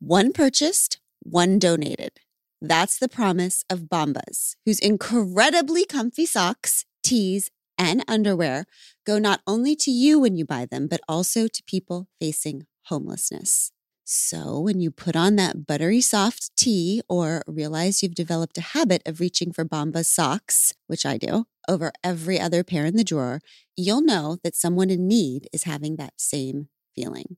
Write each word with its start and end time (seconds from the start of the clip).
One 0.00 0.32
purchased, 0.32 1.00
one 1.24 1.58
donated. 1.58 2.20
That's 2.60 2.98
the 2.98 3.08
promise 3.08 3.64
of 3.68 3.88
Bombas, 3.88 4.54
whose 4.64 4.78
incredibly 4.78 5.84
comfy 5.84 6.24
socks, 6.24 6.84
tees, 7.02 7.50
and 7.76 8.04
underwear 8.06 8.64
go 9.04 9.18
not 9.18 9.40
only 9.44 9.74
to 9.76 9.90
you 9.90 10.20
when 10.20 10.36
you 10.36 10.44
buy 10.44 10.66
them, 10.66 10.86
but 10.86 11.00
also 11.08 11.48
to 11.48 11.62
people 11.66 12.06
facing 12.20 12.66
homelessness. 12.84 13.72
So, 14.04 14.60
when 14.60 14.80
you 14.80 14.92
put 14.92 15.16
on 15.16 15.34
that 15.36 15.66
buttery 15.66 16.00
soft 16.00 16.56
tee 16.56 17.02
or 17.08 17.42
realize 17.46 18.00
you've 18.02 18.14
developed 18.14 18.56
a 18.56 18.62
habit 18.62 19.02
of 19.04 19.18
reaching 19.18 19.52
for 19.52 19.64
Bombas 19.64 20.06
socks, 20.06 20.72
which 20.86 21.04
I 21.04 21.18
do, 21.18 21.46
over 21.68 21.92
every 22.02 22.40
other 22.40 22.62
pair 22.62 22.86
in 22.86 22.96
the 22.96 23.04
drawer, 23.04 23.40
you'll 23.76 24.00
know 24.00 24.38
that 24.44 24.54
someone 24.54 24.90
in 24.90 25.08
need 25.08 25.48
is 25.52 25.64
having 25.64 25.96
that 25.96 26.14
same 26.16 26.68
feeling. 26.94 27.36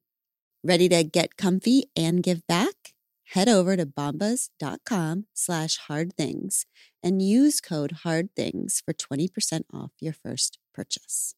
Ready 0.63 0.91
to 0.91 1.05
get 1.05 1.39
comfy 1.39 1.85
and 1.97 2.23
give 2.23 2.47
back? 2.47 2.93
Head 3.33 3.49
over 3.49 3.79
to 3.79 3.87
bombas.com 3.87 5.25
slash 5.33 5.79
hard 5.79 6.13
things 6.15 6.67
and 7.03 7.23
use 7.23 7.63
code 7.63 7.93
hard 8.03 8.29
things 8.37 8.83
for 8.85 8.93
20% 8.93 9.63
off 9.73 9.93
your 10.01 10.13
first 10.13 10.59
purchase. 10.75 11.35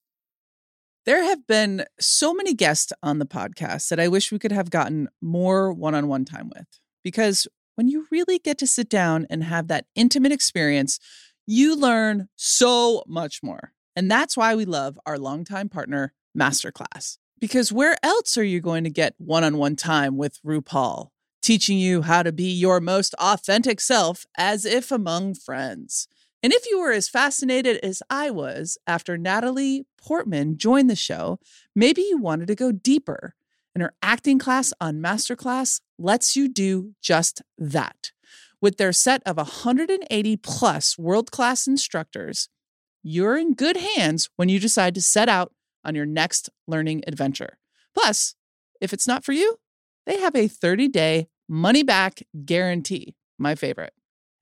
There 1.07 1.23
have 1.23 1.47
been 1.47 1.85
so 2.01 2.35
many 2.35 2.53
guests 2.53 2.93
on 3.01 3.21
the 3.21 3.27
podcast 3.27 3.91
that 3.91 4.01
I 4.01 4.09
wish 4.09 4.33
we 4.33 4.41
could 4.41 4.51
have 4.51 4.71
gotten 4.71 5.09
more 5.21 5.73
one 5.73 5.95
on 5.95 6.09
one 6.09 6.25
time 6.25 6.51
with. 6.57 6.67
Because 7.05 7.47
when 7.77 7.87
you 7.87 8.07
really 8.11 8.41
get 8.41 8.59
to 8.59 8.67
sit 8.67 8.89
down 8.89 9.29
and 9.31 9.45
have 9.45 9.69
that 9.69 9.87
intimate 9.95 10.33
experience, 10.33 10.99
you 11.47 11.77
learn 11.77 12.29
so 12.35 13.05
much 13.07 13.41
more. 13.41 13.73
And 13.95 14.11
that's 14.11 14.37
why 14.37 14.57
we 14.57 14.65
love 14.65 14.99
our 15.07 15.19
longtime 15.19 15.69
partner, 15.69 16.13
Masterclass. 16.37 17.19
Because 17.43 17.73
where 17.73 17.97
else 18.05 18.39
are 18.39 18.45
you 18.45 18.61
going 18.61 18.85
to 18.85 18.91
get 18.91 19.17
one 19.19 19.43
on 19.43 19.59
one 19.59 19.75
time 19.75 20.17
with 20.17 20.41
RuPaul, 20.47 21.09
teaching 21.43 21.77
you 21.77 22.03
how 22.03 22.23
to 22.23 22.31
be 22.31 22.45
your 22.45 22.79
most 22.79 23.17
authentic 23.19 23.81
self 23.81 24.25
as 24.39 24.65
if 24.65 24.93
among 24.93 25.35
friends? 25.35 26.07
And 26.41 26.53
if 26.53 26.65
you 26.71 26.79
were 26.79 26.93
as 26.93 27.09
fascinated 27.09 27.79
as 27.83 28.01
I 28.09 28.31
was 28.31 28.79
after 28.87 29.19
Natalie 29.19 29.87
Portman 29.99 30.57
joined 30.57 30.89
the 30.89 30.95
show, 30.95 31.41
maybe 31.75 32.03
you 32.03 32.17
wanted 32.17 32.47
to 32.47 32.55
go 32.55 32.71
deeper. 32.71 33.35
And 33.75 33.83
her 33.83 33.93
acting 34.01 34.39
class 34.39 34.73
on 34.81 35.03
Masterclass 35.03 35.81
lets 35.99 36.37
you 36.37 36.49
do 36.49 36.95
just 37.03 37.43
that. 37.59 38.13
With 38.61 38.77
their 38.77 38.93
set 38.93 39.21
of 39.27 39.37
180 39.37 40.37
plus 40.37 40.97
world 40.97 41.33
class 41.33 41.67
instructors, 41.67 42.49
you're 43.03 43.37
in 43.37 43.55
good 43.55 43.79
hands 43.79 44.31
when 44.37 44.49
you 44.49 44.61
decide 44.61 44.95
to 44.95 45.03
set 45.03 45.29
out 45.29 45.53
on 45.85 45.95
your 45.95 46.07
next 46.07 46.51
learning 46.67 47.03
adventure. 47.07 47.59
Plus, 47.95 48.35
if 48.81 48.93
it's 48.93 49.07
not 49.07 49.25
for 49.25 49.33
you, 49.33 49.57
they 50.07 50.19
have 50.19 50.35
a 50.35 50.49
30 50.49 50.89
day 50.89 51.29
money 51.49 51.83
back 51.83 52.23
guarantee. 52.45 53.15
My 53.39 53.55
favorite. 53.55 53.93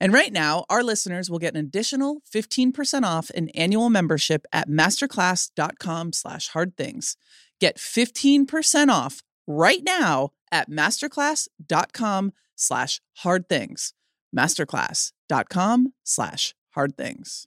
And 0.00 0.14
right 0.14 0.32
now, 0.32 0.64
our 0.70 0.82
listeners 0.82 1.30
will 1.30 1.38
get 1.38 1.54
an 1.54 1.60
additional 1.60 2.22
15% 2.34 3.02
off 3.02 3.30
an 3.30 3.50
annual 3.50 3.90
membership 3.90 4.46
at 4.52 4.68
masterclass.com 4.68 6.14
slash 6.14 6.48
hard 6.48 6.76
things. 6.76 7.16
Get 7.60 7.76
15% 7.76 8.88
off 8.88 9.22
right 9.46 9.82
now 9.84 10.30
at 10.50 10.70
masterclass.com 10.70 12.32
slash 12.56 13.00
hard 13.18 13.48
things. 13.48 13.92
Masterclass.com 14.34 15.92
slash 16.02 16.54
hard 16.70 16.96
things. 16.96 17.46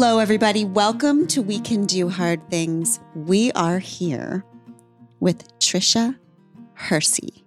Hello, 0.00 0.20
everybody. 0.20 0.64
Welcome 0.64 1.26
to 1.26 1.42
We 1.42 1.58
Can 1.58 1.84
Do 1.84 2.08
Hard 2.08 2.48
Things. 2.48 3.00
We 3.16 3.50
are 3.56 3.80
here 3.80 4.44
with 5.18 5.58
Tricia 5.58 6.16
Hersey. 6.74 7.44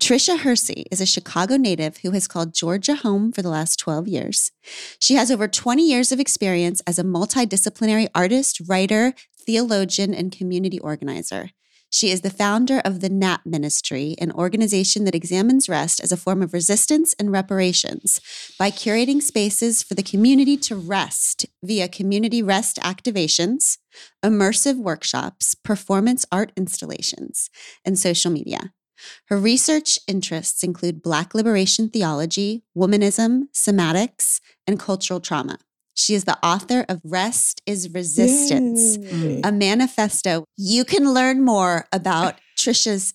Tricia 0.00 0.40
Hersey 0.40 0.86
is 0.90 1.00
a 1.00 1.06
Chicago 1.06 1.56
native 1.56 1.98
who 1.98 2.10
has 2.10 2.26
called 2.26 2.52
Georgia 2.52 2.96
home 2.96 3.30
for 3.30 3.42
the 3.42 3.48
last 3.48 3.78
12 3.78 4.08
years. 4.08 4.50
She 4.98 5.14
has 5.14 5.30
over 5.30 5.46
20 5.46 5.88
years 5.88 6.10
of 6.10 6.18
experience 6.18 6.82
as 6.84 6.98
a 6.98 7.04
multidisciplinary 7.04 8.08
artist, 8.12 8.60
writer, 8.66 9.14
theologian, 9.46 10.12
and 10.12 10.32
community 10.32 10.80
organizer. 10.80 11.50
She 11.90 12.10
is 12.10 12.20
the 12.20 12.30
founder 12.30 12.80
of 12.80 13.00
the 13.00 13.08
NAP 13.08 13.46
Ministry, 13.46 14.14
an 14.20 14.30
organization 14.32 15.04
that 15.04 15.14
examines 15.14 15.68
rest 15.68 16.00
as 16.00 16.12
a 16.12 16.16
form 16.16 16.42
of 16.42 16.52
resistance 16.52 17.14
and 17.18 17.32
reparations 17.32 18.20
by 18.58 18.70
curating 18.70 19.22
spaces 19.22 19.82
for 19.82 19.94
the 19.94 20.02
community 20.02 20.56
to 20.58 20.76
rest 20.76 21.46
via 21.62 21.88
community 21.88 22.42
rest 22.42 22.78
activations, 22.82 23.78
immersive 24.22 24.76
workshops, 24.76 25.54
performance 25.54 26.26
art 26.30 26.52
installations, 26.56 27.48
and 27.84 27.98
social 27.98 28.30
media. 28.30 28.72
Her 29.28 29.38
research 29.38 29.98
interests 30.06 30.62
include 30.62 31.02
Black 31.02 31.34
liberation 31.34 31.88
theology, 31.88 32.64
womanism, 32.76 33.44
somatics, 33.54 34.40
and 34.66 34.78
cultural 34.78 35.20
trauma. 35.20 35.58
She 35.98 36.14
is 36.14 36.24
the 36.24 36.38
author 36.46 36.84
of 36.88 37.00
Rest 37.02 37.60
is 37.66 37.92
Resistance, 37.92 38.96
Yay. 38.98 39.40
a 39.42 39.50
manifesto. 39.50 40.44
You 40.56 40.84
can 40.84 41.12
learn 41.12 41.44
more 41.44 41.88
about 41.92 42.36
Tricia's 42.56 43.14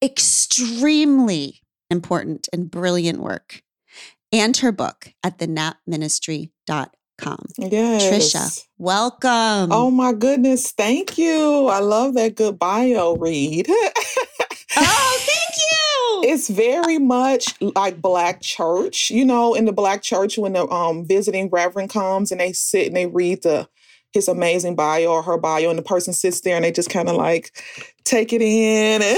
extremely 0.00 1.62
important 1.90 2.48
and 2.52 2.70
brilliant 2.70 3.18
work 3.18 3.60
and 4.32 4.56
her 4.58 4.70
book 4.70 5.08
at 5.24 5.38
thenapministry.com. 5.38 7.40
Yes. 7.58 8.04
Tricia, 8.04 8.64
welcome. 8.78 9.72
Oh 9.72 9.90
my 9.90 10.12
goodness. 10.12 10.70
Thank 10.70 11.18
you. 11.18 11.66
I 11.66 11.80
love 11.80 12.14
that 12.14 12.36
good 12.36 12.56
bio 12.58 13.16
read. 13.16 13.68
Oh, 14.78 15.18
thank 15.20 15.28
you. 15.28 15.35
It's 16.24 16.48
very 16.48 16.98
much 16.98 17.54
like 17.60 18.00
black 18.00 18.40
church 18.40 19.10
you 19.10 19.24
know 19.24 19.54
in 19.54 19.64
the 19.64 19.72
black 19.72 20.02
church 20.02 20.38
when 20.38 20.52
the 20.52 20.66
um 20.68 21.06
visiting 21.06 21.48
reverend 21.50 21.90
comes 21.90 22.30
and 22.30 22.40
they 22.40 22.52
sit 22.52 22.86
and 22.86 22.96
they 22.96 23.06
read 23.06 23.42
the 23.42 23.68
his 24.12 24.28
amazing 24.28 24.74
bio 24.74 25.06
or 25.08 25.22
her 25.22 25.36
bio 25.36 25.68
and 25.68 25.78
the 25.78 25.82
person 25.82 26.12
sits 26.12 26.40
there 26.40 26.56
and 26.56 26.64
they 26.64 26.72
just 26.72 26.88
kind 26.90 27.08
of 27.08 27.16
like 27.16 27.50
take 28.04 28.32
it 28.32 28.40
in 28.40 29.02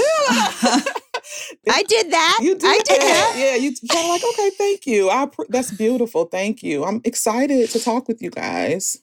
I 1.71 1.83
did 1.83 2.11
that. 2.11 2.37
you 2.41 2.55
did, 2.55 2.67
I 2.67 2.77
did 2.77 2.87
that. 3.01 3.31
that. 3.33 3.35
yeah 3.37 3.55
you 3.55 3.73
kind 3.91 4.05
of 4.05 4.11
like 4.11 4.23
okay 4.33 4.49
thank 4.57 4.85
you 4.87 5.09
i 5.09 5.25
appre- 5.25 5.47
that's 5.49 5.71
beautiful 5.71 6.25
thank 6.25 6.63
you 6.63 6.83
i'm 6.83 7.01
excited 7.05 7.69
to 7.69 7.79
talk 7.83 8.07
with 8.07 8.21
you 8.21 8.29
guys 8.29 8.97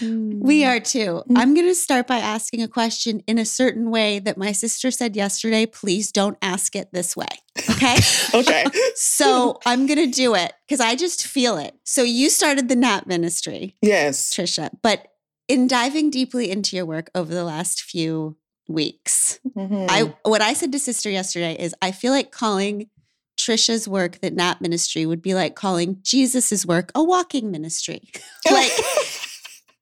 We 0.00 0.64
are 0.64 0.80
too. 0.80 1.22
Mm. 1.28 1.36
I'm 1.36 1.54
going 1.54 1.66
to 1.66 1.74
start 1.74 2.06
by 2.06 2.18
asking 2.18 2.62
a 2.62 2.68
question 2.68 3.22
in 3.26 3.38
a 3.38 3.44
certain 3.44 3.90
way 3.90 4.18
that 4.20 4.36
my 4.36 4.52
sister 4.52 4.90
said 4.90 5.16
yesterday. 5.16 5.66
Please 5.66 6.12
don't 6.12 6.38
ask 6.42 6.74
it 6.76 6.88
this 6.92 7.16
way. 7.16 7.26
Okay. 7.70 7.96
okay 8.34 8.64
so 8.94 9.58
I'm 9.66 9.86
going 9.86 9.98
to 9.98 10.10
do 10.10 10.34
it 10.34 10.52
because 10.66 10.80
I 10.80 10.94
just 10.94 11.26
feel 11.26 11.56
it. 11.58 11.74
So 11.84 12.02
you 12.02 12.30
started 12.30 12.68
the 12.68 12.76
NAP 12.76 13.06
ministry, 13.06 13.76
yes 13.82 14.32
Tricia, 14.32 14.70
but 14.82 15.08
in 15.48 15.66
diving 15.66 16.10
deeply 16.10 16.50
into 16.50 16.76
your 16.76 16.86
work 16.86 17.10
over 17.14 17.34
the 17.34 17.44
last 17.44 17.82
few 17.82 18.36
weeks, 18.68 19.40
Mhm. 19.56 19.86
I 19.88 20.14
what 20.22 20.42
I 20.42 20.52
said 20.52 20.72
to 20.72 20.78
sister 20.78 21.10
yesterday 21.10 21.56
is 21.58 21.74
I 21.80 21.90
feel 21.90 22.12
like 22.12 22.30
calling 22.30 22.90
Tricia's 23.38 23.88
work 23.88 24.20
that 24.20 24.34
NAP 24.34 24.60
ministry 24.60 25.06
would 25.06 25.22
be 25.22 25.32
like 25.32 25.54
calling 25.54 25.98
Jesus's 26.02 26.66
work 26.66 26.90
a 26.94 27.02
walking 27.02 27.50
ministry. 27.50 28.02
like 28.50 28.72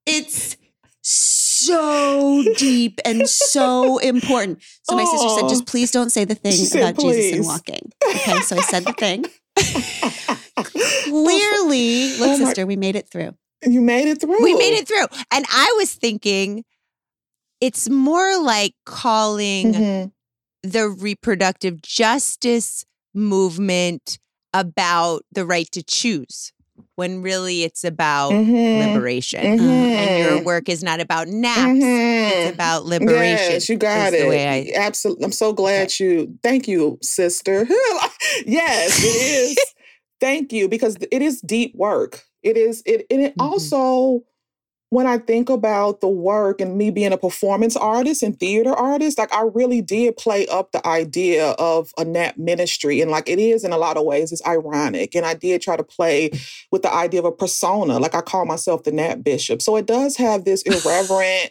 it's 0.06 0.56
so 1.02 2.42
deep 2.56 3.00
and 3.04 3.28
so 3.28 3.98
important. 3.98 4.62
So 4.82 4.96
my 4.96 5.04
sister 5.04 5.28
said, 5.28 5.48
just 5.48 5.66
please 5.66 5.90
don't 5.90 6.10
say 6.10 6.24
the 6.24 6.34
thing 6.34 6.52
said, 6.52 6.80
about 6.80 7.00
Jesus 7.00 7.32
and 7.32 7.44
walking. 7.44 7.92
Okay, 8.08 8.40
so 8.40 8.56
I 8.56 8.60
said 8.60 8.84
the 8.84 8.92
thing. 8.92 9.24
Clearly, 11.04 12.16
look, 12.16 12.30
Oh 12.30 12.36
sister, 12.36 12.66
we 12.66 12.76
made 12.76 12.96
it 12.96 13.08
through. 13.08 13.34
you 13.64 13.80
made 13.80 14.08
it 14.08 14.20
through 14.20 14.42
We 14.42 14.54
made 14.54 14.74
it 14.78 14.88
through. 14.88 15.06
And 15.32 15.44
I 15.48 15.74
was 15.78 15.92
thinking 15.94 16.64
it's 17.60 17.88
more 17.88 18.38
like 18.42 18.74
calling 18.84 19.72
Mhm. 19.74 20.12
the 20.62 20.88
reproductive 20.88 21.80
justice 21.82 22.84
movement 23.14 24.18
about 24.52 25.24
the 25.32 25.46
right 25.46 25.70
to 25.72 25.82
choose 25.82 26.52
when 26.96 27.22
really 27.22 27.62
it's 27.62 27.84
about 27.84 28.32
Mhm. 28.32 28.86
liberation. 28.94 29.58
Mhm. 29.58 29.60
And 29.60 30.24
your 30.24 30.42
work 30.44 30.68
is 30.68 30.82
not 30.82 31.00
about 31.00 31.28
naps, 31.28 31.58
Mhm. 31.60 32.30
it's 32.46 32.54
about 32.54 32.84
liberation. 32.86 33.52
Yes, 33.52 33.68
you 33.68 33.76
got 33.76 34.12
it. 34.14 34.26
I, 34.30 34.72
Absolutely. 34.74 35.24
I'm 35.24 35.32
so 35.32 35.52
glad 35.52 35.98
you. 36.00 36.36
Thank 36.42 36.68
you, 36.68 36.98
sister. 37.02 37.66
yes, 38.46 38.98
it 39.02 39.06
is. 39.06 39.58
Thank 40.20 40.52
you 40.52 40.68
because 40.68 40.96
it 41.10 41.22
is 41.22 41.40
deep 41.42 41.74
work. 41.74 42.24
It 42.42 42.56
is. 42.56 42.82
It 42.86 43.06
and 43.10 43.20
it 43.22 43.36
Mhm. 43.36 43.44
also 43.44 44.22
when 44.90 45.06
I 45.06 45.18
think 45.18 45.50
about 45.50 46.00
the 46.00 46.08
work 46.08 46.60
and 46.60 46.78
me 46.78 46.90
being 46.90 47.12
a 47.12 47.18
performance 47.18 47.76
artist 47.76 48.22
and 48.22 48.38
theater 48.38 48.72
artist, 48.72 49.18
like 49.18 49.32
I 49.32 49.42
really 49.42 49.82
did 49.82 50.16
play 50.16 50.46
up 50.46 50.70
the 50.70 50.86
idea 50.86 51.50
of 51.52 51.92
a 51.98 52.04
nap 52.04 52.36
ministry. 52.36 53.00
And 53.00 53.10
like 53.10 53.28
it 53.28 53.40
is 53.40 53.64
in 53.64 53.72
a 53.72 53.78
lot 53.78 53.96
of 53.96 54.04
ways, 54.04 54.30
it's 54.30 54.46
ironic. 54.46 55.16
And 55.16 55.26
I 55.26 55.34
did 55.34 55.60
try 55.60 55.76
to 55.76 55.82
play 55.82 56.30
with 56.70 56.82
the 56.82 56.92
idea 56.92 57.20
of 57.20 57.26
a 57.26 57.32
persona. 57.32 57.98
Like 57.98 58.14
I 58.14 58.20
call 58.20 58.44
myself 58.44 58.84
the 58.84 58.92
nap 58.92 59.24
bishop. 59.24 59.60
So 59.60 59.76
it 59.76 59.86
does 59.86 60.16
have 60.16 60.44
this 60.44 60.62
irreverent 60.62 61.50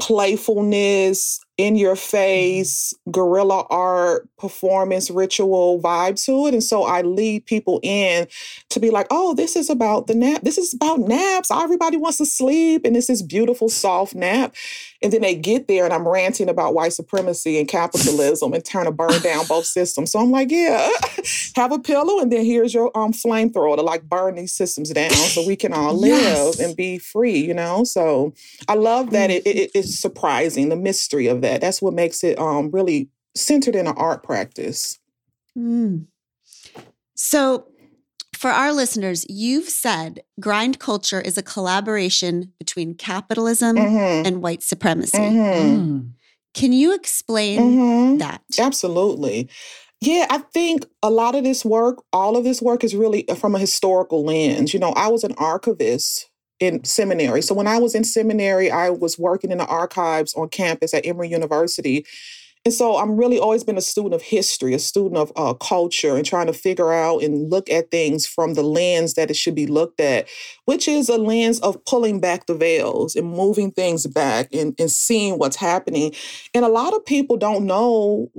playfulness, 0.00 1.40
in 1.58 1.76
your 1.76 1.94
Mm-hmm. 1.94 2.10
face, 2.10 2.94
guerrilla 3.10 3.64
art, 3.70 4.28
performance 4.38 5.10
ritual 5.10 5.80
vibe 5.80 6.22
to 6.24 6.46
it. 6.46 6.54
And 6.54 6.62
so 6.62 6.84
I 6.84 7.02
lead 7.02 7.46
people 7.46 7.80
in 7.82 8.26
to 8.70 8.80
be 8.80 8.90
like, 8.90 9.06
oh, 9.10 9.34
this 9.34 9.56
is 9.56 9.70
about 9.70 10.06
the 10.06 10.14
nap. 10.14 10.42
This 10.42 10.58
is 10.58 10.74
about 10.74 11.00
naps. 11.00 11.50
Everybody 11.50 11.96
wants 11.96 12.18
to 12.18 12.26
sleep. 12.26 12.82
And 12.84 12.94
this 12.94 13.08
is 13.08 13.22
beautiful, 13.22 13.68
soft 13.68 14.14
nap. 14.14 14.54
And 15.02 15.12
then 15.12 15.22
they 15.22 15.34
get 15.34 15.68
there 15.68 15.84
and 15.84 15.92
I'm 15.92 16.06
ranting 16.06 16.48
about 16.48 16.74
white 16.74 16.92
supremacy 16.92 17.58
and 17.58 17.68
capitalism 17.68 18.52
and 18.52 18.64
trying 18.64 18.86
to 18.86 18.90
burn 18.92 19.20
down 19.22 19.46
both 19.46 19.64
systems. 19.78 20.12
So 20.12 20.18
I'm 20.20 20.30
like, 20.30 20.50
yeah, 20.50 20.88
have 21.56 21.72
a 21.72 21.78
pillow 21.78 22.20
and 22.20 22.30
then 22.32 22.44
here's 22.44 22.74
your 22.74 22.90
um 22.96 23.12
flamethrower 23.12 23.76
to 23.76 23.82
like 23.82 24.02
burn 24.08 24.34
these 24.34 24.52
systems 24.52 24.90
down 24.90 25.10
so 25.10 25.46
we 25.46 25.56
can 25.56 25.72
all 25.72 25.94
live 25.94 26.10
Yes. 26.10 26.60
and 26.60 26.76
be 26.76 26.98
free, 26.98 27.38
you 27.38 27.54
know? 27.54 27.84
So 27.84 28.34
I 28.68 28.74
love 28.74 29.10
that 29.10 29.30
it, 29.30 29.46
it, 29.46 29.70
it's 29.74 29.98
surprising, 29.98 30.68
the 30.68 30.76
mystery 30.76 31.26
of 31.26 31.40
that. 31.42 31.45
That's 31.60 31.80
what 31.82 31.94
makes 31.94 32.22
it 32.24 32.38
um 32.38 32.70
really 32.70 33.08
centered 33.34 33.76
in 33.76 33.86
an 33.86 33.94
art 33.96 34.22
practice. 34.22 34.98
Mm. 35.56 36.06
So, 37.14 37.66
for 38.34 38.50
our 38.50 38.72
listeners, 38.72 39.24
you've 39.28 39.68
said 39.68 40.20
grind 40.38 40.78
culture 40.78 41.20
is 41.20 41.38
a 41.38 41.42
collaboration 41.42 42.52
between 42.58 42.94
capitalism 42.94 43.76
Mhm. 43.76 44.26
and 44.26 44.42
white 44.42 44.62
supremacy. 44.62 45.18
Mhm. 45.18 45.78
Mm. 45.78 46.10
Can 46.54 46.72
you 46.72 46.94
explain 46.94 47.60
Mhm. 47.60 48.18
that? 48.18 48.42
Absolutely. 48.58 49.48
Yeah, 50.00 50.26
I 50.28 50.38
think 50.38 50.84
a 51.02 51.10
lot 51.10 51.34
of 51.34 51.44
this 51.44 51.64
work, 51.64 52.02
all 52.12 52.36
of 52.36 52.44
this 52.44 52.60
work 52.60 52.84
is 52.84 52.94
really 52.94 53.24
from 53.38 53.54
a 53.54 53.58
historical 53.58 54.24
lens. 54.24 54.74
You 54.74 54.80
know, 54.80 54.90
I 54.92 55.08
was 55.08 55.24
an 55.24 55.32
archivist 55.38 56.28
in 56.60 56.84
seminary. 56.84 57.42
So 57.42 57.54
when 57.54 57.66
I 57.66 57.78
was 57.78 57.94
in 57.94 58.04
seminary, 58.04 58.70
I 58.70 58.90
was 58.90 59.18
working 59.18 59.50
in 59.50 59.58
the 59.58 59.66
archives 59.66 60.34
on 60.34 60.48
campus 60.48 60.94
at 60.94 61.06
Emory 61.06 61.28
University. 61.28 62.06
And 62.64 62.74
so 62.74 62.96
I'm 62.96 63.16
really 63.16 63.38
always 63.38 63.62
been 63.62 63.78
a 63.78 63.80
student 63.80 64.12
of 64.12 64.22
history, 64.22 64.74
a 64.74 64.80
student 64.80 65.18
of 65.18 65.30
uh, 65.36 65.54
culture, 65.54 66.16
and 66.16 66.26
trying 66.26 66.48
to 66.48 66.52
figure 66.52 66.92
out 66.92 67.22
and 67.22 67.48
look 67.48 67.70
at 67.70 67.92
things 67.92 68.26
from 68.26 68.54
the 68.54 68.64
lens 68.64 69.14
that 69.14 69.30
it 69.30 69.36
should 69.36 69.54
be 69.54 69.68
looked 69.68 70.00
at, 70.00 70.26
which 70.64 70.88
is 70.88 71.08
a 71.08 71.16
lens 71.16 71.60
of 71.60 71.84
pulling 71.84 72.18
back 72.18 72.46
the 72.46 72.56
veils 72.56 73.14
and 73.14 73.30
moving 73.30 73.70
things 73.70 74.08
back 74.08 74.48
and, 74.52 74.74
and 74.80 74.90
seeing 74.90 75.38
what's 75.38 75.54
happening. 75.54 76.12
And 76.54 76.64
a 76.64 76.68
lot 76.68 76.92
of 76.92 77.06
people 77.06 77.36
don't 77.36 77.66
know 77.66 78.32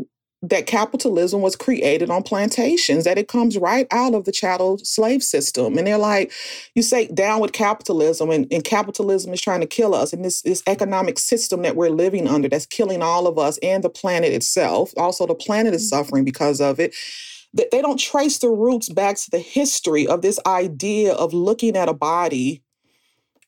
that 0.44 0.68
capitalism 0.68 1.42
was 1.42 1.56
created 1.56 2.12
on 2.12 2.22
plantations, 2.22 3.06
that 3.06 3.18
it 3.18 3.28
comes 3.28 3.57
right 3.57 3.88
out 3.89 4.13
of 4.13 4.25
the 4.25 4.31
chattel 4.31 4.78
slave 4.80 5.24
system. 5.24 5.78
And 5.78 5.88
they're 5.88 5.98
like, 5.98 6.31
you 6.75 6.84
say 6.84 7.07
down 7.07 7.39
with 7.39 7.54
capitalism, 7.54 8.30
and, 8.30 8.48
and 8.51 8.63
capitalism 8.63 9.34
is 9.34 9.42
trying 9.42 9.62
to 9.62 9.68
kill 9.68 9.95
us. 9.95 10.13
And 10.13 10.24
this, 10.24 10.44
this 10.44 10.62
economic 10.68 11.18
system 11.18 11.63
that 11.63 11.75
we're 11.75 11.89
living 11.89 12.28
under 12.28 12.48
that's 12.48 12.68
killing 12.68 13.01
all 13.01 13.25
of 13.25 13.39
us 13.39 13.57
and 13.63 13.84
the 13.84 13.89
planet 13.89 14.31
itself. 14.31 14.94
Also, 14.95 15.25
the 15.25 15.34
planet 15.36 15.74
is 15.74 15.92
mm-hmm. 15.92 16.04
suffering 16.04 16.25
because 16.25 16.62
of 16.62 16.80
it. 16.80 16.95
That 17.54 17.72
they 17.72 17.81
don't 17.81 18.00
trace 18.00 18.38
the 18.38 18.50
roots 18.50 18.90
back 18.90 19.16
to 19.18 19.31
the 19.31 19.40
history 19.40 20.06
of 20.06 20.22
this 20.22 20.40
idea 20.45 21.13
of 21.13 21.33
looking 21.33 21.75
at 21.75 21.90
a 21.90 21.94
body 21.94 22.62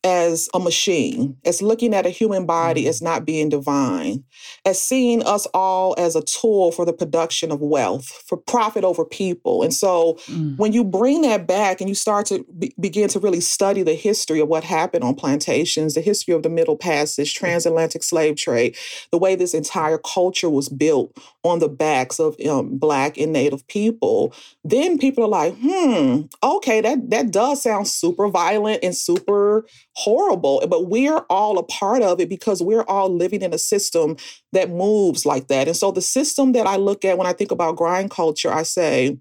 as 0.04 0.48
a 0.54 0.60
machine, 0.60 1.36
as 1.46 1.62
looking 1.62 1.94
at 1.94 2.06
a 2.06 2.10
human 2.10 2.46
body 2.46 2.88
as 2.88 3.02
not 3.02 3.26
being 3.26 3.50
divine, 3.50 4.24
as 4.66 4.82
seeing 4.82 5.22
us 5.26 5.46
all 5.54 5.94
as 5.98 6.16
a 6.16 6.22
tool 6.22 6.72
for 6.72 6.86
the 6.86 6.94
production 6.94 7.52
of 7.52 7.60
wealth, 7.60 8.06
for 8.26 8.38
profit 8.38 8.86
over 8.86 9.04
people. 9.04 9.62
And 9.62 9.74
so 9.74 10.18
Mm. 10.30 10.58
when 10.58 10.72
you 10.72 10.86
bring 10.86 11.24
that 11.24 11.48
back 11.48 11.82
and 11.82 11.90
you 11.90 11.96
start 11.96 12.26
to 12.28 12.46
be- 12.58 12.74
begin 12.80 13.10
to 13.10 13.20
really 13.20 13.42
study 13.42 13.84
the 13.84 13.94
history 13.94 14.40
of 14.40 14.48
what 14.48 14.64
happened 14.64 15.04
on 15.04 15.16
plantations, 15.16 15.96
the 15.96 16.02
history 16.02 16.34
of 16.34 16.44
the 16.44 16.50
Middle 16.50 16.78
Passage, 16.78 17.34
transatlantic 17.34 18.02
slave 18.04 18.38
trade, 18.38 18.76
the 19.12 19.18
way 19.18 19.36
this 19.36 19.54
entire 19.54 19.98
culture 19.98 20.50
was 20.50 20.70
built 20.70 21.12
on 21.44 21.60
the 21.60 21.70
backs 21.70 22.20
of 22.20 22.36
um, 22.50 22.78
Black 22.78 23.18
and 23.18 23.34
Native 23.34 23.68
people, 23.68 24.34
then 24.64 24.98
people 24.98 25.26
are 25.26 25.28
like, 25.28 25.56
hmm, 25.62 26.22
okay, 26.42 26.80
that, 26.80 27.10
that 27.10 27.32
does 27.32 27.62
sound 27.64 27.88
super 27.88 28.30
violent 28.30 28.82
and 28.84 28.96
super 28.96 29.66
horrible, 29.94 30.64
but 30.70 30.88
we're 30.88 31.20
all 31.30 31.58
a 31.58 31.64
part 31.64 32.02
of 32.02 32.20
it 32.20 32.30
because 32.30 32.62
we're 32.62 32.84
all 32.84 33.10
living 33.14 33.42
in 33.42 33.54
a 33.54 33.58
system 33.58 34.16
that 34.54 34.70
moves 34.70 35.26
like 35.26 35.48
that. 35.48 35.68
And 35.68 35.76
so 35.76 35.92
the 35.92 36.02
system 36.02 36.54
that 36.54 36.68
I 36.68 36.78
look 36.78 37.04
at 37.04 37.18
when 37.18 37.28
I 37.28 37.34
think 37.34 37.52
about 37.52 37.76
grind 37.76 38.12
culture, 38.12 38.52
I 38.52 38.64
say, 38.64 39.18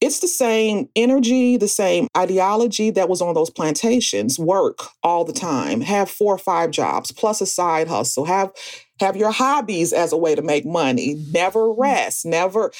it's 0.00 0.20
the 0.20 0.28
same 0.28 0.88
energy, 0.94 1.56
the 1.56 1.66
same 1.66 2.06
ideology 2.16 2.90
that 2.90 3.08
was 3.08 3.20
on 3.20 3.34
those 3.34 3.50
plantations. 3.50 4.38
Work 4.38 4.84
all 5.02 5.24
the 5.24 5.32
time, 5.32 5.80
have 5.80 6.08
four 6.08 6.34
or 6.34 6.38
five 6.38 6.70
jobs, 6.70 7.10
plus 7.10 7.40
a 7.40 7.46
side 7.46 7.88
hustle, 7.88 8.24
have 8.24 8.52
have 9.00 9.16
your 9.16 9.32
hobbies 9.32 9.92
as 9.92 10.12
a 10.12 10.16
way 10.16 10.34
to 10.34 10.42
make 10.42 10.64
money, 10.64 11.16
never 11.32 11.66
mm. 11.66 11.74
rest, 11.78 12.24
never 12.24 12.72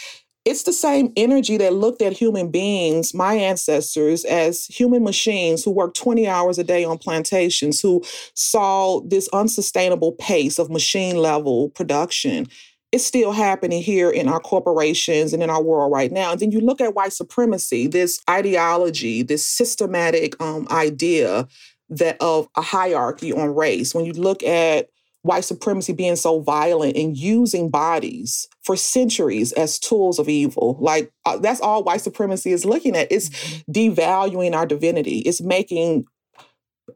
it's 0.48 0.62
the 0.62 0.72
same 0.72 1.12
energy 1.14 1.58
that 1.58 1.74
looked 1.74 2.00
at 2.00 2.14
human 2.14 2.50
beings, 2.50 3.12
my 3.12 3.34
ancestors, 3.34 4.24
as 4.24 4.64
human 4.64 5.04
machines 5.04 5.62
who 5.62 5.70
worked 5.70 5.96
20 5.98 6.26
hours 6.26 6.58
a 6.58 6.64
day 6.64 6.84
on 6.84 6.96
plantations, 6.96 7.82
who 7.82 8.02
saw 8.32 9.00
this 9.02 9.28
unsustainable 9.34 10.12
pace 10.12 10.58
of 10.58 10.70
machine 10.70 11.16
level 11.16 11.68
production. 11.70 12.46
It's 12.92 13.04
still 13.04 13.32
happening 13.32 13.82
here 13.82 14.10
in 14.10 14.26
our 14.26 14.40
corporations 14.40 15.34
and 15.34 15.42
in 15.42 15.50
our 15.50 15.62
world 15.62 15.92
right 15.92 16.10
now. 16.10 16.32
And 16.32 16.40
then 16.40 16.50
you 16.50 16.60
look 16.60 16.80
at 16.80 16.94
white 16.94 17.12
supremacy, 17.12 17.86
this 17.86 18.18
ideology, 18.30 19.22
this 19.22 19.46
systematic 19.46 20.40
um, 20.40 20.66
idea 20.70 21.46
that 21.90 22.16
of 22.20 22.48
a 22.56 22.62
hierarchy 22.62 23.34
on 23.34 23.54
race. 23.54 23.94
When 23.94 24.06
you 24.06 24.14
look 24.14 24.42
at 24.42 24.88
white 25.22 25.44
supremacy 25.44 25.92
being 25.92 26.16
so 26.16 26.40
violent 26.40 26.96
and 26.96 27.16
using 27.16 27.70
bodies 27.70 28.48
for 28.62 28.76
centuries 28.76 29.52
as 29.52 29.78
tools 29.78 30.18
of 30.18 30.28
evil. 30.28 30.76
Like 30.80 31.12
uh, 31.24 31.38
that's 31.38 31.60
all 31.60 31.84
white 31.84 32.00
supremacy 32.00 32.52
is 32.52 32.64
looking 32.64 32.96
at. 32.96 33.10
It's 33.10 33.30
devaluing 33.70 34.54
our 34.54 34.66
divinity. 34.66 35.18
It's 35.20 35.40
making 35.40 36.06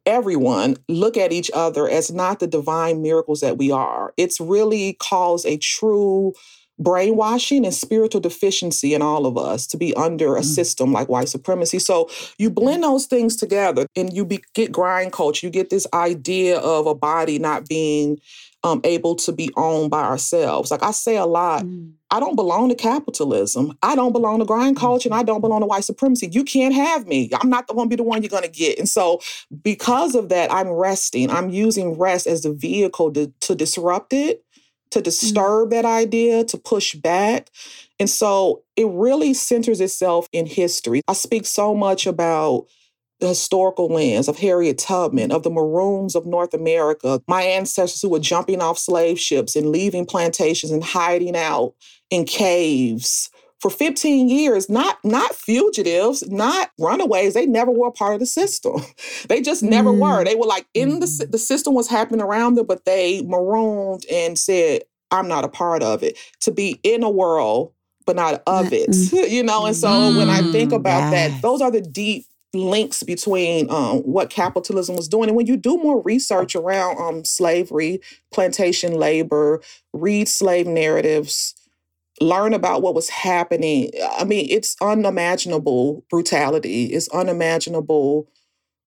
everyone 0.06 0.76
look 0.88 1.16
at 1.16 1.32
each 1.32 1.50
other 1.52 1.88
as 1.88 2.10
not 2.10 2.40
the 2.40 2.46
divine 2.46 3.02
miracles 3.02 3.40
that 3.40 3.58
we 3.58 3.70
are. 3.70 4.12
It's 4.16 4.40
really 4.40 4.94
caused 4.94 5.46
a 5.46 5.58
true 5.58 6.32
brainwashing 6.82 7.64
and 7.64 7.74
spiritual 7.74 8.20
deficiency 8.20 8.94
in 8.94 9.02
all 9.02 9.26
of 9.26 9.36
us 9.38 9.66
to 9.68 9.76
be 9.76 9.94
under 9.94 10.36
a 10.36 10.40
Mm. 10.40 10.44
system 10.44 10.92
like 10.92 11.08
white 11.08 11.28
supremacy. 11.28 11.78
So 11.78 12.08
you 12.38 12.50
blend 12.50 12.82
those 12.82 13.06
things 13.06 13.36
together 13.36 13.86
and 13.96 14.12
you 14.12 14.24
be, 14.24 14.40
get 14.54 14.72
grind 14.72 15.12
culture. 15.12 15.46
You 15.46 15.50
get 15.50 15.70
this 15.70 15.86
idea 15.94 16.58
of 16.58 16.86
a 16.86 16.94
body 16.94 17.38
not 17.38 17.68
being 17.68 18.18
um, 18.64 18.80
able 18.84 19.16
to 19.16 19.32
be 19.32 19.50
owned 19.56 19.90
by 19.90 20.02
ourselves. 20.02 20.70
Like 20.70 20.84
I 20.84 20.92
say 20.92 21.16
a 21.16 21.26
lot, 21.26 21.64
Mm. 21.64 21.94
I 22.12 22.20
don't 22.20 22.36
belong 22.36 22.68
to 22.68 22.74
capitalism. 22.74 23.76
I 23.82 23.96
don't 23.96 24.12
belong 24.12 24.38
to 24.38 24.44
grind 24.44 24.76
culture 24.76 25.08
and 25.08 25.14
I 25.14 25.22
don't 25.22 25.40
belong 25.40 25.60
to 25.62 25.66
white 25.66 25.82
supremacy. 25.84 26.28
You 26.30 26.44
can't 26.44 26.74
have 26.74 27.06
me. 27.06 27.30
I'm 27.40 27.48
not 27.50 27.66
the 27.66 27.72
one 27.74 27.88
be 27.88 27.96
the 27.96 28.02
one 28.02 28.22
you're 28.22 28.28
gonna 28.28 28.48
get. 28.48 28.78
And 28.78 28.88
so 28.88 29.18
because 29.62 30.14
of 30.14 30.28
that, 30.28 30.52
I'm 30.52 30.68
resting. 30.68 31.30
I'm 31.30 31.48
using 31.50 31.98
rest 31.98 32.26
as 32.26 32.42
the 32.42 32.52
vehicle 32.52 33.12
to, 33.14 33.32
to 33.40 33.54
disrupt 33.54 34.12
it, 34.12 34.44
to 34.92 34.98
mm-hmm. 35.00 35.04
disturb 35.04 35.70
that 35.70 35.84
idea, 35.84 36.44
to 36.44 36.58
push 36.58 36.94
back. 36.94 37.50
And 37.98 38.08
so 38.08 38.62
it 38.76 38.86
really 38.88 39.34
centers 39.34 39.80
itself 39.80 40.28
in 40.32 40.46
history. 40.46 41.02
I 41.08 41.12
speak 41.12 41.46
so 41.46 41.74
much 41.74 42.06
about 42.06 42.66
the 43.20 43.28
historical 43.28 43.86
lens 43.86 44.26
of 44.26 44.38
Harriet 44.38 44.78
Tubman, 44.78 45.30
of 45.30 45.44
the 45.44 45.50
Maroons 45.50 46.16
of 46.16 46.26
North 46.26 46.52
America, 46.54 47.22
my 47.28 47.42
ancestors 47.42 48.02
who 48.02 48.08
were 48.08 48.18
jumping 48.18 48.60
off 48.60 48.78
slave 48.78 49.18
ships 49.18 49.54
and 49.54 49.70
leaving 49.70 50.04
plantations 50.04 50.72
and 50.72 50.82
hiding 50.82 51.36
out 51.36 51.74
in 52.10 52.24
caves 52.24 53.30
for 53.62 53.70
15 53.70 54.28
years, 54.28 54.68
not 54.68 54.98
not 55.04 55.34
fugitives, 55.34 56.28
not 56.28 56.70
runaways. 56.78 57.34
They 57.34 57.46
never 57.46 57.72
were 57.72 57.88
a 57.88 57.92
part 57.92 58.14
of 58.14 58.20
the 58.20 58.26
system. 58.26 58.82
they 59.28 59.40
just 59.42 59.62
never 59.62 59.92
Mm. 59.92 59.98
were. 59.98 60.24
They 60.24 60.36
were 60.36 60.46
like 60.46 60.66
in 60.74 61.00
the 61.00 61.26
the 61.30 61.38
system 61.38 61.74
was 61.74 61.88
happening 61.88 62.22
around 62.22 62.56
them, 62.56 62.66
but 62.66 62.84
they 62.86 63.22
marooned 63.22 64.04
and 64.12 64.38
said, 64.38 64.82
"I'm 65.12 65.28
not 65.28 65.44
a 65.44 65.48
part 65.48 65.82
of 65.82 66.02
it." 66.02 66.18
To 66.42 66.52
be 66.52 66.80
in 66.84 67.04
a 67.04 67.10
world 67.10 67.72
but 68.06 68.16
not 68.16 68.42
of 68.46 68.72
it, 68.72 68.96
you 69.12 69.42
know. 69.44 69.66
And 69.66 69.76
so 69.76 70.10
when 70.10 70.30
I 70.30 70.42
think 70.42 70.72
Mm, 70.72 70.76
about 70.76 71.10
that, 71.10 71.36
those 71.42 71.60
are 71.62 71.70
the 71.70 71.80
deep 71.80 72.26
links 72.54 73.02
between 73.02 73.70
um, 73.70 73.98
what 74.00 74.30
capitalism 74.30 74.96
was 74.96 75.08
doing. 75.08 75.28
And 75.28 75.36
when 75.36 75.46
you 75.46 75.56
do 75.56 75.78
more 75.78 76.02
research 76.02 76.54
around 76.54 76.98
um, 77.00 77.24
slavery, 77.24 78.00
plantation 78.32 78.94
labor, 78.94 79.62
read 79.92 80.28
slave 80.28 80.66
narratives, 80.66 81.54
learn 82.22 82.54
about 82.54 82.82
what 82.82 82.94
was 82.94 83.08
happening, 83.08 83.90
I 84.18 84.24
mean, 84.24 84.46
it's 84.50 84.76
unimaginable 84.80 86.04
brutality. 86.10 86.86
It's 86.86 87.08
unimaginable 87.08 88.28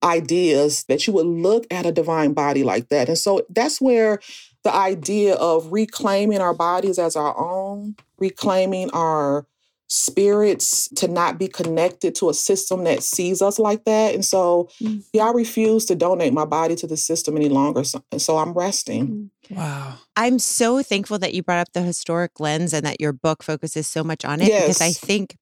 ideas 0.03 0.83
that 0.87 1.07
you 1.07 1.13
would 1.13 1.25
look 1.25 1.65
at 1.71 1.85
a 1.85 1.91
divine 1.91 2.33
body 2.33 2.63
like 2.63 2.89
that. 2.89 3.07
And 3.07 3.17
so 3.17 3.45
that's 3.49 3.81
where 3.81 4.19
the 4.63 4.73
idea 4.73 5.35
of 5.35 5.71
reclaiming 5.71 6.39
our 6.41 6.53
bodies 6.53 6.99
as 6.99 7.15
our 7.15 7.37
own, 7.37 7.95
reclaiming 8.19 8.89
our 8.91 9.45
spirits 9.87 10.89
to 10.95 11.07
not 11.07 11.37
be 11.37 11.47
connected 11.47 12.15
to 12.15 12.29
a 12.29 12.33
system 12.33 12.83
that 12.85 13.03
sees 13.03 13.41
us 13.41 13.59
like 13.59 13.85
that. 13.85 14.15
And 14.15 14.25
so, 14.25 14.67
Mm. 14.81 15.03
yeah, 15.13 15.25
I 15.25 15.31
refuse 15.31 15.85
to 15.85 15.95
donate 15.95 16.33
my 16.33 16.45
body 16.45 16.75
to 16.75 16.87
the 16.87 16.97
system 16.97 17.35
any 17.37 17.49
longer. 17.49 17.83
So, 17.83 18.01
so 18.17 18.37
I'm 18.37 18.53
resting. 18.53 19.29
Wow. 19.49 19.95
I'm 20.15 20.39
so 20.39 20.81
thankful 20.81 21.19
that 21.19 21.33
you 21.33 21.43
brought 21.43 21.59
up 21.59 21.73
the 21.73 21.81
historic 21.81 22.39
lens 22.39 22.73
and 22.73 22.85
that 22.85 23.01
your 23.01 23.13
book 23.13 23.43
focuses 23.43 23.87
so 23.87 24.03
much 24.03 24.23
on 24.25 24.41
it 24.41 24.47
because 24.47 24.81
I 24.81 24.91
think 24.91 25.35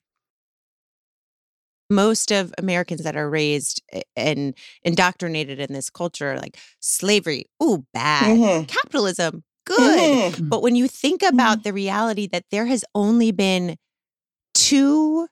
most 1.89 2.31
of 2.31 2.53
Americans 2.57 3.03
that 3.03 3.15
are 3.15 3.29
raised 3.29 3.81
and 4.15 4.55
indoctrinated 4.83 5.59
in 5.59 5.73
this 5.73 5.89
culture, 5.89 6.37
like 6.37 6.57
slavery, 6.79 7.45
ooh, 7.61 7.85
bad, 7.93 8.37
Mhm. 8.37 8.67
capitalism, 8.67 9.43
good. 9.65 9.99
Mhm. 9.99 10.49
But 10.49 10.61
when 10.61 10.75
you 10.75 10.87
think 10.87 11.21
about 11.21 11.63
the 11.63 11.71
reality 11.73 12.27
that 12.27 12.45
there 12.51 12.65
has 12.65 12.83
only 12.95 13.31
been 13.31 13.77
two 14.53 15.27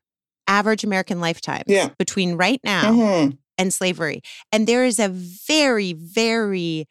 average 0.47 0.83
American 0.83 1.19
lifetimes 1.19 1.63
Yeah. 1.67 1.89
between 1.97 2.35
right 2.35 2.59
now 2.63 2.91
Mhm. 2.91 3.37
and 3.57 3.73
slavery, 3.73 4.21
and 4.51 4.67
there 4.67 4.85
is 4.85 4.99
a 4.99 5.09
very, 5.09 5.93
very 5.93 6.87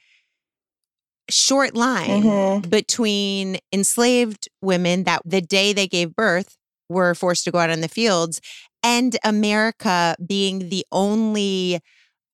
short 1.30 1.74
line 1.74 2.22
Mhm. 2.22 2.70
between 2.70 3.58
enslaved 3.72 4.48
women 4.62 5.04
that 5.04 5.22
the 5.24 5.40
day 5.40 5.72
they 5.72 5.86
gave 5.86 6.14
birth 6.14 6.56
were 6.88 7.14
forced 7.14 7.44
to 7.44 7.50
go 7.50 7.58
out 7.58 7.70
in 7.70 7.80
the 7.80 7.88
fields 7.88 8.40
and 8.82 9.16
America 9.24 10.16
being 10.26 10.68
the 10.70 10.84
only 10.90 11.80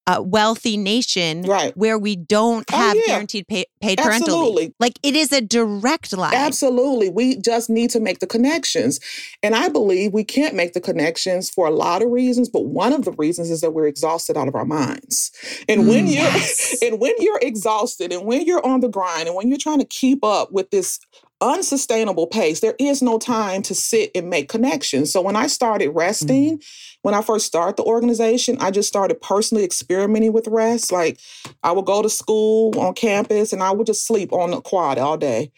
uh, 0.07 0.21
wealthy 0.23 0.77
nation 0.77 1.43
Right. 1.43 1.75
where 1.77 1.99
we 1.99 2.15
don't 2.15 2.65
Oh, 2.71 2.77
have 2.77 2.95
yeah. 2.95 3.03
guaranteed 3.07 3.47
pay, 3.47 3.65
paid 3.81 3.99
parental 3.99 4.53
leave. 4.53 4.73
Like 4.79 4.99
it 5.03 5.15
is 5.15 5.31
a 5.33 5.41
direct 5.41 6.15
line. 6.17 6.33
Absolutely. 6.33 7.09
We 7.09 7.35
just 7.37 7.69
need 7.69 7.89
to 7.91 7.99
make 7.99 8.19
the 8.19 8.27
connections. 8.27 8.99
And 9.43 9.55
I 9.55 9.69
believe 9.69 10.13
we 10.13 10.23
can't 10.23 10.55
make 10.55 10.73
the 10.73 10.81
connections 10.81 11.49
for 11.49 11.67
a 11.67 11.71
lot 11.71 12.01
of 12.01 12.09
reasons, 12.09 12.49
but 12.49 12.65
one 12.65 12.93
of 12.93 13.05
the 13.05 13.11
reasons 13.13 13.49
is 13.51 13.61
that 13.61 13.71
we're 13.71 13.87
exhausted 13.87 14.37
out 14.37 14.47
of 14.47 14.55
our 14.55 14.65
minds. 14.65 15.31
And 15.67 15.87
when 15.87 16.05
Mm, 16.07 16.13
you're 16.15 16.23
yes. 16.23 16.77
and 16.83 16.99
when 16.99 17.13
you're 17.19 17.39
exhausted 17.41 18.13
and 18.13 18.25
when 18.25 18.45
you're 18.45 18.65
on 18.65 18.79
the 18.79 18.89
grind 18.89 19.27
and 19.27 19.35
when 19.35 19.49
you're 19.49 19.57
trying 19.57 19.79
to 19.79 19.85
keep 19.85 20.23
up 20.23 20.51
with 20.51 20.71
this 20.71 20.99
unsustainable 21.41 22.27
pace, 22.27 22.59
there 22.59 22.75
is 22.79 23.01
no 23.01 23.17
time 23.19 23.61
to 23.63 23.75
sit 23.75 24.11
and 24.15 24.29
make 24.29 24.49
connections. 24.49 25.11
So 25.11 25.21
when 25.21 25.35
I 25.35 25.47
started 25.47 25.89
resting, 25.89 26.61
when 27.03 27.13
I 27.13 27.21
first 27.21 27.45
started 27.45 27.77
the 27.77 27.83
organization, 27.83 28.57
I 28.59 28.71
just 28.71 28.87
started 28.87 29.21
personally 29.21 29.63
experimenting 29.63 30.33
with 30.33 30.47
rest. 30.47 30.91
Like 30.91 31.19
I 31.63 31.71
would 31.71 31.85
go 31.85 32.01
to 32.01 32.09
school 32.09 32.77
on 32.79 32.93
campus 32.93 33.53
and 33.53 33.61
I 33.61 33.71
would 33.71 33.87
just 33.87 34.05
sleep 34.05 34.33
on 34.33 34.51
the 34.51 34.61
quad 34.61 34.97
all 34.97 35.17
day. 35.17 35.51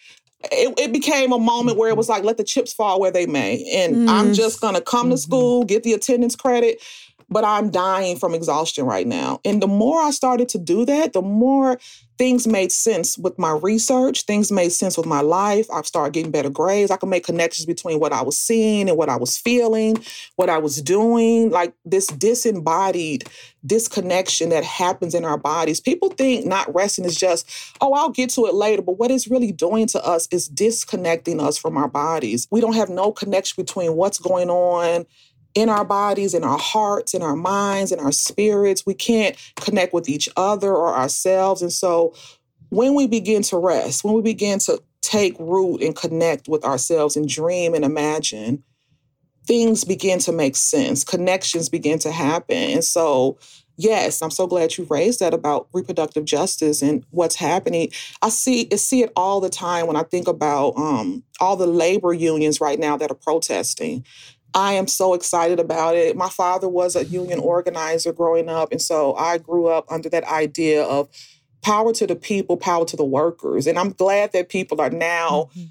It, 0.52 0.74
it 0.80 0.94
became 0.94 1.34
a 1.34 1.40
moment 1.40 1.78
where 1.78 1.90
it 1.90 1.98
was 1.98 2.08
like, 2.08 2.24
let 2.24 2.38
the 2.38 2.46
chips 2.46 2.72
fall 2.72 3.00
where 3.00 3.12
they 3.12 3.26
may. 3.26 3.64
And 3.74 4.10
I'm 4.10 4.28
Mm. 4.28 4.36
just 4.36 4.62
going 4.62 4.76
to 4.76 4.82
come 4.82 5.10
to 5.10 5.16
Mhm. 5.16 5.20
school, 5.20 5.64
get 5.66 5.84
the 5.84 5.94
attendance 5.94 6.36
credit, 6.36 6.82
but 7.30 7.44
I'm 7.44 7.70
dying 7.70 8.18
from 8.18 8.34
exhaustion 8.34 8.86
right 8.86 9.08
now. 9.08 9.40
And 9.46 9.62
the 9.62 9.68
more 9.68 10.02
I 10.02 10.12
started 10.12 10.50
to 10.50 10.58
do 10.58 10.86
that, 10.86 11.14
the 11.14 11.22
more 11.22 11.78
things 12.20 12.46
made 12.46 12.70
sense 12.70 13.18
with 13.18 13.40
my 13.40 13.52
research, 13.52 14.24
things 14.24 14.52
made 14.52 14.74
sense 14.74 14.98
with 14.98 15.06
my 15.06 15.22
life. 15.22 15.68
I've 15.72 15.88
started 15.88 16.14
getting 16.14 16.32
better 16.32 16.50
grades. 16.50 16.92
I 16.92 16.98
could 16.98 17.08
make 17.08 17.26
connections 17.26 17.66
between 17.66 18.02
what 18.02 18.12
I 18.12 18.22
was 18.22 18.38
seeing 18.38 18.90
and 18.90 18.98
what 18.98 19.08
I 19.08 19.16
was 19.16 19.38
feeling, 19.38 19.96
what 20.36 20.50
I 20.50 20.58
was 20.58 20.82
doing, 20.82 21.50
like 21.50 21.74
this 21.86 22.08
disembodied 22.08 23.30
disconnection 23.66 24.50
that 24.50 24.66
happens 24.66 25.16
in 25.16 25.24
our 25.24 25.38
bodies. 25.38 25.80
People 25.80 26.10
think 26.10 26.46
not 26.46 26.74
resting 26.76 27.06
is 27.06 27.16
just, 27.16 27.50
oh, 27.80 27.94
I'll 27.94 28.10
get 28.10 28.30
to 28.32 28.46
it 28.48 28.54
later. 28.54 28.82
But 28.82 29.00
what 29.00 29.12
it's 29.12 29.30
really 29.30 29.54
doing 29.54 29.88
to 29.88 30.06
us 30.06 30.28
is 30.30 30.50
disconnecting 30.50 31.40
us 31.40 31.58
from 31.58 31.78
our 31.78 31.88
bodies. 31.88 32.48
We 32.52 32.60
don't 32.60 32.76
have 32.76 32.90
no 32.90 33.14
connection 33.14 33.62
between 33.62 33.96
what's 33.96 34.20
going 34.20 34.50
on 34.50 35.06
in 35.56 35.70
our 35.70 35.86
bodies, 35.86 36.34
in 36.34 36.44
our 36.44 36.58
hearts, 36.58 37.14
in 37.14 37.22
our 37.22 37.36
minds, 37.36 37.92
in 37.92 38.00
our 38.00 38.12
spirits. 38.12 38.86
We 38.86 38.94
can't 38.94 39.36
connect 39.58 39.94
with 39.94 40.10
each 40.10 40.30
other 40.38 40.74
or 40.74 40.96
ourselves. 40.96 41.62
And 41.62 41.74
so 41.74 42.14
when 42.70 42.94
we 42.94 43.08
begin 43.08 43.42
to 43.44 43.58
rest, 43.58 44.04
when 44.04 44.14
we 44.14 44.22
begin 44.22 44.60
to 44.60 44.82
take 45.02 45.36
root 45.40 45.82
and 45.82 45.96
connect 45.96 46.48
with 46.48 46.64
ourselves 46.64 47.16
and 47.16 47.28
dream 47.28 47.74
and 47.74 47.84
imagine, 47.84 48.64
things 49.46 49.84
begin 49.84 50.20
to 50.20 50.32
make 50.32 50.56
sense, 50.56 51.04
connections 51.04 51.70
begin 51.70 51.98
to 52.00 52.12
happen. 52.12 52.56
And 52.56 52.84
so, 52.84 53.40
yes, 53.78 54.22
I'm 54.22 54.30
so 54.30 54.46
glad 54.46 54.78
you 54.78 54.86
raised 54.88 55.22
that 55.22 55.34
about 55.34 55.68
reproductive 55.74 56.26
justice 56.26 56.84
and 56.84 57.04
what's 57.10 57.36
happening. 57.36 57.90
I 58.22 58.30
see 58.30 58.68
I 58.72 58.76
see 58.76 59.02
it 59.02 59.12
all 59.16 59.42
the 59.42 59.50
time 59.50 59.88
when 59.88 59.96
I 59.96 60.04
think 60.04 60.28
about 60.28 60.76
um, 60.78 61.24
all 61.40 61.56
the 61.56 61.66
labor 61.66 62.14
unions 62.14 62.62
right 62.62 62.78
now 62.78 62.96
that 62.98 63.10
are 63.10 63.16
protesting. 63.16 64.06
I 64.54 64.74
am 64.74 64.88
so 64.88 65.14
excited 65.14 65.60
about 65.60 65.96
it. 65.96 66.18
My 66.18 66.30
father 66.30 66.68
was 66.68 66.96
a 66.96 67.06
union 67.06 67.40
mm-hmm. 67.40 67.48
organizer 67.48 68.14
growing 68.14 68.50
up, 68.50 68.72
and 68.72 68.82
so 68.82 69.14
I 69.16 69.38
grew 69.38 69.68
up 69.68 69.86
under 69.92 70.10
that 70.10 70.24
idea 70.26 70.84
of 70.84 71.08
power 71.62 71.94
to 71.94 72.08
the 72.08 72.16
people, 72.16 72.58
power 72.58 72.86
to 72.86 72.96
the 72.96 73.06
workers. 73.06 73.68
And 73.68 73.78
I'm 73.78 73.92
glad 73.92 74.32
that 74.32 74.50
people 74.50 74.82
are 74.82 74.90
now 74.90 75.50
mm-hmm. 75.56 75.66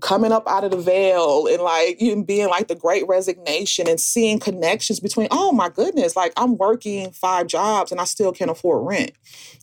Coming 0.00 0.32
up 0.32 0.46
out 0.46 0.64
of 0.64 0.70
the 0.70 0.76
veil 0.76 1.46
and 1.46 1.62
like 1.62 1.96
even 2.00 2.24
being 2.24 2.48
like 2.48 2.68
the 2.68 2.74
great 2.74 3.06
resignation 3.08 3.88
and 3.88 4.00
seeing 4.00 4.38
connections 4.38 5.00
between 5.00 5.28
oh 5.30 5.52
my 5.52 5.68
goodness 5.68 6.16
like 6.16 6.32
i'm 6.36 6.56
working 6.56 7.10
five 7.12 7.46
jobs 7.46 7.90
and 7.90 8.00
i 8.00 8.04
still 8.04 8.32
can't 8.32 8.50
afford 8.50 8.86
rent 8.86 9.12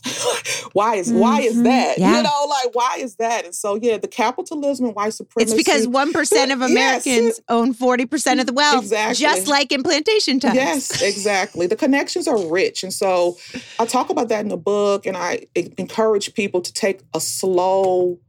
why 0.74 0.96
is 0.96 1.12
why 1.12 1.42
is 1.42 1.54
mm-hmm. 1.54 1.64
that 1.64 1.98
Yeah. 1.98 2.18
you 2.18 2.24
know 2.24 2.46
like 2.50 2.76
why 2.76 2.98
is 3.00 3.16
that 3.16 3.46
and 3.46 3.56
so 3.56 3.76
yeah 3.76 3.98
the 3.98 4.08
capitalism 4.08 4.86
and 4.86 4.96
white 4.96 5.14
supremacy. 5.14 5.56
It's 5.56 5.58
because 5.58 5.88
1% 5.88 6.54
of 6.54 6.60
Yes. 6.66 7.06
Americans 7.06 7.42
own 7.50 7.74
40% 7.74 8.40
of 8.40 8.46
the 8.46 8.54
wealth. 8.54 8.84
Exactly. 8.84 9.22
Just 9.22 9.48
like 9.48 9.72
in 9.72 9.84
plantation 9.84 10.40
times. 10.40 10.56
Yes, 10.56 11.02
exactly. 11.16 11.68
The 11.68 11.76
connections 11.76 12.28
are 12.28 12.48
rich. 12.48 12.84
And 12.84 12.94
so 12.94 13.38
I 13.80 13.86
talk 13.86 14.10
about 14.10 14.30
that 14.30 14.42
in 14.42 14.50
the 14.50 14.58
book, 14.58 15.06
and 15.06 15.18
i 15.18 15.46
encourage 15.56 16.34
people 16.34 16.62
to 16.62 16.74
take 16.74 17.02
a 17.14 17.20
slow 17.20 18.20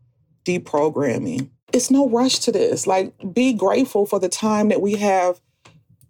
deprogramming. 0.45 1.51
It's 1.73 1.91
no 1.91 2.09
rush 2.09 2.39
to 2.41 2.53
this. 2.53 2.87
Like, 2.87 3.13
be 3.33 3.53
grateful 3.53 4.07
for 4.07 4.19
the 4.21 4.29
time 4.29 4.69
that 4.69 4.81
we 4.81 4.95
have 4.97 5.41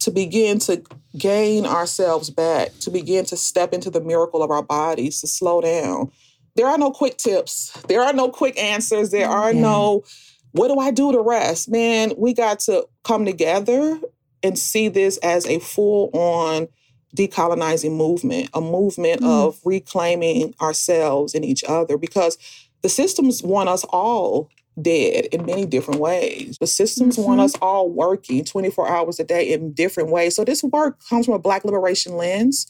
to 0.00 0.10
begin 0.10 0.58
to 0.60 0.82
gain 1.16 1.64
ourselves 1.66 2.30
back, 2.30 2.70
to 2.80 2.90
begin 2.90 3.24
to 3.26 3.36
step 3.36 3.72
into 3.72 3.90
the 3.90 4.00
miracle 4.00 4.42
of 4.42 4.50
our 4.50 4.62
bodies, 4.62 5.20
to 5.20 5.26
slow 5.26 5.60
down. 5.60 6.10
There 6.54 6.66
are 6.66 6.78
no 6.78 6.90
quick 6.90 7.16
tips, 7.16 7.70
there 7.88 8.02
are 8.02 8.12
no 8.12 8.28
quick 8.28 8.58
answers, 8.58 9.10
there 9.10 9.28
are 9.28 9.52
Yeah. 9.52 9.60
no, 9.60 10.04
what 10.52 10.68
do 10.68 10.78
I 10.78 10.90
do 10.90 11.12
to 11.12 11.20
rest? 11.20 11.68
Man, 11.68 12.12
we 12.16 12.32
got 12.32 12.60
to 12.60 12.86
come 13.04 13.24
together 13.24 13.98
and 14.42 14.58
see 14.58 14.88
this 14.88 15.16
as 15.18 15.46
a 15.46 15.58
full 15.58 16.10
on 16.12 16.68
decolonizing 17.16 17.92
movement, 17.92 18.50
a 18.54 18.60
movement 18.60 19.22
Mm. 19.22 19.26
of 19.28 19.58
reclaiming 19.64 20.54
ourselves 20.60 21.34
and 21.34 21.44
each 21.44 21.64
other 21.64 21.96
because 21.96 22.36
the 22.82 22.88
systems 22.88 23.42
want 23.42 23.68
us 23.70 23.84
all 23.84 24.48
dead 24.80 25.26
in 25.32 25.46
many 25.46 25.66
different 25.66 26.00
ways. 26.00 26.56
The 26.60 26.66
systems 26.66 27.18
want 27.18 27.40
Mhm. 27.40 27.44
us 27.44 27.54
all 27.62 27.88
working 27.88 28.44
24 28.44 28.88
hours 28.88 29.18
a 29.18 29.24
day 29.24 29.52
in 29.52 29.72
different 29.72 30.10
ways. 30.10 30.34
So 30.36 30.44
this 30.44 30.62
work 30.62 30.98
comes 31.08 31.26
from 31.26 31.34
a 31.34 31.38
Black 31.38 31.64
liberation 31.64 32.16
lens. 32.16 32.66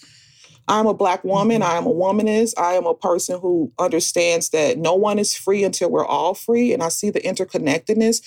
I'm 0.68 0.86
a 0.86 0.94
Black 0.94 1.22
woman. 1.22 1.62
I 1.62 1.76
am 1.76 1.86
a 1.86 1.94
womanist. 1.94 2.54
I 2.58 2.74
am 2.74 2.86
a 2.86 2.94
person 2.94 3.38
who 3.40 3.70
understands 3.78 4.48
that 4.50 4.78
no 4.78 4.94
one 4.94 5.18
is 5.18 5.34
free 5.34 5.62
until 5.62 5.90
we're 5.90 6.06
all 6.06 6.34
free. 6.34 6.72
And 6.72 6.82
I 6.82 6.88
see 6.88 7.10
the 7.10 7.20
interconnectedness. 7.20 8.20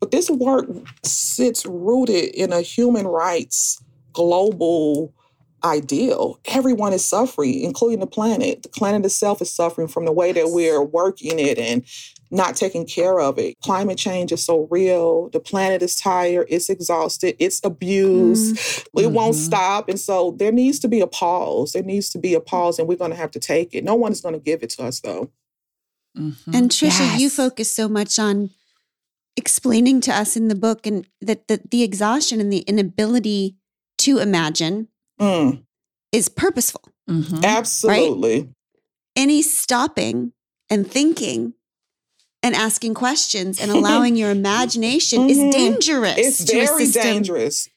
But 0.00 0.10
this 0.10 0.28
work 0.28 0.66
sits 1.04 1.64
rooted 1.64 2.34
in 2.34 2.52
a 2.52 2.62
human 2.62 3.06
rights 3.06 3.80
global 4.12 5.12
ideal. 5.64 6.38
Everyone 6.46 6.92
is 6.92 7.04
suffering, 7.04 7.62
including 7.62 8.00
the 8.00 8.06
planet. 8.06 8.62
The 8.64 8.68
planet 8.68 9.04
itself 9.04 9.40
is 9.40 9.50
suffering 9.50 9.88
from 9.88 10.04
the 10.04 10.12
way 10.12 10.30
that 10.32 10.50
we're 10.50 10.82
working 10.82 11.38
it 11.38 11.58
and 11.58 11.84
not 12.30 12.56
taking 12.56 12.86
care 12.86 13.20
of 13.20 13.38
it. 13.38 13.54
Climate 13.62 13.98
change 13.98 14.32
is 14.32 14.44
so 14.44 14.66
real. 14.70 15.28
The 15.30 15.40
planet 15.40 15.82
is 15.82 15.96
tired, 15.96 16.46
it's 16.50 16.68
exhausted, 16.68 17.36
it's 17.38 17.60
abused. 17.64 18.56
It 18.96 19.12
won't 19.12 19.34
Mhm. 19.36 19.46
stop. 19.46 19.88
And 19.88 19.98
so 20.00 20.32
there 20.38 20.52
needs 20.52 20.78
to 20.80 20.88
be 20.88 21.00
a 21.00 21.06
pause. 21.06 21.72
There 21.72 21.82
needs 21.82 22.10
to 22.10 22.18
be 22.18 22.34
a 22.34 22.40
pause, 22.40 22.78
and 22.78 22.88
we're 22.88 22.96
going 22.98 23.10
to 23.12 23.16
have 23.16 23.30
to 23.32 23.38
take 23.40 23.74
it. 23.74 23.84
No 23.84 23.94
one 23.94 24.12
is 24.12 24.20
going 24.20 24.34
to 24.34 24.40
give 24.40 24.62
it 24.62 24.70
to 24.70 24.84
us, 24.84 25.00
though. 25.00 25.30
Mhm. 26.16 26.54
And 26.54 26.70
Tricia, 26.70 27.18
you 27.18 27.28
focus 27.30 27.70
so 27.70 27.88
much 27.88 28.18
on 28.18 28.50
explaining 29.36 30.00
to 30.02 30.14
us 30.14 30.36
in 30.36 30.48
the 30.48 30.54
book 30.54 30.86
and 30.86 31.06
that 31.20 31.48
the, 31.48 31.60
the 31.70 31.82
exhaustion 31.82 32.40
and 32.40 32.52
the 32.52 32.60
inability 32.60 33.56
to 33.98 34.18
imagine 34.18 34.88
Mm, 35.20 35.64
is 36.12 36.28
purposeful. 36.28 36.82
Mhm. 37.10 37.42
absolutely. 37.44 38.48
Any 39.16 39.42
stopping 39.42 40.32
and 40.70 40.90
thinking 40.90 41.54
and 42.44 42.54
asking 42.54 42.94
questions 42.94 43.60
and 43.60 43.70
allowing 43.76 44.14
your 44.16 44.30
imagination 44.30 45.28
is 45.30 45.38
Mhm. 45.38 45.52
dangerous 45.52 46.18
It's 46.18 46.40
very 46.50 46.86
dangerous. 46.88 47.68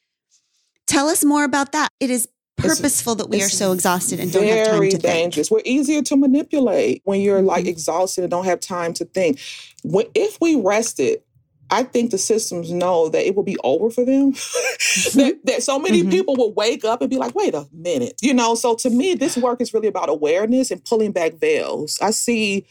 Tell 0.85 1.07
us 1.09 1.23
more 1.23 1.43
about 1.43 1.71
that. 1.71 1.89
It 1.99 2.09
is 2.09 2.27
purposeful 2.57 3.15
that 3.15 3.29
we 3.29 3.41
are 3.43 3.49
so 3.49 3.71
exhausted 3.71 4.19
and 4.19 4.31
don't 4.31 4.45
have 4.47 4.67
time 4.67 4.81
to 4.83 4.89
think. 4.91 5.01
dangerous. 5.03 5.51
We're 5.51 5.61
easier 5.65 6.01
to 6.03 6.15
manipulate 6.15 7.01
when 7.05 7.21
you're 7.21 7.41
like 7.41 7.65
Mhm. 7.65 7.69
exhausted 7.69 8.23
and 8.23 8.31
don't 8.31 8.45
have 8.45 8.59
time 8.59 8.93
to 8.95 9.05
think. 9.05 9.39
When, 9.83 10.05
if 10.15 10.37
we 10.41 10.55
rested, 10.55 11.21
I 11.69 11.83
think 11.83 12.11
the 12.11 12.17
systems 12.17 12.71
know 12.71 13.09
that 13.09 13.25
it 13.27 13.35
will 13.35 13.43
be 13.43 13.57
over 13.63 13.89
for 13.91 14.05
them. 14.05 14.31
that, 15.15 15.37
that 15.43 15.63
so 15.63 15.77
many 15.77 16.01
Mhm. 16.01 16.09
people 16.11 16.35
will 16.35 16.53
wake 16.53 16.83
up 16.85 17.01
and 17.01 17.09
be 17.09 17.17
like, 17.17 17.35
wait 17.35 17.53
a 17.53 17.67
minute, 17.73 18.15
you 18.21 18.33
know. 18.33 18.55
So 18.55 18.73
to 18.75 18.89
me, 18.89 19.13
this 19.15 19.35
work 19.37 19.59
is 19.61 19.73
really 19.73 19.87
about 19.89 20.09
awareness 20.09 20.71
and 20.71 20.83
pulling 20.83 21.11
back 21.11 21.33
veils. 21.35 21.99
I 22.01 22.11
see 22.11 22.65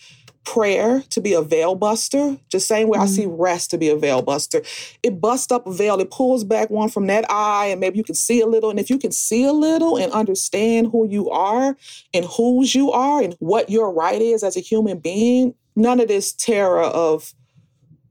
prayer 0.47 1.03
to 1.11 1.21
be 1.21 1.35
a 1.35 1.43
veil 1.43 1.75
buster, 1.75 2.39
just 2.49 2.67
same 2.67 2.89
way 2.89 2.99
I 2.99 3.03
mm-hmm. 3.03 3.13
see 3.13 3.27
rest 3.27 3.71
to 3.73 3.79
be 3.79 3.91
a 3.91 3.97
veil 3.97 4.23
buster. 4.23 4.63
It 5.03 5.21
busts 5.21 5.53
up 5.53 5.67
a 5.67 5.73
veil, 5.73 6.01
it 6.01 6.11
pulls 6.11 6.45
back 6.45 6.71
one 6.71 6.89
from 6.89 7.09
that 7.09 7.27
eye, 7.29 7.67
and 7.67 7.81
maybe 7.81 7.99
you 7.99 8.05
can 8.05 8.15
see 8.15 8.41
a 8.41 8.47
little. 8.47 8.71
And 8.71 8.79
if 8.79 8.89
you 8.89 8.99
can 8.99 9.13
see 9.13 9.45
a 9.45 9.53
little 9.53 9.99
and 9.99 10.11
understand 10.13 10.89
who 10.93 11.07
you 11.07 11.29
are 11.31 11.77
and 12.15 12.25
whose 12.25 12.75
you 12.75 12.93
are 12.93 13.21
and 13.21 13.35
what 13.41 13.69
your 13.69 13.93
right 13.93 14.23
is 14.23 14.43
as 14.43 14.57
a 14.57 14.61
human 14.61 14.99
being, 14.99 15.55
none 15.75 16.01
of 16.01 16.09
this 16.09 16.33
terror 16.33 16.85
of 16.85 17.35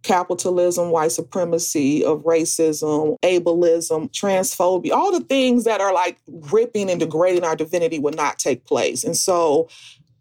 capitalism, 0.04 0.92
white 0.92 1.12
supremacy, 1.12 2.04
of 2.06 2.22
racism, 2.24 3.18
ableism, 3.24 4.12
transphobia, 4.12 4.92
all 4.92 5.12
the 5.12 5.26
things 5.26 5.64
that 5.64 5.82
are 5.82 5.94
like 5.94 6.20
ripping 6.28 6.92
and 6.92 7.00
degrading 7.00 7.44
our 7.44 7.56
divinity 7.56 7.98
would 7.98 8.16
not 8.16 8.38
take 8.38 8.66
place. 8.66 9.04
And 9.04 9.18
so 9.18 9.68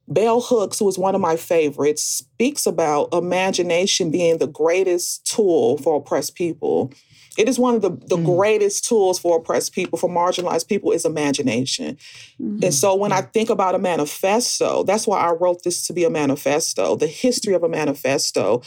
Bell 0.06 0.40
Hooks, 0.40 0.78
who 0.78 0.88
is 0.88 0.99
one 0.99 1.14
of 1.14 1.20
my 1.20 1.37
favorites, 1.37 2.02
speaks 2.02 2.66
about 2.66 3.08
imagination 3.12 4.11
being 4.11 4.38
the 4.38 4.46
greatest 4.46 5.26
tool 5.26 5.78
for 5.78 5.96
oppressed 5.96 6.34
people. 6.34 6.92
It 7.37 7.49
is 7.49 7.58
one 7.58 7.75
of 7.75 7.82
the, 7.82 7.90
the 7.90 8.16
Mm. 8.16 8.37
greatest 8.37 8.84
tools 8.84 9.18
for 9.18 9.38
oppressed 9.38 9.73
people, 9.73 9.99
for 9.99 10.08
marginalized 10.08 10.68
people, 10.68 10.92
is 10.92 11.04
imagination. 11.04 11.96
Mhm. 12.40 12.64
And 12.64 12.75
so 12.75 12.94
when 12.94 13.12
I 13.12 13.23
think 13.23 13.50
about 13.50 13.75
a 13.75 13.78
manifesto, 13.78 14.84
that's 14.84 15.06
why 15.06 15.18
I 15.20 15.32
wrote 15.32 15.62
this 15.64 15.84
to 15.87 15.92
be 15.92 16.04
a 16.04 16.11
manifesto, 16.11 16.94
the 16.96 17.08
history 17.08 17.54
of 17.54 17.64
a 17.64 17.68
manifesto. 17.68 18.62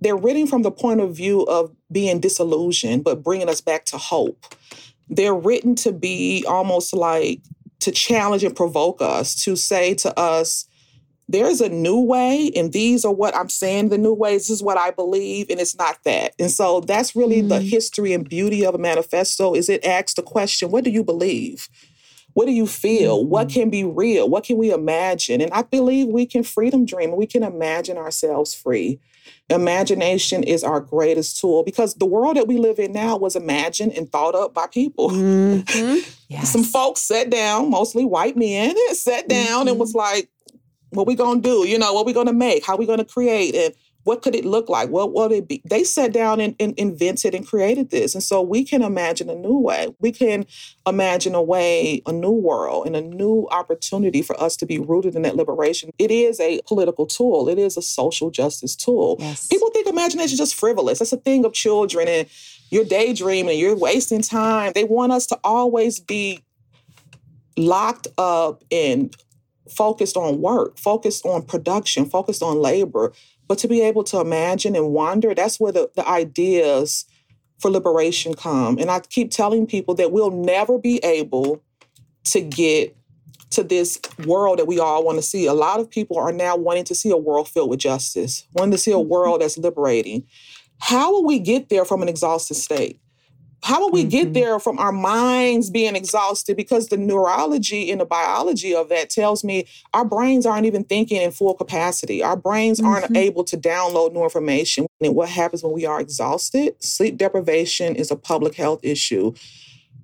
They're 0.00 0.16
written 0.16 0.46
from 0.46 0.62
the 0.62 0.70
point 0.72 1.00
of 1.00 1.14
view 1.14 1.42
of 1.42 1.70
being 1.92 2.18
disillusioned, 2.18 3.04
but 3.04 3.22
bringing 3.22 3.48
us 3.48 3.60
back 3.60 3.84
to 3.86 3.98
hope. 3.98 4.46
They're 5.08 5.34
written 5.34 5.74
to 5.76 5.92
be 5.92 6.44
almost 6.48 6.92
like 6.94 7.40
to 7.80 7.92
challenge 7.92 8.42
and 8.42 8.56
provoke 8.56 9.00
us, 9.00 9.34
to 9.44 9.54
say 9.54 9.94
to 9.94 10.18
us, 10.18 10.66
there's 11.28 11.60
a 11.60 11.68
new 11.68 12.00
way, 12.00 12.50
and 12.56 12.72
these 12.72 13.04
are 13.04 13.12
what 13.12 13.36
I'm 13.36 13.48
saying 13.50 13.90
the 13.90 13.98
new 13.98 14.14
ways. 14.14 14.42
This 14.48 14.50
is 14.56 14.62
what 14.62 14.78
I 14.78 14.90
believe, 14.90 15.50
and 15.50 15.60
it's 15.60 15.76
not 15.76 15.98
that. 16.04 16.34
And 16.38 16.50
so 16.50 16.80
that's 16.80 17.14
really 17.14 17.42
the 17.42 17.58
Mhm. 17.60 17.68
history 17.68 18.12
and 18.14 18.26
beauty 18.28 18.64
of 18.64 18.74
a 18.74 18.78
manifesto 18.78 19.54
is 19.54 19.68
it 19.68 19.84
asks 19.84 20.14
the 20.14 20.22
question, 20.22 20.70
what 20.70 20.84
do 20.84 20.90
you 20.90 21.04
believe? 21.04 21.68
What 22.34 22.46
do 22.46 22.52
you 22.52 22.66
feel? 22.66 23.24
What 23.24 23.48
can 23.48 23.68
be 23.68 23.84
real? 23.84 24.28
What 24.28 24.44
can 24.44 24.56
we 24.58 24.70
imagine? 24.72 25.40
And 25.40 25.50
I 25.52 25.62
believe 25.62 26.06
we 26.08 26.24
can 26.24 26.44
freedom 26.44 26.84
dream 26.84 27.10
and 27.10 27.18
we 27.18 27.26
can 27.26 27.42
imagine 27.42 27.96
ourselves 27.96 28.54
free. 28.54 29.00
Imagination 29.50 30.42
is 30.42 30.62
our 30.62 30.80
greatest 30.80 31.40
tool 31.40 31.62
because 31.64 31.94
the 31.94 32.06
world 32.06 32.36
that 32.36 32.46
we 32.46 32.56
live 32.58 32.78
in 32.78 32.92
now 32.92 33.16
was 33.16 33.34
imagined 33.34 33.92
and 33.96 34.10
thought 34.10 34.34
up 34.34 34.54
by 34.54 34.66
people. 34.66 35.10
Mhm. 35.68 36.04
Yes. 36.28 36.52
Some 36.52 36.62
folks 36.62 37.00
sat 37.00 37.30
down, 37.30 37.70
mostly 37.70 38.04
white 38.04 38.36
men, 38.36 38.76
sat 38.92 39.28
down 39.28 39.66
and 39.66 39.78
was 39.78 39.94
like, 39.94 40.28
what 40.90 41.06
we 41.06 41.14
gonna 41.14 41.40
do? 41.40 41.66
You 41.66 41.78
know, 41.78 41.92
what 41.92 42.06
we 42.06 42.12
gonna 42.12 42.32
make? 42.32 42.64
How 42.64 42.76
we 42.76 42.86
gonna 42.86 43.04
create? 43.04 43.54
And 43.54 43.74
what 44.04 44.22
could 44.22 44.34
it 44.34 44.46
look 44.46 44.70
like? 44.70 44.88
What 44.88 45.12
would 45.12 45.32
it 45.32 45.46
be? 45.46 45.60
They 45.68 45.84
sat 45.84 46.14
down 46.14 46.40
and, 46.40 46.56
and 46.58 46.72
invented 46.78 47.34
and 47.34 47.46
created 47.46 47.90
this. 47.90 48.14
And 48.14 48.22
so 48.22 48.40
we 48.40 48.64
can 48.64 48.80
imagine 48.80 49.28
a 49.28 49.34
new 49.34 49.58
way. 49.58 49.94
We 50.00 50.12
can 50.12 50.46
imagine 50.86 51.34
a 51.34 51.42
way, 51.42 52.00
a 52.06 52.12
new 52.12 52.30
world, 52.30 52.86
and 52.86 52.96
a 52.96 53.02
new 53.02 53.46
opportunity 53.50 54.22
for 54.22 54.40
us 54.40 54.56
to 54.56 54.66
be 54.66 54.78
rooted 54.78 55.14
in 55.14 55.22
that 55.22 55.36
liberation. 55.36 55.90
It 55.98 56.10
is 56.10 56.40
a 56.40 56.62
political 56.66 57.04
tool. 57.04 57.50
It 57.50 57.58
is 57.58 57.76
a 57.76 57.82
social 57.82 58.30
justice 58.30 58.74
tool. 58.74 59.16
Yes. 59.18 59.46
People 59.48 59.70
think 59.72 59.86
imagination 59.86 60.32
is 60.32 60.38
just 60.38 60.54
frivolous. 60.54 61.00
That's 61.00 61.12
a 61.12 61.18
thing 61.18 61.44
of 61.44 61.52
children 61.52 62.08
and 62.08 62.26
you're 62.70 62.86
daydreaming 62.86 63.50
and 63.50 63.58
you're 63.58 63.76
wasting 63.76 64.22
time. 64.22 64.72
They 64.74 64.84
want 64.84 65.12
us 65.12 65.26
to 65.26 65.38
always 65.44 66.00
be 66.00 66.42
locked 67.58 68.06
up 68.16 68.64
and 68.70 69.14
focused 69.70 70.16
on 70.16 70.40
work, 70.40 70.78
focused 70.78 71.24
on 71.26 71.42
production, 71.42 72.06
focused 72.06 72.42
on 72.42 72.60
labor. 72.60 73.12
But 73.46 73.58
to 73.58 73.68
be 73.68 73.80
able 73.80 74.04
to 74.04 74.20
imagine 74.20 74.76
and 74.76 74.92
wonder, 74.92 75.34
that's 75.34 75.58
where 75.58 75.72
the, 75.72 75.90
the 75.96 76.06
ideas 76.06 77.06
for 77.60 77.70
liberation 77.70 78.34
come. 78.34 78.78
And 78.78 78.90
I 78.90 79.00
keep 79.00 79.30
telling 79.30 79.66
people 79.66 79.94
that 79.94 80.12
we'll 80.12 80.30
never 80.30 80.78
be 80.78 80.98
able 80.98 81.62
to 82.24 82.40
get 82.40 82.96
to 83.50 83.62
this 83.62 83.98
world 84.26 84.58
that 84.58 84.66
we 84.66 84.78
all 84.78 85.04
want 85.04 85.16
to 85.16 85.22
see. 85.22 85.46
A 85.46 85.54
lot 85.54 85.80
of 85.80 85.90
people 85.90 86.18
are 86.18 86.32
now 86.32 86.56
wanting 86.56 86.84
to 86.84 86.94
see 86.94 87.10
a 87.10 87.16
world 87.16 87.48
filled 87.48 87.70
with 87.70 87.80
justice, 87.80 88.46
wanting 88.52 88.72
to 88.72 88.78
see 88.78 88.92
a 88.92 88.96
mm-hmm. 88.96 89.08
world 89.08 89.40
that's 89.40 89.58
liberating. 89.58 90.26
How 90.80 91.12
will 91.12 91.24
we 91.24 91.38
get 91.38 91.70
there 91.70 91.84
from 91.84 92.02
an 92.02 92.08
exhausted 92.08 92.54
state? 92.54 93.00
How 93.62 93.80
will 93.80 93.90
we 93.90 94.04
get 94.04 94.28
Mhm. 94.28 94.34
there 94.34 94.58
from 94.60 94.78
our 94.78 94.92
minds 94.92 95.68
being 95.68 95.96
exhausted? 95.96 96.56
Because 96.56 96.88
the 96.88 96.96
neurology 96.96 97.90
and 97.90 98.00
the 98.00 98.04
biology 98.04 98.74
of 98.74 98.88
that 98.88 99.10
tells 99.10 99.42
me 99.42 99.66
our 99.92 100.04
brains 100.04 100.46
aren't 100.46 100.66
even 100.66 100.84
thinking 100.84 101.20
in 101.20 101.32
full 101.32 101.54
capacity. 101.54 102.22
Our 102.22 102.36
brains 102.36 102.80
aren't 102.80 103.06
Mhm. 103.12 103.16
able 103.16 103.44
to 103.44 103.56
download 103.56 104.12
new 104.12 104.22
information. 104.22 104.86
And 105.00 105.14
what 105.14 105.28
happens 105.28 105.62
when 105.62 105.72
we 105.72 105.84
are 105.86 106.00
exhausted? 106.00 106.76
Sleep 106.80 107.16
deprivation 107.16 107.96
is 107.96 108.10
a 108.10 108.16
public 108.16 108.54
health 108.54 108.80
issue. 108.82 109.32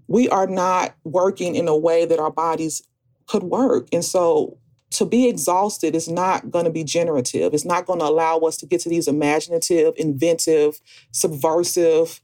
We 0.08 0.28
are 0.28 0.46
not 0.46 0.94
working 1.04 1.54
in 1.54 1.68
a 1.68 1.76
way 1.76 2.04
that 2.04 2.18
our 2.18 2.30
bodies 2.32 2.82
could 3.26 3.44
work. 3.44 3.88
And 3.92 4.04
so 4.04 4.58
to 4.90 5.04
be 5.04 5.26
exhausted 5.28 5.94
is 5.96 6.08
not 6.08 6.50
going 6.50 6.66
to 6.66 6.70
be 6.70 6.84
generative. 6.84 7.54
It's 7.54 7.64
not 7.64 7.86
going 7.86 7.98
to 8.00 8.04
allow 8.06 8.38
us 8.40 8.56
to 8.58 8.66
get 8.66 8.80
to 8.82 8.88
these 8.88 9.08
imaginative, 9.08 9.94
inventive, 9.96 10.80
subversive, 11.10 12.20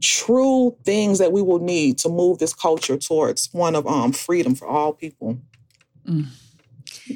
true 0.00 0.76
things 0.84 1.18
that 1.18 1.32
we 1.32 1.42
will 1.42 1.60
need 1.60 1.98
to 1.98 2.08
move 2.08 2.38
this 2.38 2.52
culture 2.54 2.96
towards 2.96 3.48
one 3.52 3.74
of 3.74 3.86
um, 3.86 4.12
freedom 4.12 4.54
for 4.54 4.66
all 4.66 4.92
people. 4.92 5.38
Mm. 6.06 6.26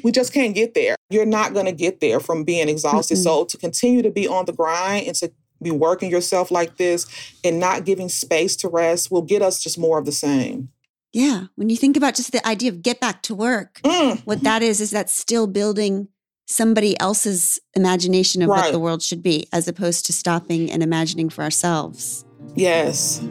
We 0.03 0.11
just 0.11 0.33
can't 0.33 0.55
get 0.55 0.73
there. 0.73 0.95
You're 1.09 1.25
not 1.25 1.53
going 1.53 1.65
to 1.65 1.71
get 1.71 1.99
there 1.99 2.19
from 2.19 2.43
being 2.43 2.69
exhausted. 2.69 3.17
Mm-mm. 3.17 3.23
So 3.23 3.45
to 3.45 3.57
continue 3.57 4.01
to 4.01 4.11
be 4.11 4.27
on 4.27 4.45
the 4.45 4.53
grind 4.53 5.07
and 5.07 5.15
to 5.17 5.31
be 5.61 5.71
working 5.71 6.09
yourself 6.09 6.51
like 6.51 6.77
this 6.77 7.05
and 7.43 7.59
not 7.59 7.85
giving 7.85 8.09
space 8.09 8.55
to 8.57 8.69
rest 8.69 9.11
will 9.11 9.21
get 9.21 9.41
us 9.41 9.61
just 9.61 9.77
more 9.77 9.97
of 9.97 10.05
the 10.05 10.11
same. 10.11 10.69
Yeah. 11.11 11.45
When 11.55 11.69
you 11.69 11.75
think 11.75 11.97
about 11.97 12.15
just 12.15 12.31
the 12.31 12.45
idea 12.47 12.69
of 12.69 12.81
get 12.81 12.99
back 12.99 13.23
to 13.23 13.35
work, 13.35 13.81
Mm. 13.83 14.21
what 14.25 14.43
that 14.43 14.61
is, 14.61 14.79
is 14.79 14.91
that 14.91 15.09
still 15.09 15.47
building 15.47 16.07
somebody 16.47 16.99
else's 16.99 17.59
imagination 17.75 18.41
of 18.41 18.49
what 18.49 18.71
the 18.71 18.79
world 18.79 19.03
should 19.03 19.21
be, 19.21 19.47
as 19.53 19.67
opposed 19.67 20.05
to 20.05 20.13
stopping 20.13 20.71
and 20.71 20.81
imagining 20.81 21.29
for 21.29 21.43
ourselves. 21.43 22.25
Yes. 22.55 23.21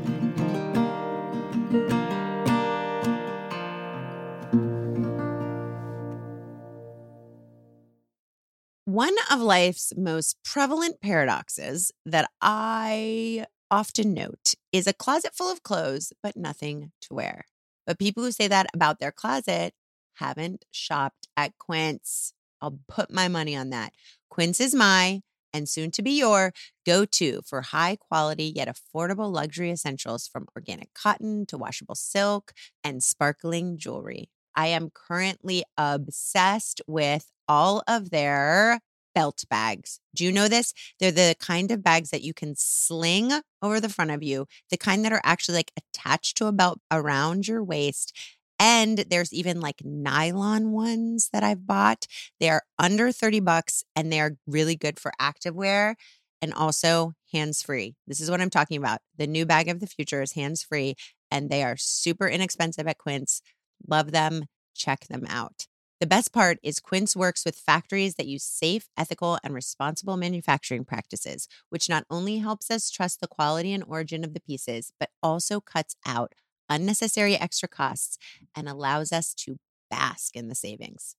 One 8.85 9.15
of 9.31 9.41
life's 9.41 9.93
most 9.97 10.39
prevalent 10.45 11.01
paradoxes 11.01 11.93
that 12.07 12.31
I 12.41 13.47
often 13.71 14.15
note 14.15 14.55
is 14.73 14.87
a 14.87 14.93
closet 14.93 15.35
full 15.35 15.53
of 15.53 15.63
clothes, 15.63 16.13
but 16.23 16.37
nothing 16.37 16.93
to 17.03 17.15
wear. 17.15 17.45
But 17.87 17.99
people 17.99 18.23
who 18.25 18.33
say 18.33 18.49
that 18.49 18.67
about 18.75 18.99
their 18.99 19.13
closet 19.13 19.75
haven't 20.15 20.65
shopped 20.71 21.29
at 21.37 21.57
Quince. 21.59 22.33
I'll 22.61 22.79
put 22.89 23.13
my 23.13 23.29
money 23.29 23.55
on 23.55 23.71
that. 23.71 23.93
Quince 24.31 24.61
is 24.61 24.75
my 24.75 25.21
and 25.53 25.69
soon 25.69 25.91
to 25.93 26.03
be 26.03 26.19
your 26.19 26.53
go 26.87 27.05
to 27.05 27.41
for 27.47 27.63
high 27.63 27.97
quality 27.97 28.53
yet 28.55 28.69
affordable 28.69 29.33
luxury 29.33 29.71
essentials 29.71 30.29
from 30.29 30.47
organic 30.57 30.93
cotton 30.95 31.47
to 31.47 31.59
washable 31.59 31.95
silk 31.95 32.53
and 32.85 33.03
sparkling 33.03 33.79
jewelry. 33.79 34.29
I 34.55 34.67
am 34.69 34.91
currently 34.93 35.65
obsessed 35.77 36.81
with 36.87 37.31
all 37.47 37.83
of 37.87 38.11
their 38.11 38.81
belt 39.15 39.45
bags. 39.51 40.01
Do 40.15 40.25
you 40.25 40.33
know 40.33 40.49
this? 40.49 40.73
They're 41.01 41.11
the 41.11 41.35
kind 41.41 41.71
of 41.71 41.83
bags 41.83 42.11
that 42.11 42.23
you 42.23 42.33
can 42.33 42.55
sling 42.57 43.33
over 43.63 43.81
the 43.81 43.89
front 43.89 44.11
of 44.11 44.23
you, 44.23 44.47
the 44.71 44.77
kind 44.77 45.05
that 45.05 45.13
are 45.13 45.21
actually 45.25 45.57
like 45.57 45.73
attached 45.77 46.37
to 46.37 46.47
a 46.47 46.53
belt 46.53 46.81
around 46.91 47.49
your 47.49 47.65
waist. 47.65 48.17
And 48.59 48.99
there's 49.09 49.33
even 49.33 49.61
like 49.61 49.83
nylon 49.85 50.73
ones 50.73 51.31
that 51.33 51.45
I've 51.45 51.67
bought. 51.67 52.07
They're 52.41 52.63
under 52.79 53.13
30 53.13 53.41
bucks 53.41 53.85
and 53.95 54.13
they're 54.13 54.37
really 54.47 54.77
good 54.77 54.99
for 54.99 55.13
activewear 55.21 55.95
and 56.43 56.53
also 56.53 57.13
hands 57.33 57.63
free. 57.63 57.95
This 58.07 58.21
is 58.21 58.31
what 58.31 58.41
I'm 58.41 58.51
talking 58.51 58.79
about. 58.79 59.01
The 59.17 59.27
new 59.27 59.47
bag 59.47 59.69
of 59.69 59.81
the 59.81 59.87
future 59.87 60.23
is 60.23 60.33
hands 60.33 60.63
free 60.63 60.95
and 61.31 61.51
they 61.51 61.63
are 61.63 61.77
super 61.77 62.29
inexpensive 62.29 62.87
at 62.87 62.99
Quince. 62.99 63.43
Love 63.87 64.13
them. 64.13 64.47
Check 64.75 65.07
them 65.09 65.25
out. 65.29 65.67
The 66.01 66.07
best 66.07 66.33
part 66.33 66.59
is 66.63 66.79
Quince 66.79 67.17
works 67.17 67.45
with 67.45 67.57
factories 67.57 68.15
that 68.15 68.29
use 68.29 68.45
safe, 68.45 68.89
ethical, 68.97 69.39
and 69.43 69.53
responsible 69.53 70.17
manufacturing 70.17 70.85
practices, 70.85 71.49
which 71.71 71.89
not 71.89 72.05
only 72.09 72.39
helps 72.39 72.71
us 72.71 72.89
trust 72.89 73.21
the 73.21 73.27
quality 73.27 73.73
and 73.73 73.83
origin 73.85 74.23
of 74.23 74.33
the 74.33 74.41
pieces, 74.41 74.93
but 75.01 75.11
also 75.25 75.61
cuts 75.61 75.97
out 76.07 76.35
unnecessary 76.69 77.37
extra 77.37 77.69
costs 77.69 78.19
and 78.57 78.69
allows 78.69 79.13
us 79.13 79.35
to 79.35 79.57
bask 79.91 80.37
in 80.37 80.49
the 80.49 80.55
savings. 80.55 81.17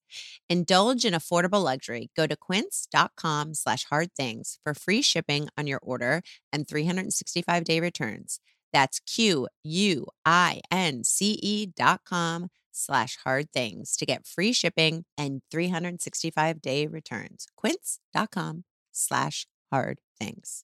Indulge 0.49 1.05
in 1.05 1.13
affordable 1.13 1.63
luxury. 1.63 2.09
Go 2.15 2.27
to 2.27 2.35
quince.com 2.35 3.53
slash 3.53 3.85
hard 3.85 4.13
things 4.15 4.59
for 4.63 4.73
free 4.73 5.01
shipping 5.01 5.49
on 5.57 5.67
your 5.67 5.79
order 5.81 6.21
and 6.53 6.67
365 6.67 7.63
day 7.63 7.79
returns. 7.79 8.39
That's 8.71 8.99
Q 8.99 9.47
U 9.63 10.07
I 10.25 10.61
N 10.69 11.03
C 11.03 11.39
E 11.41 11.65
dot 11.65 12.01
com 12.07 12.49
slash 12.71 13.17
hard 13.23 13.51
things 13.51 13.97
to 13.97 14.05
get 14.05 14.25
free 14.25 14.53
shipping 14.53 15.05
and 15.17 15.41
365 15.51 16.61
day 16.61 16.87
returns. 16.87 17.47
Quince.com 17.55 18.63
slash 18.91 19.47
hard 19.71 19.99
things. 20.19 20.63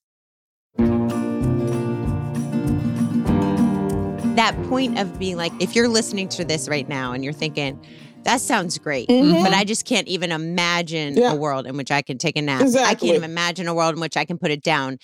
That 4.45 4.69
point 4.69 4.99
of 4.99 5.17
being 5.17 5.37
like, 5.37 5.53
if 5.59 5.75
you're 5.75 5.87
listening 5.87 6.27
to 6.29 6.45
this 6.45 6.67
right 6.69 6.87
now 6.87 7.13
and 7.13 7.23
you're 7.23 7.33
thinking, 7.33 7.81
that 8.25 8.41
sounds 8.41 8.77
great, 8.77 9.09
Mhm. 9.09 9.43
but 9.43 9.53
I 9.55 9.63
just 9.63 9.85
can't 9.85 10.07
even 10.07 10.31
imagine 10.31 11.17
Yeah. 11.17 11.31
a 11.31 11.35
world 11.35 11.65
in 11.65 11.75
which 11.77 11.89
I 11.89 12.03
can 12.03 12.19
take 12.19 12.37
a 12.37 12.43
nap. 12.43 12.61
I 12.61 12.93
can't 12.93 13.03
even 13.05 13.23
imagine 13.23 13.67
a 13.67 13.73
world 13.73 13.95
in 13.95 14.01
which 14.01 14.15
I 14.15 14.23
can 14.23 14.37
put 14.37 14.51
it 14.51 14.61
down. 14.61 14.99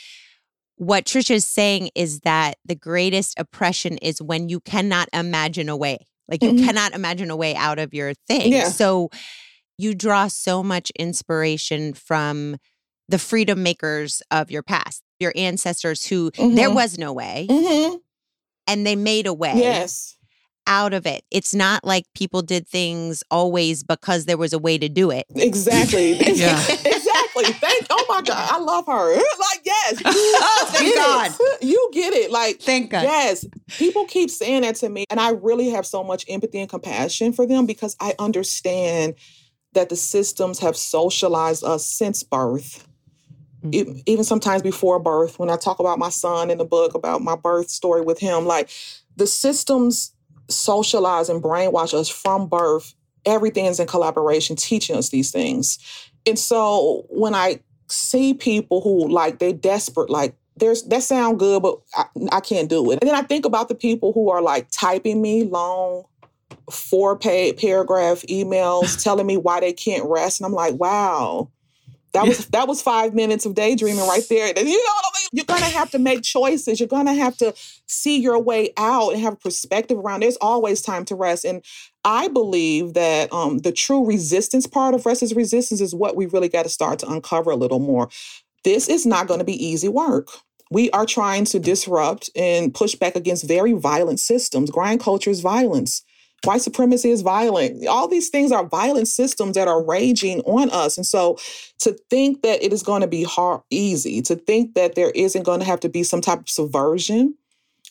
What 0.75 1.05
Tricia 1.05 1.33
is 1.33 1.45
saying 1.47 1.89
is 1.95 2.19
that 2.19 2.59
the 2.65 2.75
greatest 2.75 3.33
oppression 3.39 3.97
is 3.97 4.21
when 4.21 4.47
you 4.47 4.59
cannot 4.59 5.09
imagine 5.11 5.69
a 5.69 5.75
way. 5.75 6.05
Like 6.27 6.43
you 6.43 6.51
Mhm. 6.51 6.63
cannot 6.63 6.93
imagine 6.93 7.31
a 7.31 7.35
way 7.35 7.55
out 7.55 7.79
of 7.79 7.95
your 7.95 8.13
thing. 8.27 8.51
Yeah. 8.51 8.69
So 8.69 9.09
you 9.75 9.95
draw 9.95 10.27
so 10.27 10.61
much 10.61 10.91
inspiration 10.99 11.95
from 11.95 12.57
the 13.09 13.17
freedom 13.17 13.63
makers 13.63 14.21
of 14.29 14.51
your 14.51 14.61
past, 14.61 15.01
your 15.19 15.33
ancestors 15.35 16.05
who 16.05 16.29
there 16.37 16.69
Mhm. 16.69 16.75
was 16.75 16.99
no 16.99 17.11
way 17.11 17.47
hmm 17.49 17.95
and 18.67 18.85
they 18.85 18.95
made 18.95 19.27
a 19.27 19.33
way 19.33 19.53
Yes. 19.55 20.15
out 20.67 20.93
of 20.93 21.05
it. 21.05 21.23
It's 21.31 21.53
not 21.53 21.83
like 21.83 22.05
people 22.15 22.41
did 22.41 22.67
things 22.67 23.23
always 23.31 23.83
because 23.83 24.25
there 24.25 24.37
was 24.37 24.53
a 24.53 24.59
way 24.59 24.77
to 24.77 24.87
do 24.89 25.11
it. 25.11 25.25
Exactly. 25.35 26.11
Yeah. 26.19 26.59
exactly. 26.69 27.45
Thank. 27.53 27.87
Oh 27.89 28.05
my 28.09 28.21
God, 28.21 28.49
I 28.51 28.59
love 28.59 28.85
her. 28.87 29.15
Like 29.51 29.61
yes. 29.65 30.01
Oh, 30.05 30.69
thank 30.71 30.95
God. 30.95 31.31
it. 31.39 31.63
You 31.63 31.89
get 31.93 32.13
it. 32.13 32.31
Like 32.31 32.61
Thank 32.61 32.91
God. 32.91 33.03
Yes, 33.03 33.45
people 33.77 34.05
keep 34.05 34.29
saying 34.29 34.61
that 34.61 34.75
to 34.75 34.89
me, 34.89 35.05
and 35.09 35.19
I 35.19 35.31
really 35.31 35.69
have 35.69 35.85
so 35.85 36.03
much 36.03 36.25
empathy 36.29 36.59
and 36.59 36.69
compassion 36.69 37.33
for 37.33 37.45
them 37.47 37.65
because 37.65 37.95
I 37.99 38.13
understand 38.19 39.15
that 39.73 39.89
the 39.89 39.95
systems 39.95 40.59
have 40.59 40.75
socialized 40.77 41.63
us 41.63 41.85
since 41.85 42.23
birth. 42.23 42.87
E- 43.71 43.83
mm-hmm. 43.83 43.99
even 44.05 44.23
sometimes 44.23 44.61
before 44.61 44.99
birth, 44.99 45.39
when 45.39 45.49
I 45.49 45.55
talk 45.55 45.79
about 45.79 45.99
my 45.99 46.09
son 46.09 46.49
in 46.49 46.57
the 46.57 46.65
book 46.65 46.93
about 46.93 47.21
my 47.21 47.35
birth 47.35 47.69
story 47.69 48.01
with 48.01 48.19
him, 48.19 48.45
like 48.45 48.69
the 49.17 49.27
systems 49.27 50.13
socialize 50.49 51.29
and 51.29 51.41
brainwash 51.41 51.93
us 51.93 52.09
from 52.09 52.47
birth. 52.47 52.93
Everything 53.25 53.65
is 53.65 53.79
in 53.79 53.87
collaboration, 53.87 54.55
teaching 54.55 54.95
us 54.95 55.09
these 55.09 55.31
things. 55.31 55.77
And 56.25 56.37
so 56.37 57.05
when 57.09 57.35
I 57.35 57.59
see 57.87 58.33
people 58.33 58.81
who 58.81 59.07
like 59.07 59.39
they 59.39 59.53
desperate, 59.53 60.09
like 60.09 60.35
there's 60.57 60.83
that 60.83 61.03
sound 61.03 61.39
good, 61.39 61.61
but 61.61 61.79
I, 61.95 62.05
I 62.31 62.39
can't 62.39 62.69
do 62.69 62.91
it. 62.91 62.99
And 63.01 63.09
then 63.09 63.15
I 63.15 63.21
think 63.21 63.45
about 63.45 63.69
the 63.69 63.75
people 63.75 64.11
who 64.13 64.29
are 64.29 64.41
like 64.41 64.69
typing 64.71 65.21
me 65.21 65.43
long 65.43 66.03
four 66.69 67.17
page 67.17 67.59
paragraph 67.59 68.21
emails 68.23 69.01
telling 69.01 69.27
me 69.27 69.37
why 69.37 69.59
they 69.59 69.73
can't 69.73 70.05
rest. 70.05 70.39
And 70.39 70.45
I'm 70.45 70.53
like, 70.53 70.75
wow. 70.75 71.49
That 72.13 72.27
was 72.27 72.45
that 72.47 72.67
was 72.67 72.81
five 72.81 73.13
minutes 73.13 73.45
of 73.45 73.55
daydreaming 73.55 74.07
right 74.07 74.23
there. 74.29 74.47
And 74.47 74.67
you 74.67 74.77
know 74.77 74.93
what 74.95 75.05
I 75.05 75.19
mean? 75.19 75.27
You're 75.33 75.45
gonna 75.45 75.71
have 75.71 75.91
to 75.91 75.99
make 75.99 76.23
choices. 76.23 76.79
You're 76.79 76.87
gonna 76.87 77.13
have 77.13 77.37
to 77.37 77.53
see 77.85 78.19
your 78.19 78.41
way 78.41 78.71
out 78.77 79.13
and 79.13 79.21
have 79.21 79.33
a 79.33 79.37
perspective 79.37 79.97
around. 79.97 80.21
There's 80.21 80.37
always 80.37 80.81
time 80.81 81.05
to 81.05 81.15
rest. 81.15 81.45
And 81.45 81.63
I 82.03 82.27
believe 82.27 82.93
that 82.93 83.31
um, 83.31 83.59
the 83.59 83.71
true 83.71 84.05
resistance 84.05 84.65
part 84.67 84.93
of 84.93 85.05
rest 85.05 85.23
is 85.23 85.35
resistance 85.35 85.81
is 85.81 85.93
what 85.93 86.15
we 86.15 86.25
really 86.25 86.49
got 86.49 86.63
to 86.63 86.69
start 86.69 86.99
to 86.99 87.09
uncover 87.09 87.51
a 87.51 87.55
little 87.55 87.79
more. 87.79 88.09
This 88.63 88.89
is 88.89 89.05
not 89.05 89.27
going 89.27 89.39
to 89.39 89.45
be 89.45 89.65
easy 89.65 89.87
work. 89.87 90.29
We 90.71 90.89
are 90.91 91.05
trying 91.05 91.45
to 91.45 91.59
disrupt 91.59 92.29
and 92.35 92.73
push 92.73 92.95
back 92.95 93.15
against 93.15 93.47
very 93.47 93.73
violent 93.73 94.19
systems. 94.19 94.71
Grind 94.71 95.01
culture 95.01 95.29
is 95.29 95.41
violence. 95.41 96.03
White 96.43 96.61
supremacy 96.61 97.11
is 97.11 97.21
violent. 97.21 97.85
All 97.85 98.07
these 98.07 98.29
things 98.29 98.51
are 98.51 98.65
violent 98.65 99.07
systems 99.07 99.55
that 99.55 99.67
are 99.67 99.83
raging 99.83 100.41
on 100.41 100.71
us. 100.71 100.97
And 100.97 101.05
so 101.05 101.37
to 101.79 101.95
think 102.09 102.41
that 102.41 102.63
it 102.63 102.73
is 102.73 102.81
going 102.81 103.01
to 103.01 103.07
be 103.07 103.23
hard, 103.23 103.61
easy, 103.69 104.23
to 104.23 104.35
think 104.35 104.73
that 104.73 104.95
there 104.95 105.11
isn't 105.11 105.43
going 105.43 105.59
to 105.59 105.65
have 105.65 105.79
to 105.81 105.89
be 105.89 106.01
some 106.03 106.21
type 106.21 106.39
of 106.39 106.49
subversion, 106.49 107.35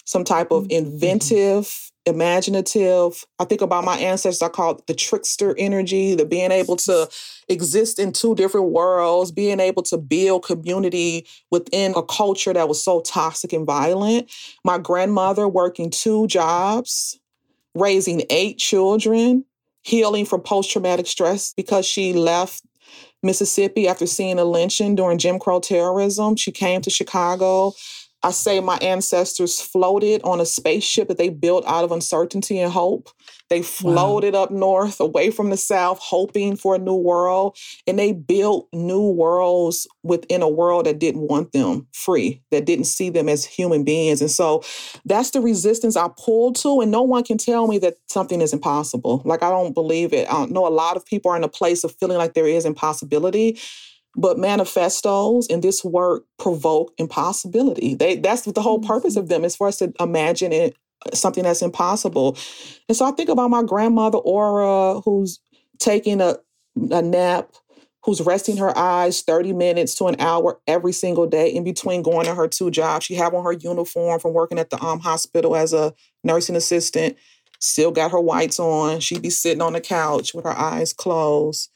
some 0.04 0.24
type 0.24 0.50
of 0.50 0.64
mm-hmm. 0.64 0.84
Mm-hmm. 0.84 0.94
inventive, 0.94 1.90
imaginative. 2.06 3.24
I 3.38 3.44
think 3.44 3.60
about 3.60 3.84
my 3.84 3.96
ancestors, 3.98 4.42
I 4.42 4.48
call 4.48 4.72
it 4.72 4.86
the 4.88 4.94
trickster 4.94 5.54
energy, 5.56 6.16
the 6.16 6.24
being 6.24 6.50
able 6.50 6.76
to 6.76 7.08
exist 7.48 7.98
in 8.00 8.12
two 8.12 8.34
different 8.34 8.70
worlds, 8.70 9.30
being 9.30 9.60
able 9.60 9.82
to 9.84 9.98
build 9.98 10.44
community 10.44 11.26
within 11.52 11.92
a 11.94 12.02
culture 12.02 12.52
that 12.52 12.68
was 12.68 12.82
so 12.82 13.00
toxic 13.02 13.52
and 13.52 13.66
violent. 13.66 14.30
My 14.64 14.78
grandmother 14.78 15.46
working 15.46 15.90
two 15.90 16.26
jobs, 16.26 17.20
raising 17.74 18.22
eight 18.30 18.58
children, 18.58 19.44
healing 19.82 20.26
from 20.26 20.40
post 20.40 20.70
traumatic 20.70 21.06
stress 21.06 21.52
because 21.56 21.86
she 21.86 22.12
left 22.12 22.62
Mississippi 23.22 23.86
after 23.86 24.06
seeing 24.06 24.38
a 24.38 24.44
lynching 24.44 24.94
during 24.94 25.18
Jim 25.18 25.38
Crow 25.38 25.60
terrorism. 25.60 26.36
She 26.36 26.52
came 26.52 26.80
to 26.82 26.90
Chicago. 26.90 27.72
I 28.22 28.32
say 28.32 28.60
my 28.60 28.76
ancestors 28.78 29.60
floated 29.60 30.20
on 30.24 30.40
a 30.40 30.46
spaceship 30.46 31.08
that 31.08 31.18
they 31.18 31.30
built 31.30 31.64
out 31.66 31.84
of 31.84 31.92
uncertainty 31.92 32.58
and 32.58 32.70
hope. 32.70 33.08
They 33.48 33.62
floated 33.62 34.34
up 34.36 34.52
north 34.52 35.00
away 35.00 35.30
from 35.30 35.50
the 35.50 35.56
south, 35.56 35.98
hoping 36.00 36.54
for 36.54 36.76
a 36.76 36.78
new 36.78 36.94
world. 36.94 37.56
And 37.86 37.98
they 37.98 38.12
built 38.12 38.68
new 38.72 39.10
worlds 39.10 39.88
within 40.04 40.40
a 40.40 40.48
world 40.48 40.86
that 40.86 41.00
didn't 41.00 41.26
want 41.26 41.52
them 41.52 41.88
free, 41.92 42.42
that 42.52 42.64
didn't 42.64 42.84
see 42.84 43.10
them 43.10 43.28
as 43.28 43.44
human 43.44 43.82
beings. 43.82 44.20
And 44.20 44.30
so 44.30 44.62
that's 45.04 45.30
the 45.30 45.40
resistance 45.40 45.96
I 45.96 46.08
pull 46.16 46.52
to. 46.54 46.80
And 46.80 46.92
no 46.92 47.02
one 47.02 47.24
can 47.24 47.38
tell 47.38 47.66
me 47.66 47.78
that 47.78 47.96
something 48.06 48.40
is 48.40 48.52
impossible. 48.52 49.22
Like, 49.24 49.42
I 49.42 49.50
don't 49.50 49.74
believe 49.74 50.12
it. 50.12 50.28
I 50.30 50.44
know 50.46 50.66
a 50.66 50.68
lot 50.68 50.96
of 50.96 51.04
people 51.04 51.32
are 51.32 51.36
in 51.36 51.44
a 51.44 51.48
place 51.48 51.82
of 51.82 51.94
feeling 51.96 52.18
like 52.18 52.34
there 52.34 52.46
is 52.46 52.64
impossibility. 52.64 53.58
But 54.16 54.38
manifestos 54.38 55.46
and 55.48 55.62
this 55.62 55.84
work 55.84 56.24
provoke 56.38 56.92
impossibility. 56.98 57.94
They 57.94 58.16
that's 58.16 58.42
the 58.42 58.60
whole 58.60 58.80
purpose 58.80 59.16
of 59.16 59.28
them 59.28 59.44
is 59.44 59.54
for 59.54 59.68
us 59.68 59.78
to 59.78 59.92
imagine 60.00 60.52
it 60.52 60.76
something 61.14 61.44
that's 61.44 61.62
impossible. 61.62 62.36
And 62.88 62.96
so 62.96 63.06
I 63.06 63.12
think 63.12 63.28
about 63.28 63.50
my 63.50 63.62
grandmother 63.62 64.18
Aura, 64.18 65.00
who's 65.00 65.40
taking 65.78 66.20
a, 66.20 66.36
a 66.90 67.02
nap, 67.02 67.52
who's 68.04 68.20
resting 68.20 68.56
her 68.56 68.76
eyes 68.76 69.22
30 69.22 69.52
minutes 69.52 69.94
to 69.96 70.06
an 70.06 70.16
hour 70.20 70.60
every 70.66 70.92
single 70.92 71.26
day 71.26 71.48
in 71.48 71.64
between 71.64 72.02
going 72.02 72.26
to 72.26 72.34
her 72.34 72.48
two 72.48 72.70
jobs. 72.70 73.04
She 73.04 73.14
have 73.14 73.34
on 73.34 73.44
her 73.44 73.52
uniform 73.52 74.20
from 74.20 74.32
working 74.32 74.58
at 74.58 74.70
the 74.70 74.82
um, 74.82 75.00
hospital 75.00 75.56
as 75.56 75.72
a 75.72 75.94
nursing 76.24 76.56
assistant, 76.56 77.16
still 77.60 77.90
got 77.90 78.10
her 78.10 78.20
whites 78.20 78.58
on. 78.58 79.00
She'd 79.00 79.22
be 79.22 79.30
sitting 79.30 79.62
on 79.62 79.74
the 79.74 79.80
couch 79.80 80.32
with 80.34 80.44
her 80.44 80.56
eyes 80.56 80.92
closed 80.92 81.70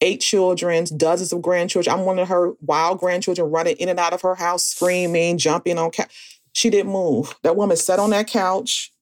eight 0.00 0.20
children, 0.20 0.86
dozens 0.96 1.32
of 1.32 1.42
grandchildren. 1.42 1.94
I'm 1.98 2.04
one 2.04 2.18
of 2.18 2.28
her 2.28 2.52
wild 2.60 2.98
grandchildren 2.98 3.50
running 3.50 3.76
in 3.76 3.88
and 3.88 3.98
out 3.98 4.12
of 4.12 4.22
her 4.22 4.34
house, 4.34 4.64
screaming, 4.64 5.38
jumping 5.38 5.78
on. 5.78 5.90
Ca- 5.90 6.08
she 6.52 6.70
didn't 6.70 6.92
move. 6.92 7.34
That 7.42 7.56
woman 7.56 7.76
sat 7.76 7.98
on 7.98 8.10
that 8.10 8.26
couch, 8.28 8.92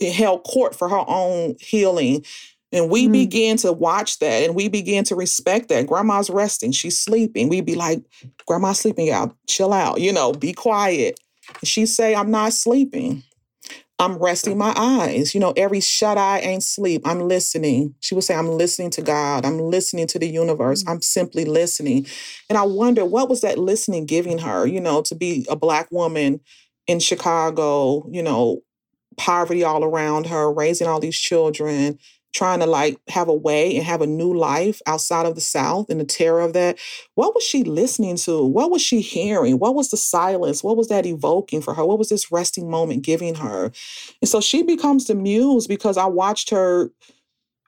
it 0.00 0.12
held 0.14 0.44
court 0.44 0.74
for 0.74 0.88
her 0.88 1.04
own 1.06 1.56
healing. 1.60 2.24
And 2.72 2.88
we 2.88 3.08
Mm. 3.08 3.12
began 3.12 3.56
to 3.58 3.72
watch 3.72 4.18
that 4.20 4.44
and 4.44 4.54
we 4.54 4.68
began 4.68 5.02
to 5.04 5.16
respect 5.16 5.68
that. 5.70 5.86
Grandma's 5.88 6.30
resting, 6.30 6.70
she's 6.72 6.98
sleeping. 6.98 7.48
We'd 7.48 7.66
be 7.66 7.74
like, 7.74 8.02
Grandma's 8.46 8.78
sleeping, 8.78 9.08
y'all, 9.08 9.32
chill 9.48 9.72
out, 9.72 10.00
you 10.00 10.12
know, 10.12 10.32
be 10.32 10.52
quiet. 10.52 11.18
She'd 11.64 11.86
say, 11.86 12.14
I'm 12.14 12.30
not 12.30 12.52
sleeping. 12.52 13.24
I'm 14.00 14.16
resting 14.16 14.58
my 14.58 14.72
eyes. 14.76 15.34
You 15.34 15.40
know, 15.40 15.52
every 15.56 15.80
shut 15.80 16.18
eye 16.18 16.40
ain't 16.40 16.64
sleep. 16.64 17.02
I'm 17.04 17.20
listening. 17.28 17.94
She 18.00 18.14
would 18.16 18.24
say, 18.24 18.34
I'm 18.34 18.48
listening 18.48 18.90
to 18.92 19.02
God. 19.02 19.44
I'm 19.44 19.58
listening 19.58 20.08
to 20.08 20.18
the 20.18 20.28
universe. 20.28 20.82
Mm-hmm. 20.82 20.92
I'm 20.92 21.02
simply 21.02 21.44
listening. 21.44 22.06
And 22.48 22.58
I 22.58 22.62
wonder 22.64 23.04
what 23.04 23.28
was 23.28 23.42
that 23.42 23.58
listening 23.58 24.06
giving 24.06 24.38
her, 24.38 24.66
you 24.66 24.80
know, 24.80 25.02
to 25.02 25.14
be 25.14 25.46
a 25.50 25.56
black 25.56 25.92
woman 25.92 26.40
in 26.88 26.98
Chicago, 26.98 28.08
you 28.10 28.22
know, 28.22 28.62
poverty 29.18 29.64
all 29.64 29.84
around 29.84 30.28
her, 30.28 30.52
raising 30.52 30.88
all 30.88 31.00
these 31.00 31.18
children, 31.18 31.98
trying 32.32 32.60
to 32.60 32.66
like 32.66 32.98
have 33.08 33.28
a 33.28 33.34
way 33.34 33.76
and 33.76 33.84
have 33.84 34.00
a 34.00 34.06
new 34.06 34.32
life 34.32 34.80
outside 34.86 35.26
of 35.26 35.34
the 35.34 35.40
South 35.40 35.90
and 35.90 36.00
the 36.00 36.04
terror 36.04 36.40
of 36.40 36.52
that. 36.52 36.78
What 37.14 37.34
was 37.34 37.44
she 37.44 37.64
listening 37.64 38.16
to? 38.18 38.44
What 38.44 38.70
was 38.70 38.82
she 38.82 39.00
hearing? 39.00 39.58
What 39.58 39.74
was 39.74 39.90
the 39.90 39.96
silence? 39.96 40.62
What 40.62 40.76
was 40.76 40.88
that 40.88 41.06
evoking 41.06 41.62
for 41.62 41.74
her? 41.74 41.84
What 41.84 41.98
was 41.98 42.08
this 42.08 42.30
resting 42.30 42.70
moment 42.70 43.02
giving 43.02 43.34
her? 43.36 43.72
And 44.22 44.28
so 44.28 44.40
she 44.40 44.62
becomes 44.62 45.06
the 45.06 45.14
muse 45.14 45.66
because 45.66 45.96
I 45.96 46.06
watched 46.06 46.50
her 46.50 46.90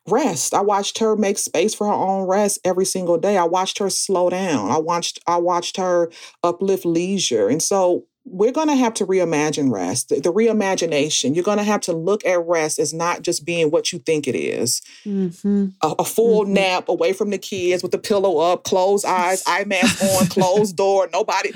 rest. 0.08 0.54
I 0.54 0.60
watched 0.60 0.98
her 0.98 1.16
make 1.16 1.38
space 1.38 1.74
for 1.74 1.86
her 1.86 1.92
own 1.92 2.26
rest 2.26 2.58
every 2.64 2.84
single 2.84 3.18
day. 3.18 3.36
I 3.36 3.44
watched 3.44 3.78
her 3.78 3.90
slow 3.90 4.30
down. 4.30 4.70
I 4.70 4.78
watched 4.78 5.20
I 5.26 5.36
watched 5.36 5.76
her 5.76 6.10
uplift 6.42 6.84
leisure. 6.84 7.48
And 7.48 7.62
so 7.62 8.06
we're 8.24 8.52
going 8.52 8.68
to 8.68 8.76
have 8.76 8.94
to 8.94 9.04
reimagine 9.06 9.70
rest, 9.72 10.08
the, 10.08 10.20
the 10.20 10.32
reimagination. 10.32 11.34
You're 11.34 11.44
going 11.44 11.58
to 11.58 11.64
have 11.64 11.80
to 11.82 11.92
look 11.92 12.24
at 12.24 12.38
rest 12.46 12.78
as 12.78 12.94
not 12.94 13.22
just 13.22 13.44
being 13.44 13.70
what 13.70 13.92
you 13.92 13.98
think 13.98 14.28
it 14.28 14.36
is. 14.36 14.80
Mm-hmm. 15.04 15.66
A, 15.82 15.94
a 15.98 16.04
full 16.04 16.44
Mhm. 16.44 16.48
nap 16.50 16.88
away 16.88 17.12
from 17.12 17.30
the 17.30 17.38
kids 17.38 17.82
with 17.82 17.90
the 17.92 17.98
pillow 17.98 18.38
up, 18.38 18.62
closed 18.64 19.04
eyes, 19.04 19.42
eye 19.46 19.64
mask 19.64 20.02
on, 20.02 20.26
closed 20.28 20.76
door, 20.76 21.08
nobody. 21.12 21.50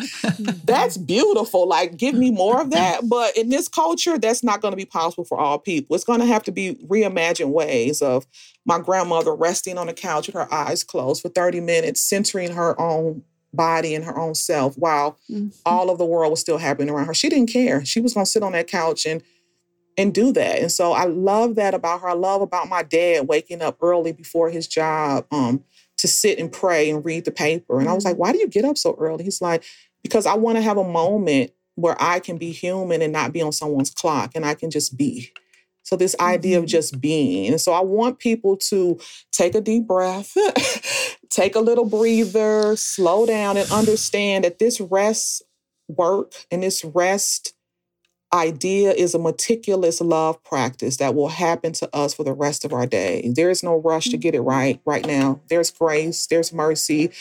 That's 0.64 0.96
beautiful. 0.96 1.68
Like, 1.68 1.96
give 1.96 2.14
me 2.14 2.30
more 2.30 2.60
of 2.60 2.70
that. 2.70 3.02
But 3.08 3.36
in 3.36 3.48
this 3.48 3.68
culture, 3.68 4.18
that's 4.18 4.42
not 4.42 4.60
going 4.60 4.72
to 4.72 4.76
be 4.76 4.84
possible 4.84 5.24
for 5.24 5.38
all 5.38 5.58
people. 5.58 5.94
It's 5.94 6.04
going 6.04 6.20
to 6.20 6.26
have 6.26 6.42
to 6.44 6.52
be 6.52 6.74
reimagined 6.86 7.50
ways 7.50 8.02
of 8.02 8.26
my 8.64 8.80
grandmother 8.80 9.34
resting 9.34 9.78
on 9.78 9.86
the 9.86 9.94
couch 9.94 10.26
with 10.26 10.34
her 10.34 10.52
eyes 10.52 10.82
closed 10.82 11.22
for 11.22 11.28
30 11.28 11.60
minutes, 11.60 12.00
centering 12.02 12.52
her 12.52 12.78
own 12.80 13.22
body 13.56 13.94
and 13.94 14.04
her 14.04 14.18
own 14.18 14.34
self 14.34 14.76
while 14.76 15.18
Mhm. 15.30 15.52
all 15.64 15.90
of 15.90 15.98
the 15.98 16.04
world 16.06 16.30
was 16.30 16.40
still 16.40 16.58
happening 16.58 16.90
around 16.90 17.06
her. 17.06 17.14
She 17.14 17.28
didn't 17.28 17.50
care. 17.52 17.84
She 17.84 18.00
was 18.00 18.14
going 18.14 18.24
to 18.26 18.30
sit 18.30 18.42
on 18.42 18.52
that 18.52 18.66
couch 18.68 19.06
and 19.06 19.22
and 19.98 20.12
do 20.12 20.30
that. 20.30 20.58
And 20.60 20.70
so 20.70 20.92
I 20.92 21.04
love 21.06 21.54
that 21.54 21.72
about 21.72 22.02
her. 22.02 22.08
I 22.10 22.12
love 22.12 22.42
about 22.42 22.68
my 22.68 22.82
dad 22.82 23.28
waking 23.28 23.62
up 23.62 23.78
early 23.80 24.12
before 24.12 24.50
his 24.50 24.66
job 24.68 25.24
um, 25.32 25.64
to 25.96 26.06
sit 26.06 26.38
and 26.38 26.52
pray 26.52 26.90
and 26.90 27.02
read 27.02 27.24
the 27.24 27.30
paper. 27.30 27.80
And 27.80 27.88
I 27.88 27.94
was 27.94 28.04
like, 28.04 28.18
why 28.18 28.30
do 28.32 28.36
you 28.38 28.46
get 28.46 28.66
up 28.66 28.76
so 28.76 28.94
early? 29.00 29.24
He's 29.24 29.40
like, 29.40 29.64
because 30.02 30.26
I 30.26 30.34
want 30.34 30.56
to 30.58 30.62
have 30.62 30.76
a 30.76 30.84
moment 30.84 31.52
where 31.76 31.96
I 31.98 32.20
can 32.20 32.36
be 32.36 32.50
human 32.52 33.00
and 33.00 33.10
not 33.10 33.32
be 33.32 33.40
on 33.40 33.52
someone's 33.52 33.88
clock 33.90 34.32
and 34.34 34.44
I 34.44 34.52
can 34.54 34.70
just 34.70 34.98
be. 34.98 35.32
So 35.82 35.96
this 35.96 36.14
idea 36.20 36.58
of 36.58 36.64
Mhm. 36.64 36.68
just 36.68 37.00
being. 37.00 37.46
And 37.52 37.60
so 37.60 37.72
I 37.72 37.80
want 37.80 38.18
people 38.18 38.58
to 38.68 38.98
take 39.32 39.54
a 39.54 39.62
deep 39.62 39.86
breath, 39.86 40.36
take 41.30 41.54
a 41.54 41.60
little 41.60 41.84
breather, 41.84 42.76
slow 42.76 43.26
down 43.26 43.56
and 43.56 43.70
understand 43.70 44.44
that 44.44 44.58
this 44.58 44.80
rest 44.80 45.42
work 45.88 46.32
and 46.50 46.62
this 46.62 46.84
rest 46.84 47.54
idea 48.32 48.92
is 48.92 49.14
a 49.14 49.18
meticulous 49.18 50.00
love 50.00 50.42
practice 50.42 50.96
that 50.96 51.14
will 51.14 51.28
happen 51.28 51.72
to 51.72 51.96
us 51.96 52.14
for 52.14 52.24
the 52.24 52.32
rest 52.32 52.64
of 52.64 52.72
our 52.72 52.86
day. 52.86 53.30
There 53.34 53.50
is 53.50 53.62
no 53.62 53.76
rush 53.76 54.06
to 54.06 54.16
get 54.16 54.34
it 54.34 54.38
mm-hmm. 54.38 54.48
right 54.48 54.80
right 54.84 55.06
now. 55.06 55.40
There's 55.48 55.70
grace, 55.70 56.26
there's 56.26 56.52
mercy, 56.52 57.12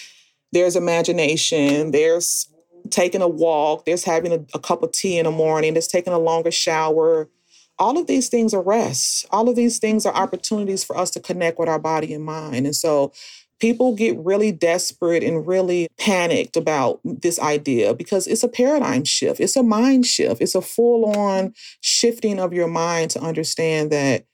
there's 0.52 0.76
imagination, 0.76 1.92
there's 1.92 2.50
taking 2.90 3.22
a 3.22 3.28
walk, 3.28 3.86
there's 3.86 4.04
having 4.04 4.32
a, 4.32 4.46
a 4.54 4.60
cup 4.60 4.84
of 4.84 4.92
tea 4.92 5.18
in 5.18 5.26
the 5.26 5.32
morning, 5.32 5.74
there's 5.74 5.88
taking 5.88 6.14
a 6.14 6.20
longer 6.20 6.52
shower. 6.52 7.30
All 7.78 7.98
of 7.98 8.08
these 8.08 8.30
things 8.30 8.54
are 8.54 8.62
rest. 8.62 9.26
All 9.32 9.50
of 9.50 9.58
these 9.58 9.80
things 9.80 10.06
are 10.06 10.14
opportunities 10.14 10.84
for 10.84 10.98
us 10.98 11.12
to 11.12 11.20
connect 11.20 11.60
with 11.60 11.68
our 11.68 11.80
body 11.80 12.14
and 12.14 12.24
mind. 12.24 12.66
And 12.66 12.76
so 12.76 13.12
people 13.60 13.96
get 13.96 14.18
really 14.18 14.52
desperate 14.52 15.24
and 15.24 15.48
really 15.48 15.88
panicked 15.98 16.58
about 16.58 17.00
this 17.04 17.40
idea 17.40 17.94
because 17.94 18.28
it's 18.28 18.44
a 18.44 18.48
paradigm 18.48 19.04
shift, 19.06 19.40
it's 19.40 19.56
a 19.56 19.64
mind 19.64 20.06
shift, 20.06 20.42
it's 20.42 20.56
a 20.56 20.62
full 20.62 21.18
on 21.18 21.54
shifting 21.82 22.40
of 22.40 22.54
your 22.54 22.68
mind 22.68 23.12
to 23.12 23.20
understand 23.22 23.92
that 23.92 24.26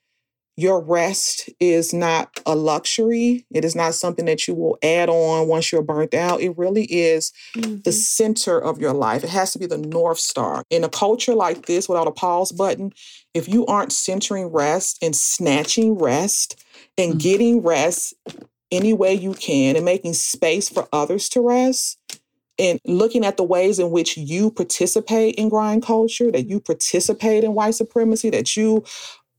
your 0.57 0.81
rest 0.81 1.49
is 1.59 1.93
not 1.93 2.29
a 2.45 2.55
luxury. 2.55 3.45
It 3.51 3.63
is 3.63 3.75
not 3.75 3.95
something 3.95 4.25
that 4.25 4.47
you 4.47 4.53
will 4.53 4.77
add 4.83 5.09
on 5.09 5.47
once 5.47 5.71
you're 5.71 5.81
burnt 5.81 6.13
out. 6.13 6.41
It 6.41 6.57
really 6.57 6.83
is 6.83 7.31
the 7.55 7.61
Mhm. 7.89 7.93
center 7.93 8.59
of 8.59 8.79
your 8.79 8.93
life. 8.93 9.23
It 9.23 9.29
has 9.29 9.53
to 9.53 9.59
be 9.59 9.65
the 9.65 9.77
North 9.77 10.19
Star. 10.19 10.63
In 10.69 10.83
a 10.83 10.89
culture 10.89 11.33
like 11.33 11.67
this 11.67 11.87
without 11.87 12.07
a 12.07 12.11
pause 12.11 12.51
button, 12.51 12.91
if 13.33 13.47
you 13.47 13.65
aren't 13.65 13.93
centering 13.93 14.47
rest 14.47 14.97
and 15.01 15.15
snatching 15.15 15.93
rest 15.97 16.57
and 16.97 17.13
Mhm. 17.15 17.19
getting 17.19 17.61
rest 17.61 18.13
any 18.71 18.93
way 18.93 19.13
you 19.13 19.33
can 19.33 19.75
and 19.75 19.85
making 19.85 20.13
space 20.13 20.69
for 20.69 20.87
others 20.93 21.29
to 21.29 21.41
rest 21.41 21.97
and 22.59 22.79
looking 22.85 23.25
at 23.25 23.37
the 23.37 23.43
ways 23.43 23.79
in 23.79 23.91
which 23.91 24.17
you 24.17 24.51
participate 24.51 25.35
in 25.35 25.49
grind 25.49 25.83
culture, 25.83 26.31
that 26.31 26.47
you 26.47 26.59
participate 26.59 27.43
in 27.43 27.53
white 27.53 27.75
supremacy, 27.75 28.29
that 28.29 28.55
you 28.55 28.83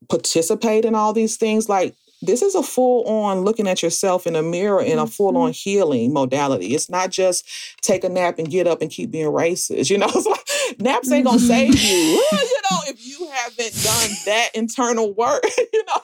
participate 0.08 0.84
in 0.84 0.94
all 0.94 1.12
these 1.12 1.36
things, 1.36 1.68
like 1.68 1.94
this 2.22 2.40
is 2.40 2.54
a 2.54 2.62
full 2.62 3.04
on 3.04 3.40
looking 3.40 3.66
at 3.66 3.82
yourself 3.82 4.26
in 4.26 4.36
a 4.36 4.42
mirror 4.42 4.80
in 4.80 4.98
a 4.98 5.06
full 5.06 5.36
on 5.36 5.50
mm-hmm. 5.50 5.70
healing 5.70 6.12
modality. 6.12 6.74
It's 6.74 6.88
not 6.88 7.10
just 7.10 7.46
take 7.82 8.04
a 8.04 8.08
nap 8.08 8.38
and 8.38 8.48
get 8.48 8.66
up 8.66 8.80
and 8.80 8.90
keep 8.90 9.10
being 9.10 9.26
racist. 9.26 9.90
You 9.90 9.98
know, 9.98 10.06
it's 10.14 10.26
like 10.26 10.46
naps 10.78 11.10
ain't 11.10 11.24
gonna 11.24 11.38
mm-hmm. 11.38 11.46
save 11.46 11.80
you. 11.80 11.90
you 11.90 12.60
know, 12.70 12.78
if 12.88 13.06
you 13.06 13.28
haven't 13.30 13.72
done 13.82 14.10
that 14.26 14.50
internal 14.54 15.14
work, 15.14 15.44
you 15.72 15.84
know, 15.86 16.00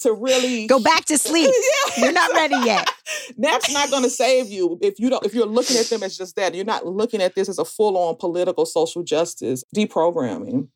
to 0.00 0.12
really 0.12 0.66
Go 0.66 0.80
back 0.80 1.04
to 1.06 1.18
sleep. 1.18 1.50
Yeah. 1.96 2.04
You're 2.04 2.12
not 2.12 2.32
ready 2.32 2.56
yet. 2.64 2.88
Naps 3.36 3.72
not 3.72 3.88
to 3.90 4.10
save 4.10 4.48
you 4.48 4.78
if 4.80 4.98
you 4.98 5.10
don't. 5.10 5.24
If 5.24 5.34
you're 5.34 5.46
looking 5.46 5.76
at 5.76 5.86
them 5.86 6.02
as 6.02 6.16
just 6.16 6.36
that, 6.36 6.54
you're 6.54 6.64
not 6.64 6.86
looking 6.86 7.20
at 7.20 7.34
this 7.34 7.48
as 7.48 7.58
a 7.58 7.64
full-on 7.64 8.16
political 8.16 8.66
social 8.66 9.02
justice 9.02 9.64
deprogramming. 9.74 10.68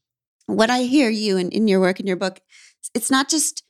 what 0.46 0.70
I 0.70 0.82
hear 0.82 1.10
you 1.10 1.36
in, 1.36 1.50
in 1.50 1.68
your 1.68 1.80
work 1.80 2.00
in 2.00 2.06
your 2.06 2.16
book, 2.16 2.40
it's 2.94 3.10
not 3.10 3.28
just 3.28 3.62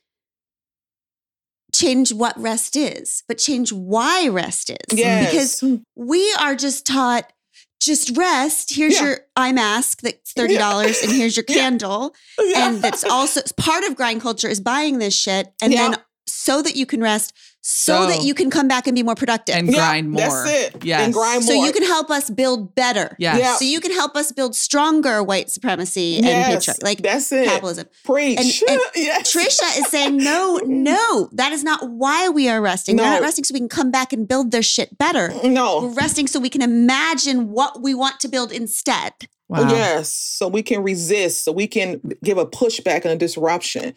change 1.73 2.13
what 2.13 2.39
rest 2.39 2.75
is, 2.75 3.23
but 3.27 3.37
change 3.37 3.71
why 3.71 4.27
rest 4.27 4.69
is. 4.69 4.97
Yes. 4.97 5.59
Because 5.61 5.81
we 5.95 6.33
are 6.39 6.55
just 6.55 6.85
taught 6.85 7.31
just 7.79 8.17
rest. 8.17 8.73
Here's 8.73 8.95
Yeah. 8.95 9.03
your 9.03 9.19
eye 9.35 9.51
mask 9.51 10.01
that's 10.01 10.33
$30 10.33 11.03
and 11.03 11.11
here's 11.11 11.35
your 11.37 11.43
candle. 11.57 12.15
Yeah. 12.39 12.69
And 12.69 12.81
that's 12.81 13.03
also 13.03 13.41
part 13.57 13.83
of 13.83 13.95
grind 13.95 14.21
culture 14.21 14.47
is 14.47 14.59
buying 14.59 14.99
this 14.99 15.15
shit. 15.15 15.53
And 15.61 15.71
Yeah. 15.73 15.89
then 15.91 15.97
so 16.25 16.61
that 16.61 16.75
you 16.75 16.85
can 16.85 17.01
rest, 17.01 17.33
so, 17.61 18.03
So- 18.03 18.07
that 18.07 18.23
you 18.23 18.33
can 18.33 18.49
come 18.49 18.67
back 18.67 18.87
and 18.87 18.95
be 18.95 19.03
more 19.03 19.15
productive. 19.15 19.55
and 19.55 19.67
Yeah, 19.67 19.75
grind 19.75 20.11
more. 20.11 20.21
That's 20.21 20.49
it. 20.75 20.83
Yes. 20.85 21.01
And 21.01 21.13
grind 21.13 21.43
so 21.43 21.53
you 21.53 21.71
can 21.73 21.83
help 21.83 22.09
us 22.09 22.29
build 22.29 22.73
better. 22.75 23.15
Yes. 23.19 23.39
Yeah. 23.39 23.55
So 23.57 23.65
you 23.65 23.79
can 23.81 23.91
help 23.91 24.15
us 24.15 24.31
build 24.31 24.55
stronger 24.55 25.21
white 25.21 25.49
supremacy 25.49 26.17
and 26.17 26.25
patriarchy, 26.25 26.83
like 26.83 27.01
that's 27.01 27.31
it. 27.31 27.45
capitalism. 27.47 27.87
Preach. 28.05 28.39
And- 28.39 28.69
and 28.71 28.81
yes. 28.95 29.33
Tricia 29.35 29.79
is 29.79 29.87
saying, 29.87 30.17
no, 30.17 30.59
no, 30.65 31.29
that 31.33 31.51
is 31.51 31.63
not 31.63 31.89
why 31.89 32.29
we 32.29 32.47
are 32.47 32.61
resting. 32.61 32.95
We're 32.97 33.03
not 33.03 33.21
resting 33.21 33.43
so 33.43 33.53
we 33.53 33.59
can 33.59 33.69
come 33.69 33.91
back 33.91 34.13
and 34.13 34.27
build 34.27 34.51
their 34.51 34.63
shit 34.63 34.97
better. 34.97 35.33
No. 35.43 35.81
We're 35.83 35.93
resting 35.93 36.27
so 36.27 36.39
we 36.39 36.49
can 36.49 36.61
imagine 36.61 37.49
what 37.51 37.81
we 37.81 37.93
want 37.93 38.19
to 38.21 38.27
build 38.27 38.51
instead. 38.51 39.13
Wow. 39.49 39.69
Yes. 39.69 40.13
So 40.13 40.47
we 40.47 40.61
can 40.61 40.83
resist. 40.83 41.43
So 41.45 41.51
we 41.51 41.67
can 41.67 42.01
give 42.23 42.37
a 42.37 42.45
pushback 42.45 43.03
and 43.03 43.11
a 43.13 43.15
disruption. 43.15 43.93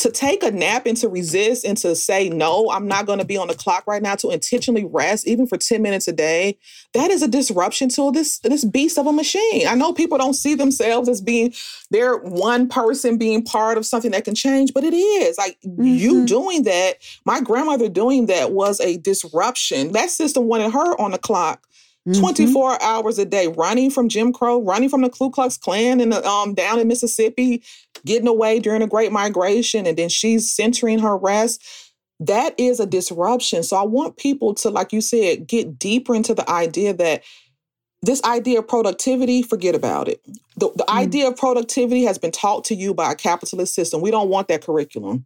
To 0.00 0.10
take 0.10 0.42
a 0.42 0.50
nap 0.50 0.84
and 0.84 0.94
to 0.98 1.08
resist 1.08 1.64
and 1.64 1.78
to 1.78 1.96
say, 1.96 2.28
no, 2.28 2.70
I'm 2.70 2.86
not 2.86 3.06
going 3.06 3.18
to 3.18 3.24
be 3.24 3.38
on 3.38 3.48
the 3.48 3.54
clock 3.54 3.84
right 3.86 4.02
now, 4.02 4.14
to 4.16 4.30
intentionally 4.30 4.84
rest, 4.84 5.26
even 5.26 5.46
for 5.46 5.56
10 5.56 5.80
minutes 5.80 6.06
a 6.06 6.12
day, 6.12 6.58
that 6.92 7.10
is 7.10 7.22
a 7.22 7.28
disruption 7.28 7.88
to 7.90 8.12
this, 8.12 8.38
this 8.40 8.62
beast 8.62 8.98
of 8.98 9.06
a 9.06 9.12
machine. 9.12 9.66
I 9.66 9.74
know 9.74 9.94
people 9.94 10.18
don't 10.18 10.34
see 10.34 10.54
themselves 10.54 11.08
as 11.08 11.22
being, 11.22 11.54
they're 11.90 12.18
one 12.18 12.68
person 12.68 13.16
being 13.16 13.42
part 13.42 13.78
of 13.78 13.86
something 13.86 14.10
that 14.10 14.24
can 14.26 14.34
change, 14.34 14.74
but 14.74 14.84
it 14.84 14.92
is. 14.94 15.38
Like 15.38 15.56
you 15.62 16.16
Mhm. 16.16 16.26
doing 16.26 16.62
that, 16.64 16.96
my 17.24 17.40
grandmother 17.40 17.88
doing 17.88 18.26
that 18.26 18.52
was 18.52 18.80
a 18.80 18.98
disruption. 18.98 19.92
That 19.92 20.10
system 20.10 20.46
wanted 20.46 20.72
her 20.72 21.00
on 21.00 21.12
the 21.12 21.18
clock 21.18 21.66
Mm-hmm. 22.08 22.20
24 22.20 22.80
hours 22.84 23.18
a 23.18 23.24
day, 23.24 23.48
running 23.48 23.90
from 23.90 24.08
Jim 24.08 24.32
Crow, 24.32 24.62
running 24.62 24.88
from 24.88 25.02
the 25.02 25.10
Ku 25.10 25.28
Klux 25.28 25.56
Klan 25.56 26.00
in 26.00 26.10
the, 26.10 26.24
um, 26.24 26.54
down 26.54 26.78
in 26.78 26.86
Mississippi, 26.86 27.64
getting 28.06 28.28
away 28.28 28.58
during 28.58 28.80
the 28.80 28.86
Great 28.86 29.12
Migration, 29.12 29.86
and 29.86 29.98
then 29.98 30.08
she's 30.08 30.50
centering 30.50 31.00
her 31.00 31.18
rest. 31.18 31.62
That 32.18 32.54
is 32.58 32.80
a 32.80 32.86
disruption. 32.86 33.62
So 33.62 33.76
I 33.76 33.82
want 33.82 34.16
people 34.16 34.54
to, 34.54 34.70
like 34.70 34.94
you 34.94 35.02
said, 35.02 35.46
get 35.46 35.78
deeper 35.78 36.14
into 36.14 36.32
the 36.32 36.48
idea 36.48 36.94
that 36.94 37.22
this 38.02 38.22
idea 38.24 38.60
of 38.60 38.68
productivity, 38.68 39.42
forget 39.42 39.74
about 39.74 40.08
it. 40.08 40.22
The, 40.56 40.70
the 40.76 40.84
Mm. 40.84 40.98
idea 40.98 41.28
of 41.28 41.36
productivity 41.36 42.04
has 42.04 42.16
been 42.18 42.30
taught 42.30 42.64
to 42.66 42.74
you 42.74 42.94
by 42.94 43.12
a 43.12 43.14
capitalist 43.16 43.74
system. 43.74 44.00
We 44.00 44.10
don't 44.10 44.30
want 44.30 44.48
that 44.48 44.64
curriculum. 44.64 45.24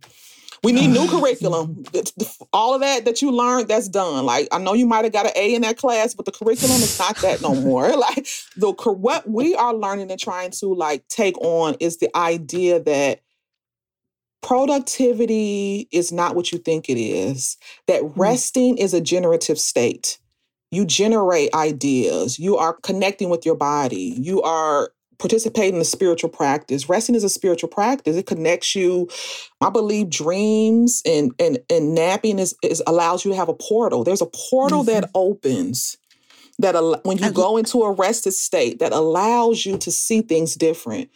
We 0.62 0.73
need 0.73 0.88
new 0.88 1.09
curriculum. 1.11 1.85
All 2.53 2.75
of 2.75 2.81
that 2.81 3.05
that 3.05 3.23
you 3.23 3.31
learned, 3.31 3.68
that's 3.68 3.88
done. 3.88 4.25
Like 4.27 4.49
I 4.53 4.59
know 4.59 4.75
you 4.75 4.87
might 4.87 5.05
have 5.05 5.12
got 5.12 5.27
an 5.27 5.33
A 5.37 5.55
in 5.55 5.62
that 5.62 5.77
class, 5.77 6.14
but 6.14 6.27
the 6.27 6.33
curriculum 6.33 6.77
is 6.77 6.99
not 6.99 7.16
that 7.18 7.42
no 7.42 7.55
more. 7.55 7.90
Like 8.01 8.27
the 8.57 8.73
what 8.73 9.29
we 9.29 9.55
are 9.55 9.75
learning 9.75 10.11
and 10.11 10.18
trying 10.18 10.53
to 10.53 10.75
like 10.75 11.07
take 11.09 11.37
on 11.38 11.77
is 11.81 11.99
the 11.99 12.14
idea 12.16 12.81
that 12.81 13.20
productivity 14.42 15.87
is 15.92 16.11
not 16.11 16.35
what 16.35 16.51
you 16.51 16.59
think 16.59 16.88
it 16.88 16.99
is. 16.99 17.57
That 17.87 18.01
hmm. 18.01 18.20
resting 18.20 18.79
is 18.79 18.94
a 18.94 19.01
generative 19.01 19.59
state. 19.59 20.18
You 20.70 20.85
generate 20.85 21.53
ideas. 21.53 22.38
You 22.38 22.57
are 22.57 22.75
connecting 22.83 23.29
with 23.29 23.44
your 23.44 23.57
body. 23.57 24.14
You 24.18 24.40
are 24.42 24.90
participating 25.20 25.76
in 25.76 25.80
a 25.80 25.85
spiritual 25.85 26.30
practice. 26.30 26.88
Resting 26.88 27.14
is 27.14 27.24
a 27.24 27.28
spiritual 27.28 27.68
practice. 27.68 28.16
It 28.16 28.26
connects 28.26 28.74
you. 28.74 29.09
I 29.61 29.70
believe 29.70 30.11
dreams 30.11 31.02
and 31.06 31.33
and 31.38 31.59
and 31.70 31.94
napping 31.94 32.38
is, 32.38 32.56
is 32.62 32.83
allows 32.87 33.24
you 33.24 33.30
to 33.30 33.37
have 33.37 33.48
a 33.48 33.54
portal. 33.54 34.02
There's 34.02 34.22
a 34.22 34.26
portal 34.50 34.83
that 34.85 35.04
mm-hmm. 35.04 35.12
opens 35.14 35.96
that 36.59 36.74
al- 36.74 37.00
when 37.04 37.18
you 37.18 37.30
go 37.30 37.56
into 37.56 37.83
a 37.83 37.92
rested 37.92 38.33
state 38.33 38.80
that 38.80 38.92
allows 38.92 39.64
you 39.64 39.78
to 39.78 39.90
see 39.90 40.22
things 40.22 40.54
different. 40.54 41.11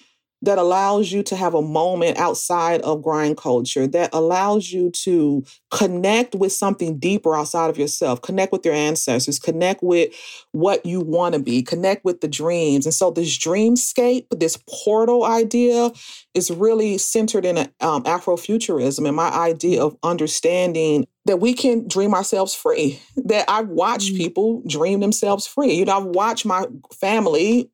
That 0.45 0.59
allows 0.59 1.11
you 1.11 1.23
to 1.23 1.37
have 1.37 1.55
a 1.55 1.63
moment 1.63 2.19
outside 2.19 2.81
of 2.83 3.03
grind 3.03 3.37
culture, 3.37 3.87
that 3.87 4.11
allows 4.13 4.71
you 4.71 4.91
to 4.91 5.45
connect 5.71 6.35
with 6.35 6.53
something 6.53 6.99
deeper 6.99 7.35
outside 7.35 7.71
of 7.71 7.79
yourself, 7.79 8.21
connect 8.23 8.53
with 8.53 8.65
your 8.65 8.75
ancestors, 8.75 9.39
connect 9.39 9.83
with 9.83 10.13
what 10.53 10.85
you 10.85 11.01
want 11.01 11.35
to 11.35 11.41
be, 11.41 11.63
connect 11.63 12.05
with 12.05 12.21
the 12.21 12.29
dreams. 12.29 12.85
And 12.85 12.95
so, 12.95 13.11
this 13.11 13.39
dreamscape, 13.39 14.27
this 14.31 14.59
portal 14.69 15.25
idea, 15.25 15.91
is 16.35 16.51
really 16.51 16.99
centered 16.99 17.45
in 17.45 17.59
um, 17.81 18.05
Afrofuturism 18.05 19.07
and 19.07 19.17
my 19.17 19.31
idea 19.31 19.83
of 19.83 19.97
understanding 20.03 21.07
that 21.27 21.39
we 21.39 21.55
can 21.55 21.89
dream 21.89 22.15
ourselves 22.15 22.55
free. 22.55 23.01
That 23.17 23.45
I've 23.49 23.69
watched 23.69 24.13
mm-hmm. 24.13 24.19
people 24.19 24.63
dream 24.67 25.01
themselves 25.01 25.47
free. 25.47 25.75
You 25.75 25.85
know, 25.85 25.99
I've 25.99 26.05
watched 26.05 26.45
my 26.45 26.67
family 26.93 27.71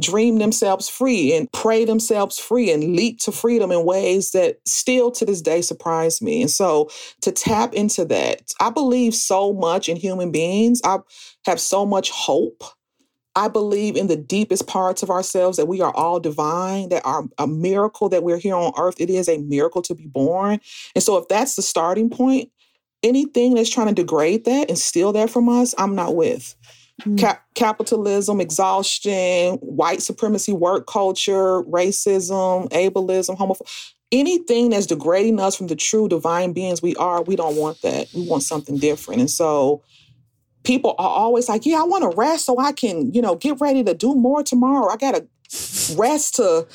dream 0.00 0.38
themselves 0.38 0.88
free 0.88 1.34
and 1.34 1.50
pray 1.52 1.84
themselves 1.84 2.38
free 2.38 2.70
and 2.70 2.96
leap 2.96 3.20
to 3.20 3.32
freedom 3.32 3.70
in 3.70 3.84
ways 3.84 4.32
that 4.32 4.56
still 4.66 5.10
to 5.12 5.24
this 5.24 5.40
day 5.40 5.62
surprise 5.62 6.20
me. 6.20 6.42
And 6.42 6.50
so 6.50 6.90
to 7.22 7.32
tap 7.32 7.72
into 7.74 8.04
that, 8.06 8.52
I 8.60 8.70
believe 8.70 9.14
so 9.14 9.52
much 9.52 9.88
in 9.88 9.96
human 9.96 10.32
beings. 10.32 10.80
I 10.84 10.98
have 11.46 11.60
so 11.60 11.86
much 11.86 12.10
hope. 12.10 12.64
I 13.34 13.48
believe 13.48 13.96
in 13.96 14.08
the 14.08 14.16
deepest 14.16 14.66
parts 14.66 15.02
of 15.02 15.08
ourselves 15.08 15.56
that 15.56 15.66
we 15.66 15.80
are 15.80 15.94
all 15.94 16.20
divine, 16.20 16.90
that 16.90 17.02
are 17.06 17.24
a 17.38 17.46
miracle 17.46 18.10
that 18.10 18.22
we're 18.22 18.38
here 18.38 18.54
on 18.54 18.72
earth. 18.76 19.00
It 19.00 19.08
is 19.08 19.28
a 19.28 19.38
miracle 19.38 19.80
to 19.82 19.94
be 19.94 20.06
born. 20.06 20.60
And 20.94 21.02
so 21.02 21.16
if 21.16 21.28
that's 21.28 21.56
the 21.56 21.62
starting 21.62 22.10
point, 22.10 22.50
anything 23.02 23.54
that's 23.54 23.70
trying 23.70 23.88
to 23.88 23.94
degrade 23.94 24.44
that 24.44 24.68
and 24.68 24.78
steal 24.78 25.12
that 25.12 25.30
from 25.30 25.48
us, 25.48 25.74
I'm 25.78 25.94
not 25.94 26.14
with. 26.14 26.54
Mm. 27.02 27.18
Cap- 27.18 27.44
capitalism, 27.54 28.40
exhaustion, 28.40 29.54
white 29.56 30.02
supremacy, 30.02 30.52
work 30.52 30.86
culture, 30.86 31.62
racism, 31.62 32.68
ableism, 32.70 33.36
homophobia, 33.36 33.94
anything 34.12 34.70
that's 34.70 34.86
degrading 34.86 35.40
us 35.40 35.56
from 35.56 35.68
the 35.68 35.76
true 35.76 36.08
divine 36.08 36.52
beings 36.52 36.82
we 36.82 36.94
are, 36.96 37.22
we 37.22 37.34
don't 37.34 37.56
want 37.56 37.80
that. 37.82 38.08
We 38.14 38.28
want 38.28 38.42
something 38.42 38.76
different. 38.78 39.20
And 39.20 39.30
so 39.30 39.82
people 40.64 40.94
are 40.98 41.08
always 41.08 41.48
like, 41.48 41.66
yeah, 41.66 41.80
I 41.80 41.84
want 41.84 42.02
to 42.02 42.16
rest 42.16 42.46
so 42.46 42.58
I 42.58 42.72
can, 42.72 43.12
you 43.12 43.22
know, 43.22 43.34
get 43.34 43.60
ready 43.60 43.82
to 43.84 43.94
do 43.94 44.14
more 44.14 44.42
tomorrow. 44.42 44.92
I 44.92 44.96
got 44.96 45.14
to 45.14 45.26
rest 45.90 46.36
to 46.36 46.66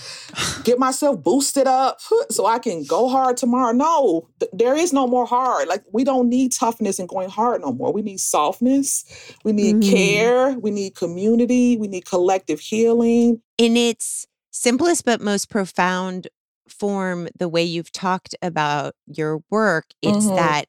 get 0.63 0.79
myself 0.79 1.21
boosted 1.21 1.67
up 1.67 1.99
so 2.29 2.45
I 2.45 2.59
can 2.59 2.83
go 2.83 3.09
hard 3.09 3.37
tomorrow. 3.37 3.71
No, 3.71 4.29
th- 4.39 4.51
there 4.53 4.75
is 4.75 4.93
no 4.93 5.07
more 5.07 5.25
hard. 5.25 5.67
Like 5.67 5.83
we 5.91 6.03
don't 6.03 6.29
need 6.29 6.51
toughness 6.51 6.99
and 6.99 7.09
going 7.09 7.29
hard 7.29 7.61
no 7.61 7.73
more. 7.73 7.91
We 7.91 8.01
need 8.01 8.19
softness. 8.19 9.05
We 9.43 9.53
need 9.53 9.77
mm. 9.77 9.91
care. 9.91 10.51
We 10.51 10.71
need 10.71 10.95
community. 10.95 11.77
We 11.77 11.87
need 11.87 12.05
collective 12.05 12.59
healing. 12.59 13.41
In 13.57 13.77
its 13.77 14.25
simplest 14.51 15.05
but 15.05 15.21
most 15.21 15.49
profound 15.49 16.27
form, 16.69 17.27
the 17.37 17.49
way 17.49 17.63
you've 17.63 17.91
talked 17.91 18.35
about 18.41 18.95
your 19.05 19.41
work, 19.49 19.85
it's 20.01 20.25
mm-hmm. 20.25 20.35
that 20.35 20.65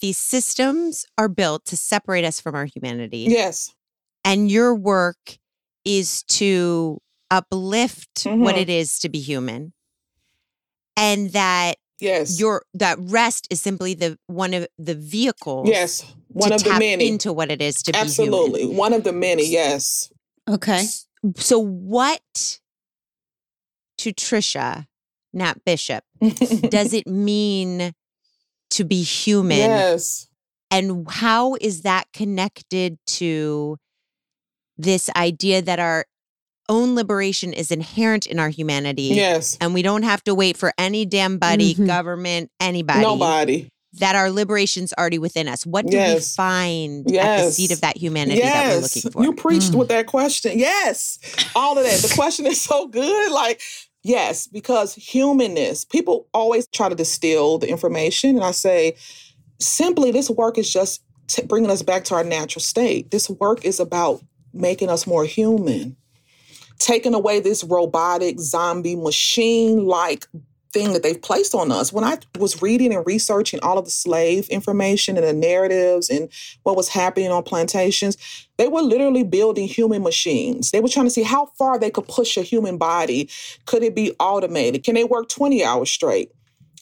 these 0.00 0.18
systems 0.18 1.06
are 1.18 1.28
built 1.28 1.64
to 1.66 1.76
separate 1.76 2.24
us 2.24 2.40
from 2.40 2.54
our 2.54 2.64
humanity. 2.64 3.26
Yes. 3.28 3.74
And 4.24 4.50
your 4.50 4.74
work 4.74 5.38
is 5.84 6.22
to 6.24 7.00
uplift 7.30 8.24
mm-hmm. 8.24 8.42
what 8.42 8.56
it 8.56 8.68
is 8.68 8.98
to 9.00 9.08
be 9.08 9.20
human. 9.20 9.72
And 10.96 11.30
that 11.30 11.76
yes 12.00 12.40
your 12.40 12.62
that 12.74 12.98
rest 12.98 13.46
is 13.50 13.60
simply 13.60 13.94
the 13.94 14.18
one 14.26 14.54
of 14.54 14.66
the 14.78 14.94
vehicles 14.94 15.68
yes 15.68 16.14
one 16.28 16.52
of 16.52 16.62
the 16.64 16.70
many 16.78 17.08
into 17.08 17.32
what 17.32 17.50
it 17.50 17.60
is 17.60 17.82
to 17.82 17.94
absolutely. 17.94 18.34
be. 18.34 18.44
Absolutely. 18.54 18.76
One 18.76 18.92
of 18.92 19.04
the 19.04 19.12
many 19.12 19.46
yes 19.46 20.12
okay 20.48 20.84
so 21.36 21.58
what 21.58 22.60
to 23.98 24.12
Tricia 24.12 24.86
Nap 25.32 25.60
Bishop 25.64 26.04
does 26.70 26.94
it 26.94 27.06
mean 27.06 27.92
to 28.70 28.84
be 28.84 29.02
human 29.02 29.58
yes 29.58 30.28
and 30.70 31.06
how 31.10 31.56
is 31.60 31.82
that 31.82 32.06
connected 32.12 32.96
to 33.06 33.76
this 34.78 35.10
idea 35.14 35.60
that 35.60 35.78
our 35.78 36.06
own 36.70 36.94
liberation 36.94 37.52
is 37.52 37.70
inherent 37.70 38.24
in 38.24 38.38
our 38.38 38.48
humanity. 38.48 39.10
Yes. 39.12 39.58
And 39.60 39.74
we 39.74 39.82
don't 39.82 40.04
have 40.04 40.24
to 40.24 40.34
wait 40.34 40.56
for 40.56 40.72
any 40.78 41.04
damn 41.04 41.36
buddy, 41.36 41.74
mm-hmm. 41.74 41.86
government, 41.86 42.50
anybody. 42.60 43.02
Nobody. 43.02 43.68
That 43.94 44.14
our 44.14 44.30
liberation's 44.30 44.94
already 44.96 45.18
within 45.18 45.48
us. 45.48 45.66
What 45.66 45.84
do 45.84 45.96
yes. 45.96 46.14
we 46.14 46.42
find 46.42 47.10
yes. 47.10 47.40
at 47.40 47.44
the 47.44 47.50
seat 47.50 47.72
of 47.72 47.80
that 47.80 47.96
humanity 47.96 48.38
yes. 48.38 48.54
that 48.54 48.76
we're 48.76 48.82
looking 48.82 49.10
for? 49.10 49.22
You 49.24 49.32
preached 49.34 49.72
mm. 49.72 49.80
with 49.80 49.88
that 49.88 50.06
question. 50.06 50.58
Yes. 50.58 51.18
All 51.56 51.76
of 51.76 51.84
that. 51.84 52.00
The 52.00 52.14
question 52.14 52.46
is 52.46 52.60
so 52.60 52.86
good. 52.86 53.32
Like, 53.32 53.60
yes, 54.04 54.46
because 54.46 54.94
humanness, 54.94 55.84
people 55.84 56.28
always 56.32 56.68
try 56.68 56.88
to 56.88 56.94
distill 56.94 57.58
the 57.58 57.68
information. 57.68 58.36
And 58.36 58.44
I 58.44 58.52
say, 58.52 58.96
simply, 59.58 60.12
this 60.12 60.30
work 60.30 60.56
is 60.56 60.72
just 60.72 61.02
t- 61.26 61.42
bringing 61.42 61.70
us 61.70 61.82
back 61.82 62.04
to 62.04 62.14
our 62.14 62.24
natural 62.24 62.62
state. 62.62 63.10
This 63.10 63.28
work 63.28 63.64
is 63.64 63.80
about 63.80 64.22
making 64.52 64.88
us 64.88 65.04
more 65.06 65.24
human, 65.24 65.96
taking 66.80 67.14
away 67.14 67.38
this 67.38 67.62
robotic, 67.62 68.40
zombie, 68.40 68.96
machine 68.96 69.86
like 69.86 70.26
thing 70.72 70.92
that 70.92 71.02
they've 71.02 71.20
placed 71.20 71.54
on 71.54 71.70
us. 71.72 71.92
When 71.92 72.04
I 72.04 72.18
was 72.38 72.62
reading 72.62 72.94
and 72.94 73.04
researching 73.06 73.60
all 73.60 73.78
of 73.78 73.84
the 73.84 73.90
slave 73.90 74.48
information 74.48 75.16
and 75.16 75.26
the 75.26 75.32
narratives 75.32 76.08
and 76.08 76.28
what 76.62 76.76
was 76.76 76.88
happening 76.88 77.30
on 77.30 77.42
plantations, 77.42 78.16
they 78.56 78.68
were 78.68 78.82
literally 78.82 79.24
building 79.24 79.66
human 79.66 80.02
machines. 80.02 80.70
They 80.70 80.80
were 80.80 80.88
trying 80.88 81.06
to 81.06 81.10
see 81.10 81.22
how 81.22 81.46
far 81.58 81.78
they 81.78 81.90
could 81.90 82.08
push 82.08 82.36
a 82.36 82.42
human 82.42 82.78
body. 82.78 83.28
Could 83.66 83.82
it 83.82 83.94
be 83.94 84.14
automated? 84.20 84.84
Can 84.84 84.94
they 84.94 85.04
work 85.04 85.28
20 85.28 85.64
hours 85.64 85.90
straight? 85.90 86.30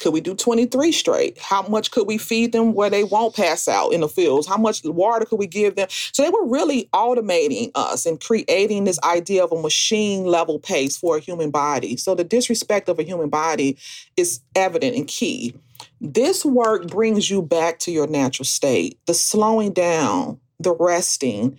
Could 0.00 0.12
we 0.12 0.20
do 0.20 0.34
23 0.34 0.92
straight? 0.92 1.38
How 1.38 1.62
much 1.62 1.90
could 1.90 2.06
we 2.06 2.18
feed 2.18 2.52
them 2.52 2.72
where 2.72 2.90
they 2.90 3.04
won't 3.04 3.34
pass 3.34 3.66
out 3.66 3.90
in 3.90 4.00
the 4.00 4.08
fields? 4.08 4.46
How 4.46 4.56
much 4.56 4.82
water 4.84 5.24
could 5.24 5.38
we 5.38 5.46
give 5.46 5.74
them? 5.74 5.88
So 5.90 6.22
they 6.22 6.30
were 6.30 6.46
really 6.46 6.88
automating 6.92 7.72
us 7.74 8.06
and 8.06 8.20
creating 8.20 8.84
this 8.84 9.00
idea 9.02 9.42
of 9.42 9.52
a 9.52 9.60
machine 9.60 10.24
level 10.24 10.60
pace 10.60 10.96
for 10.96 11.16
a 11.16 11.20
human 11.20 11.50
body. 11.50 11.96
So 11.96 12.14
the 12.14 12.24
disrespect 12.24 12.88
of 12.88 12.98
a 12.98 13.02
human 13.02 13.28
body 13.28 13.76
is 14.16 14.40
evident 14.54 14.96
and 14.96 15.08
key. 15.08 15.54
This 16.00 16.44
work 16.44 16.86
brings 16.86 17.28
you 17.28 17.42
back 17.42 17.80
to 17.80 17.90
your 17.90 18.06
natural 18.06 18.46
state, 18.46 18.98
the 19.06 19.14
slowing 19.14 19.72
down, 19.72 20.40
the 20.60 20.74
resting. 20.74 21.58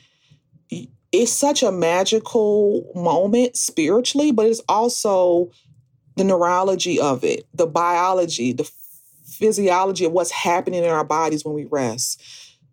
It's 1.11 1.31
such 1.31 1.63
a 1.63 1.71
magical 1.71 2.89
moment 2.95 3.57
spiritually, 3.57 4.31
but 4.31 4.45
it's 4.45 4.61
also 4.69 5.51
the 6.19 6.25
neurology 6.25 6.99
of 6.99 7.23
it, 7.23 7.47
the 7.53 7.65
biology, 7.65 8.51
the 8.51 8.69
physiology 9.25 10.03
of 10.03 10.11
what's 10.11 10.31
happening 10.31 10.83
in 10.83 10.89
our 10.89 11.05
bodies 11.05 11.45
when 11.45 11.55
we 11.55 11.65
rest. 11.65 12.21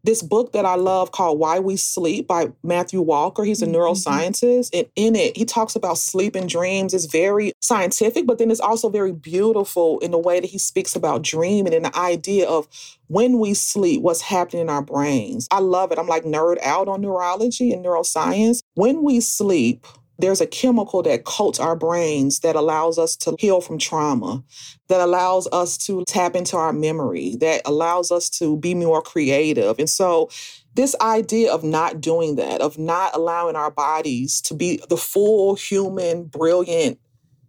This 0.03 0.21
book 0.21 0.53
that 0.53 0.65
I 0.65 0.75
love 0.75 1.13
called 1.13 1.39
Why 1.39 1.61
We 1.61 1.77
Sleep 1.77 2.27
by 2.27 2.53
Matthew 2.65 3.01
Walker, 3.01 3.45
he's 3.45 3.63
a 3.63 3.67
mm-hmm. 3.67 3.77
neuroscientist. 3.77 4.71
And 4.73 4.89
in 4.97 5.15
it, 5.15 5.37
he 5.37 5.45
talks 5.45 5.77
about 5.77 5.97
sleep 5.99 6.35
and 6.35 6.49
dreams. 6.49 6.93
It's 6.93 7.07
very 7.07 7.53
scientific, 7.61 8.27
but 8.27 8.39
then 8.39 8.51
it's 8.51 8.61
also 8.61 8.89
very 8.89 9.13
beautiful 9.13 10.01
in 10.01 10.11
the 10.11 10.19
way 10.19 10.41
that 10.41 10.51
he 10.51 10.59
speaks 10.59 10.97
about 10.97 11.23
dreaming 11.23 11.75
and 11.75 11.85
the 11.85 11.97
idea 11.97 12.49
of 12.49 12.67
when 13.07 13.39
we 13.39 13.55
sleep, 13.55 14.03
what's 14.03 14.23
happening 14.23 14.63
in 14.63 14.71
our 14.71 14.83
brains. 14.83 15.47
I 15.53 15.61
love 15.61 15.93
it. 15.93 15.99
I'm 16.01 16.09
like 16.09 16.25
nerd 16.25 16.59
out 16.65 16.89
on 16.89 17.01
neurology 17.01 17.73
and 17.73 17.85
neuroscience. 17.85 18.59
When 18.75 19.03
we 19.05 19.21
sleep, 19.21 19.87
there's 20.19 20.41
a 20.41 20.47
chemical 20.47 21.03
that 21.03 21.25
coats 21.25 21.61
our 21.61 21.77
brains 21.77 22.41
that 22.41 22.57
allows 22.57 22.99
us 22.99 23.17
to 23.17 23.37
heal 23.39 23.61
from 23.61 23.79
trauma, 23.79 24.43
that 24.89 25.01
allows 25.01 25.47
us 25.53 25.77
to 25.79 26.05
tap 26.07 26.35
into 26.35 26.57
our 26.57 26.73
memory, 26.73 27.37
that 27.41 27.63
allows 27.65 28.11
us 28.11 28.31
to 28.31 28.57
be 28.57 28.75
more 28.75 29.03
creative. 29.03 29.79
And 29.79 29.91
so, 29.91 30.31
this 30.75 30.95
idea 31.01 31.53
of 31.53 31.65
not 31.65 32.03
doing 32.03 32.37
that, 32.37 32.61
of 32.61 32.79
not 32.79 33.15
allowing 33.15 33.57
our 33.57 33.71
bodies 33.71 34.43
to 34.43 34.55
be 34.55 34.79
the 34.91 34.97
full 34.97 35.55
human, 35.55 36.25
brilliant 36.25 36.99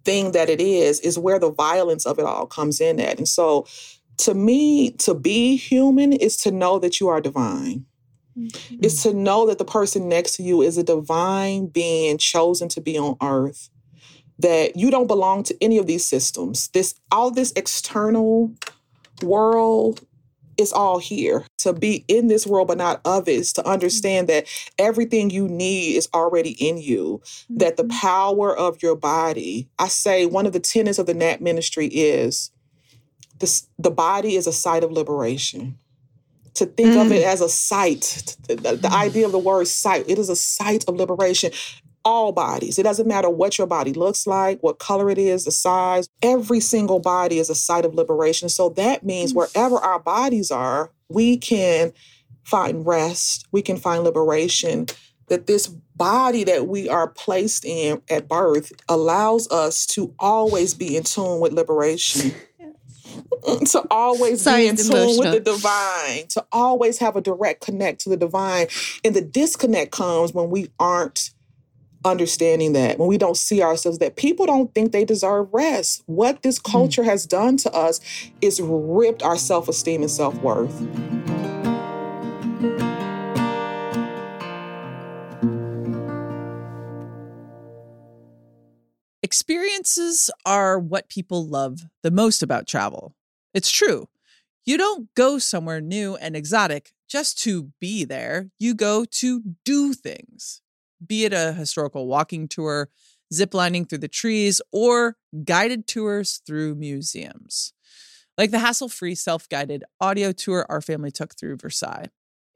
thing 0.05 0.31
that 0.31 0.49
it 0.49 0.61
is, 0.61 1.01
is 1.01 1.19
where 1.19 1.37
the 1.37 1.51
violence 1.51 2.05
of 2.05 2.19
it 2.19 2.25
all 2.25 2.45
comes 2.45 2.79
in 2.79 2.99
at. 2.99 3.17
And 3.17 3.27
so, 3.27 3.67
to 4.19 4.33
me, 4.33 4.91
to 4.91 5.13
be 5.13 5.57
human 5.57 6.13
is 6.13 6.37
to 6.37 6.51
know 6.51 6.79
that 6.79 6.99
you 6.99 7.07
are 7.07 7.21
divine 7.21 7.85
mm-hmm. 8.37 8.83
is 8.83 9.01
to 9.03 9.13
know 9.13 9.47
that 9.47 9.57
the 9.57 9.65
person 9.65 10.07
next 10.07 10.35
to 10.35 10.43
you 10.43 10.61
is 10.61 10.77
a 10.77 10.83
divine 10.83 11.67
being 11.67 12.17
chosen 12.17 12.69
to 12.69 12.81
be 12.81 12.97
on 12.97 13.15
earth 13.21 13.69
that 14.39 14.75
you 14.75 14.91
don't 14.91 15.07
belong 15.07 15.43
to 15.43 15.57
any 15.61 15.77
of 15.77 15.87
these 15.87 16.05
systems 16.05 16.69
this 16.69 16.95
all 17.11 17.31
this 17.31 17.51
external 17.55 18.53
world 19.23 20.01
is 20.57 20.73
all 20.73 20.97
here 20.97 21.45
to 21.59 21.71
be 21.71 22.03
in 22.07 22.27
this 22.27 22.45
world 22.47 22.67
but 22.67 22.77
not 22.77 22.99
of 23.05 23.27
it 23.27 23.33
is 23.33 23.53
to 23.53 23.67
understand 23.67 24.27
that 24.27 24.45
everything 24.79 25.29
you 25.29 25.47
need 25.47 25.95
is 25.95 26.07
already 26.13 26.51
in 26.51 26.77
you 26.77 27.21
mm-hmm. 27.23 27.57
that 27.57 27.77
the 27.77 27.83
mm-hmm. 27.83 27.99
power 27.99 28.55
of 28.55 28.81
your 28.81 28.95
body 28.95 29.67
i 29.79 29.87
say 29.87 30.25
one 30.25 30.45
of 30.45 30.53
the 30.53 30.59
tenets 30.59 30.99
of 30.99 31.05
the 31.05 31.13
Nap 31.13 31.41
Ministry 31.41 31.87
is 31.87 32.51
this, 33.39 33.67
the 33.77 33.91
body 33.91 34.35
is 34.35 34.47
a 34.47 34.53
site 34.53 34.83
of 34.83 34.91
liberation 34.91 35.77
to 36.57 36.65
think 36.65 36.89
mm. 36.89 37.05
of 37.05 37.11
it 37.11 37.23
mm. 37.23 37.27
as 37.27 37.41
a 37.41 37.49
site. 37.49 38.35
The, 38.47 38.55
the, 38.55 38.91
idea 38.91 39.25
of 39.25 39.31
the 39.31 39.39
word 39.39 39.67
site, 39.67 40.05
it 40.09 40.17
is 40.19 40.29
a 40.29 40.35
site 40.35 40.85
of 40.87 40.95
liberation. 40.95 41.51
all 42.05 42.31
bodies. 42.31 42.79
It 42.79 42.83
doesn't 42.83 43.07
matter 43.07 43.29
what 43.29 43.57
your 43.57 43.67
body 43.67 43.91
looks 43.91 44.25
like, 44.25 44.61
what 44.61 44.79
color 44.79 45.09
it 45.09 45.17
is, 45.17 45.43
the 45.43 45.51
size. 45.51 46.07
Every 46.21 46.61
single 46.61 46.99
body 46.99 47.37
is 47.37 47.49
a 47.49 47.55
site 47.55 47.83
of 47.83 47.95
liberation. 47.95 48.47
So 48.47 48.69
that 48.69 49.05
means 49.05 49.33
Mm. 49.33 49.35
wherever 49.35 49.77
our 49.77 49.99
bodies 49.99 50.49
are, 50.49 50.89
we 51.09 51.35
can 51.35 51.91
find 52.43 52.85
rest, 52.87 53.45
we 53.51 53.61
can 53.61 53.75
find 53.75 54.05
liberation. 54.05 54.87
That 55.27 55.47
this 55.47 55.67
body 55.67 56.45
that 56.45 56.69
we 56.69 56.87
are 56.87 57.09
placed 57.09 57.65
in 57.65 58.01
at 58.09 58.29
birth 58.29 58.71
allows 58.87 59.51
us 59.51 59.85
to 59.87 60.13
always 60.17 60.73
be 60.73 60.95
in 60.95 61.03
tune 61.03 61.41
with 61.41 61.51
liberation. 61.51 62.31
to 63.71 63.83
always 63.89 64.41
Sorry, 64.41 64.63
be 64.63 64.67
in 64.67 64.75
tune 64.75 65.17
with 65.17 65.31
the 65.31 65.39
divine, 65.39 66.27
to 66.29 66.45
always 66.51 66.99
have 66.99 67.15
a 67.15 67.21
direct 67.21 67.61
connect 67.61 68.01
to 68.01 68.09
the 68.09 68.17
divine. 68.17 68.67
And 69.03 69.15
the 69.15 69.21
disconnect 69.21 69.91
comes 69.91 70.33
when 70.33 70.49
we 70.49 70.69
aren't 70.79 71.31
understanding 72.05 72.73
that, 72.73 72.97
when 72.97 73.07
we 73.07 73.17
don't 73.17 73.37
see 73.37 73.61
ourselves, 73.61 73.99
that 73.99 74.15
people 74.15 74.45
don't 74.45 74.73
think 74.73 74.91
they 74.91 75.05
deserve 75.05 75.49
rest. 75.51 76.03
What 76.05 76.41
this 76.41 76.57
hmm. 76.57 76.71
culture 76.71 77.03
has 77.03 77.25
done 77.25 77.57
to 77.57 77.71
us 77.73 77.99
is 78.41 78.61
ripped 78.61 79.23
our 79.23 79.37
self 79.37 79.67
esteem 79.67 80.01
and 80.01 80.11
self 80.11 80.35
worth. 80.41 81.36
Experiences 89.27 90.29
are 90.45 90.79
what 90.79 91.09
people 91.09 91.45
love 91.45 91.81
the 92.01 92.11
most 92.11 92.41
about 92.41 92.65
travel. 92.65 93.13
It's 93.53 93.69
true. 93.69 94.07
You 94.65 94.77
don't 94.77 95.13
go 95.15 95.37
somewhere 95.37 95.81
new 95.81 96.15
and 96.15 96.33
exotic 96.33 96.93
just 97.09 97.37
to 97.39 97.73
be 97.81 98.05
there. 98.05 98.51
You 98.57 98.73
go 98.73 99.03
to 99.03 99.43
do 99.65 99.91
things, 99.91 100.61
be 101.05 101.25
it 101.25 101.33
a 101.33 101.51
historical 101.51 102.07
walking 102.07 102.47
tour, 102.47 102.89
ziplining 103.33 103.89
through 103.89 103.97
the 103.97 104.07
trees, 104.07 104.61
or 104.71 105.17
guided 105.43 105.87
tours 105.87 106.39
through 106.47 106.75
museums. 106.75 107.73
Like 108.37 108.51
the 108.51 108.59
hassle 108.59 108.87
free 108.87 109.13
self 109.13 109.49
guided 109.49 109.83
audio 109.99 110.31
tour 110.31 110.65
our 110.69 110.79
family 110.79 111.11
took 111.11 111.35
through 111.35 111.57
Versailles. 111.57 112.07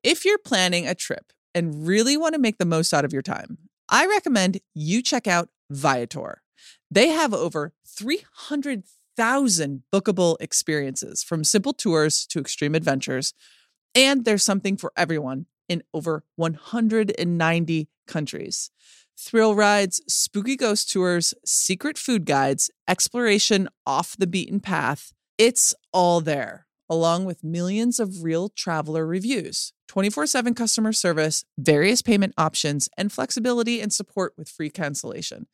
If 0.03 0.24
you're 0.24 0.38
planning 0.38 0.88
a 0.88 0.95
trip 0.95 1.34
and 1.53 1.86
really 1.86 2.15
want 2.15 2.34
to 2.36 2.39
make 2.39 2.59
the 2.59 2.65
most 2.65 2.93
out 2.93 3.03
of 3.03 3.11
your 3.11 3.22
time, 3.22 3.57
I 3.89 4.05
recommend 4.05 4.61
you 4.74 5.01
check 5.01 5.28
out 5.28 5.49
Viator. 5.69 6.41
They 6.89 7.09
have 7.09 7.34
over 7.34 7.74
300,000 7.88 9.84
bookable 9.93 10.38
experiences 10.39 11.24
from 11.24 11.43
simple 11.43 11.74
tours 11.74 12.26
to 12.28 12.39
extreme 12.39 12.76
adventures. 12.76 13.34
And 13.95 14.26
there's 14.26 14.43
something 14.43 14.78
for 14.78 14.91
everyone 14.95 15.45
in 15.68 15.84
over 15.93 16.24
190 16.36 17.89
countries. 18.07 18.72
Thrill 19.18 19.55
rides, 19.55 20.01
spooky 20.07 20.55
ghost 20.55 20.91
tours, 20.91 21.34
secret 21.45 21.97
food 21.97 22.26
guides, 22.26 22.72
exploration 22.88 23.70
off 23.86 24.18
the 24.18 24.28
beaten 24.28 24.59
path. 24.59 25.14
It's 25.38 25.76
all 25.93 26.22
there, 26.22 26.66
along 26.89 27.26
with 27.26 27.43
millions 27.43 27.99
of 27.99 28.24
real 28.24 28.49
traveler 28.49 29.05
reviews, 29.05 29.74
24 29.88 30.28
7 30.28 30.53
customer 30.53 30.91
service, 30.91 31.45
various 31.57 32.01
payment 32.01 32.34
options, 32.38 32.89
and 32.97 33.12
flexibility 33.12 33.80
and 33.80 33.93
support 33.93 34.34
with 34.38 34.49
free 34.49 34.70
cancellation. 34.70 35.47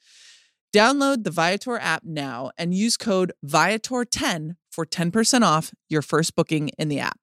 Download 0.78 1.23
the 1.23 1.32
Viator 1.32 1.80
app 1.80 2.03
now 2.03 2.51
and 2.55 2.71
use 2.71 2.97
code 2.97 3.32
Viator10 3.43 4.57
for 4.69 4.86
10% 4.86 5.41
off 5.41 5.73
your 5.89 6.03
first 6.03 6.36
booking 6.36 6.69
in 6.78 6.88
the 6.88 6.99
app. 6.99 7.19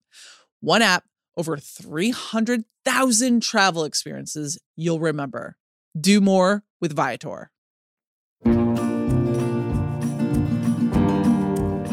One 0.60 0.82
app, 0.82 1.04
over 1.36 1.56
300,000 1.56 3.40
travel 3.44 3.84
experiences 3.84 4.58
you'll 4.74 4.98
remember. 4.98 5.56
Do 5.96 6.20
more 6.20 6.64
with 6.80 6.96
Viator. 6.96 7.52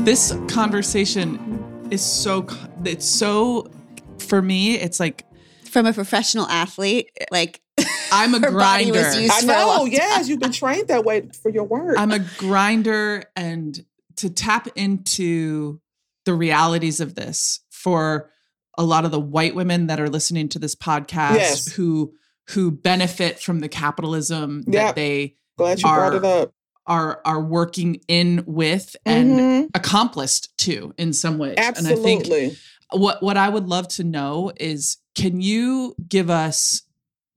This 0.03 0.36
conversation 0.47 1.88
is 1.91 2.03
so, 2.03 2.47
it's 2.84 3.05
so, 3.05 3.70
for 4.18 4.41
me, 4.41 4.80
it's 4.80 4.99
like 4.99 5.26
From 5.66 5.86
a 5.86 5.93
professional 5.93 6.47
athlete, 6.47 7.12
like 7.30 7.62
I'm 8.12 8.34
a 8.36 8.40
Her 8.40 8.52
body 8.52 8.92
was 8.92 9.02
grinder. 9.02 9.22
used- 9.22 9.34
I 9.34 9.40
for 9.40 9.44
a 9.46 9.48
know, 9.48 9.68
long 9.68 9.92
yes, 9.92 10.28
you've 10.30 10.40
been 10.40 10.52
trained 10.52 10.88
that 10.90 11.04
way 11.06 11.30
for 11.42 11.50
your 11.50 11.64
work. 11.64 11.98
I'm 11.98 12.12
a 12.12 12.20
grinder 12.38 13.24
and 13.36 13.84
to 14.18 14.30
tap 14.30 14.68
into 14.76 15.80
the 16.26 16.34
realities 16.34 17.00
of 17.00 17.16
this 17.16 17.62
for 17.70 18.30
a 18.78 18.84
lot 18.84 19.06
of 19.06 19.12
the 19.12 19.20
white 19.20 19.56
women 19.56 19.88
that 19.88 20.00
are 20.00 20.10
listening 20.10 20.48
to 20.50 20.60
this 20.60 20.76
podcast 20.76 21.36
Yes. 21.36 21.68
who 21.74 22.14
who 22.50 22.70
benefit 22.72 23.40
from 23.40 23.60
the 23.62 23.70
capitalism 23.70 24.64
that 24.64 24.74
Yep. 24.74 24.96
they 24.96 25.36
Glad 25.58 25.80
you 25.80 25.84
brought 25.84 26.16
it 26.16 26.26
up. 26.26 26.54
are 26.86 27.22
are 27.24 27.42
working 27.42 28.02
in 28.08 28.44
with 28.46 28.96
and 29.06 29.32
Mhm. 29.40 29.70
accomplished 29.74 30.50
too 30.58 30.94
in 30.98 31.14
some 31.14 31.38
ways. 31.38 31.56
And 31.58 31.88
I 31.88 31.96
think 31.96 32.22
Absolutely. 32.22 32.58
what 32.92 33.22
what 33.24 33.38
I 33.38 33.48
would 33.50 33.68
love 33.68 33.88
to 33.90 34.04
know 34.04 34.52
is 34.58 34.98
can 35.16 35.40
you 35.42 35.96
give 36.10 36.30
us 36.30 36.82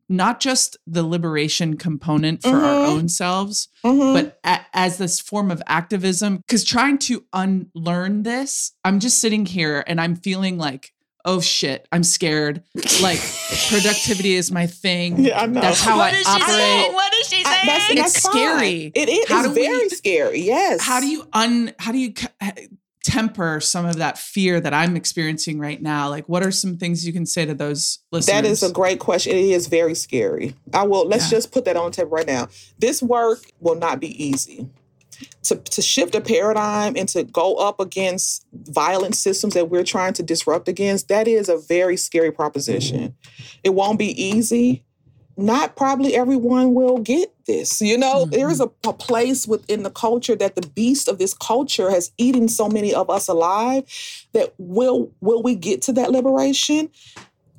not 0.09 0.39
just 0.41 0.77
the 0.87 1.03
liberation 1.03 1.77
component 1.77 2.43
for 2.43 2.49
our 2.51 2.87
Mhm. 2.87 2.89
own 2.89 3.09
selves, 3.09 3.69
Mhm. 3.85 4.13
but 4.15 4.39
a- 4.45 4.61
as 4.75 4.99
this 4.99 5.19
form 5.21 5.51
of 5.51 5.63
activism 5.67 6.37
because 6.39 6.65
trying 6.65 6.99
to 6.99 7.25
unlearn 7.33 8.23
this 8.23 8.73
i'm 8.85 8.99
just 9.01 9.21
sitting 9.21 9.47
here 9.47 9.83
and 9.87 10.01
i'm 10.01 10.17
feeling 10.17 10.59
like 10.59 10.93
oh 11.25 11.41
shit 11.41 11.87
i'm 11.93 12.03
scared 12.03 12.63
like 13.01 13.19
productivity 13.71 14.35
is 14.35 14.51
my 14.53 14.67
thing 14.67 15.25
yeah, 15.25 15.41
I 15.43 15.47
know. 15.47 15.61
that's 15.61 15.81
how 15.81 15.97
What 15.97 16.13
i 16.13 16.17
is 16.19 16.25
she 16.27 16.33
operate 16.33 16.49
saying? 16.57 16.93
What 16.93 17.15
is 17.15 17.27
she 17.29 17.37
I- 17.45 17.53
saying? 17.55 17.67
that's, 17.67 17.91
It's 17.91 18.01
that's 18.13 18.21
fine. 18.21 18.33
scary. 18.33 18.93
It 18.95 19.09
is 19.09 19.29
How 19.29 19.39
it's 19.45 19.49
do 19.49 19.55
we- 19.55 19.67
very 19.67 19.89
scary. 19.91 20.41
Yes. 20.43 20.81
how 20.83 21.01
do 21.01 21.07
you 21.07 21.27
un 21.33 21.73
how 21.79 21.93
do 21.93 21.99
you 21.99 22.13
c- 22.17 22.27
temper 23.05 23.61
some 23.61 23.85
of 23.85 23.97
that 23.97 24.17
fear 24.19 24.59
that 24.61 24.73
i'm 24.73 24.97
experiencing 24.97 25.59
right 25.59 25.83
now 25.83 26.09
like 26.09 26.27
what 26.27 26.43
are 26.43 26.51
some 26.51 26.79
things 26.79 27.07
you 27.07 27.13
can 27.13 27.27
say 27.27 27.45
to 27.45 27.53
those 27.55 27.99
listeners 28.11 28.35
That 28.35 28.45
is 28.47 28.63
a 28.63 28.73
great 28.73 28.99
question. 28.99 29.33
It 29.37 29.45
is 29.45 29.67
very 29.67 29.95
scary. 29.95 30.55
I 30.73 30.85
will 30.85 31.07
let's 31.07 31.25
Yeah. 31.31 31.37
just 31.37 31.53
put 31.53 31.67
that 31.67 31.77
on 31.77 31.93
tape 31.93 32.09
right 32.11 32.27
now. 32.27 32.49
This 32.79 33.03
work 33.03 33.41
will 33.61 33.75
not 33.75 34.01
be 34.01 34.11
easy. 34.25 34.69
To, 35.45 35.57
to 35.57 35.81
shift 35.83 36.15
a 36.15 36.21
paradigm 36.21 36.97
and 36.97 37.09
to 37.11 37.23
go 37.23 37.55
up 37.57 37.79
against 37.79 38.47
violent 38.53 39.15
systems 39.15 39.55
that 39.55 39.69
we're 39.71 39.85
trying 39.85 40.13
to 40.15 40.23
disrupt 40.23 40.67
against, 40.67 41.07
that 41.09 41.29
is 41.29 41.49
a 41.49 41.59
very 41.59 41.97
scary 41.97 42.33
proposition. 42.33 43.15
It 43.63 43.75
won't 43.75 43.99
be 43.99 44.11
easy. 44.21 44.83
Not 45.37 45.77
probably 45.77 46.15
everyone 46.15 46.75
will 46.75 46.99
get 46.99 47.35
this. 47.47 47.81
You 47.81 47.99
know, 47.99 48.25
there 48.25 48.51
is 48.51 48.61
mm-hmm. 48.61 48.89
a, 48.89 48.91
a 48.91 48.93
place 48.93 49.47
within 49.49 49.83
the 49.83 49.91
culture 49.91 50.37
that 50.37 50.55
the 50.55 50.67
beast 50.69 51.09
of 51.09 51.19
this 51.19 51.35
culture 51.35 51.91
has 51.91 52.13
eaten 52.19 52.49
so 52.49 52.69
many 52.69 52.95
of 52.95 53.11
us 53.11 53.29
alive 53.29 53.85
that 54.33 54.55
will 54.59 55.11
will 55.21 55.43
we 55.43 55.55
get 55.57 55.83
to 55.83 55.93
that 55.95 56.13
liberation? 56.13 56.89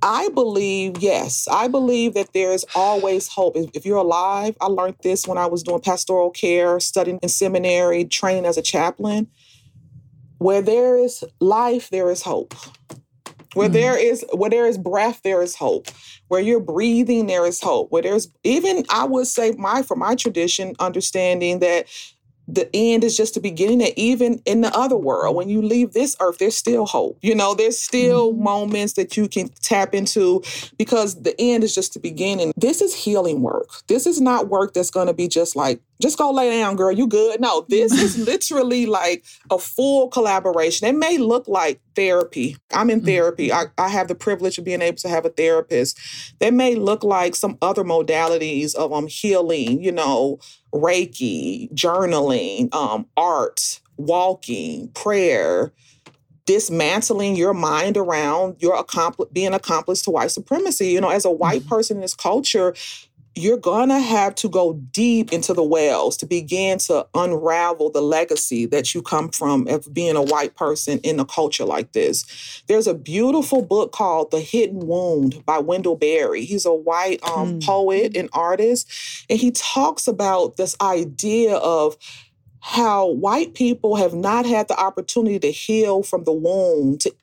I 0.01 0.29
believe, 0.29 0.99
yes, 0.99 1.47
I 1.49 1.67
believe 1.67 2.13
that 2.13 2.31
there's 2.33 2.63
always 2.75 3.27
hope. 3.27 3.57
If, 3.57 3.71
if 3.73 3.85
you're 3.85 3.97
alive, 3.97 4.55
I 4.61 4.67
learned 4.67 4.97
this 5.01 5.25
when 5.25 5.39
I 5.39 5.47
was 5.47 5.63
doing 5.63 5.81
pastoral 5.81 6.29
care, 6.29 6.79
studying 6.79 7.17
in 7.23 7.29
seminary, 7.29 8.05
training 8.05 8.45
as 8.45 8.57
a 8.57 8.61
chaplain. 8.61 9.27
Where 10.37 10.61
there 10.61 10.97
is 10.97 11.23
life, 11.39 11.89
there 11.89 12.11
is 12.11 12.21
hope. 12.21 12.53
Where 13.55 13.69
Mhm. 13.69 13.73
there 13.73 13.97
is 13.97 14.23
where 14.33 14.49
there 14.49 14.67
is 14.67 14.77
breath, 14.77 15.21
there 15.23 15.41
is 15.41 15.55
hope. 15.55 15.87
Where 16.27 16.41
you're 16.41 16.59
breathing, 16.59 17.27
there 17.27 17.45
is 17.45 17.61
hope. 17.61 17.91
Where 17.91 18.01
there's 18.03 18.27
even 18.43 18.85
I 18.89 19.05
would 19.05 19.27
say 19.27 19.51
my 19.57 19.81
for 19.81 19.95
my 19.95 20.13
tradition, 20.15 20.75
understanding 20.79 21.59
that 21.59 21.87
the 22.47 22.69
end 22.75 23.03
is 23.03 23.17
just 23.17 23.33
the 23.33 23.39
beginning 23.39 23.79
that 23.79 23.97
even 23.99 24.39
in 24.45 24.61
the 24.61 24.71
other 24.77 24.95
world 24.95 25.35
when 25.35 25.49
you 25.49 25.63
leave 25.63 25.93
this 25.93 26.15
earth 26.19 26.37
there's 26.37 26.55
still 26.55 26.85
hope 26.85 27.17
you 27.23 27.33
know 27.33 27.55
there's 27.55 27.79
still 27.79 28.33
Mhm. 28.33 28.37
moments 28.37 28.93
that 28.93 29.17
you 29.17 29.27
can 29.27 29.49
tap 29.63 29.95
into 29.95 30.43
because 30.77 31.23
the 31.23 31.33
end 31.41 31.63
is 31.63 31.73
just 31.73 31.95
the 31.95 31.99
beginning 31.99 32.53
this 32.55 32.81
is 32.81 32.93
healing 32.93 33.41
work 33.41 33.67
this 33.87 34.05
is 34.05 34.21
not 34.21 34.47
work 34.47 34.75
that's 34.75 34.91
going 34.91 35.07
to 35.07 35.13
be 35.13 35.27
just 35.27 35.55
like 35.55 35.79
just 36.01 36.17
go 36.17 36.29
lay 36.31 36.49
down 36.59 36.75
girl 36.75 36.91
you 36.91 37.07
good 37.07 37.39
no 37.39 37.65
this 37.69 37.91
is 37.93 38.17
literally 38.27 38.85
like 38.85 39.23
a 39.49 39.57
full 39.57 40.07
collaboration 40.09 40.87
it 40.87 40.95
may 40.95 41.17
look 41.17 41.47
like 41.47 41.79
therapy 41.95 42.57
i'm 42.73 42.89
in 42.89 43.01
Mhm. 43.01 43.05
therapy 43.05 43.51
I, 43.53 43.65
I 43.77 43.87
have 43.89 44.07
the 44.07 44.15
privilege 44.15 44.57
of 44.57 44.65
being 44.65 44.81
able 44.81 44.97
to 44.97 45.09
have 45.09 45.25
a 45.25 45.29
therapist 45.29 45.97
that 46.39 46.53
may 46.53 46.75
look 46.75 47.03
like 47.03 47.35
some 47.35 47.57
other 47.61 47.83
modalities 47.83 48.75
of 48.75 48.91
um 48.93 49.07
healing 49.07 49.81
you 49.81 49.91
know 49.91 50.39
Reiki, 50.73 51.71
journaling, 51.73 52.67
um, 52.75 53.05
art, 53.15 53.79
walking, 53.95 54.89
prayer, 54.89 55.71
dismantling 56.45 57.35
your 57.35 57.53
mind 57.53 57.97
around 57.97 58.57
your 58.59 58.75
accompli- 58.75 59.27
being 59.31 59.53
accomplice 59.53 60.01
to 60.03 60.11
white 60.11 60.31
supremacy. 60.31 60.87
You 60.89 61.01
know, 61.01 61.09
as 61.09 61.25
a 61.25 61.31
white 61.31 61.63
Mhm. 61.63 61.67
person 61.69 61.97
in 61.97 62.01
this 62.01 62.13
culture, 62.13 62.75
you're 63.35 63.57
gonna 63.57 63.99
have 63.99 64.33
to 64.35 64.47
go 64.49 64.73
deep 64.91 65.33
into 65.33 65.53
the 65.53 65.63
wells 65.63 66.15
to 66.17 66.25
begin 66.25 66.77
to 66.79 67.05
unravel 67.13 67.89
the 67.89 68.01
legacy 68.01 68.65
that 68.65 68.93
you 68.95 69.01
come 69.01 69.29
from 69.29 69.67
of 69.67 69.93
being 69.93 70.15
a 70.15 70.21
white 70.21 70.55
person 70.55 70.99
in 70.99 71.19
a 71.19 71.25
culture 71.25 71.65
like 71.65 71.91
this. 71.91 72.63
There's 72.67 72.87
a 72.87 72.93
beautiful 72.93 73.61
book 73.61 73.91
called 73.91 74.31
The 74.31 74.39
Hidden 74.39 74.87
Wound 74.87 75.43
by 75.45 75.57
Wendell 75.59 75.97
Berry. 75.97 76.45
He's 76.45 76.65
a 76.65 76.73
white 76.73 77.21
um, 77.23 77.45
Mm. 77.59 77.65
poet 77.65 78.15
and 78.15 78.29
artist, 78.33 78.87
and 79.29 79.37
he 79.37 79.51
talks 79.51 80.07
about 80.07 80.55
this 80.57 80.75
idea 80.81 81.55
of 81.57 81.97
how 82.67 83.05
white 83.05 83.53
people 83.53 83.95
have 83.95 84.15
not 84.15 84.43
had 84.43 84.67
the 84.67 84.75
opportunity 84.79 85.37
to 85.37 85.51
heal 85.51 86.01
from 86.01 86.23
the 86.23 86.31
wound, 86.31 86.99
to 87.01 87.13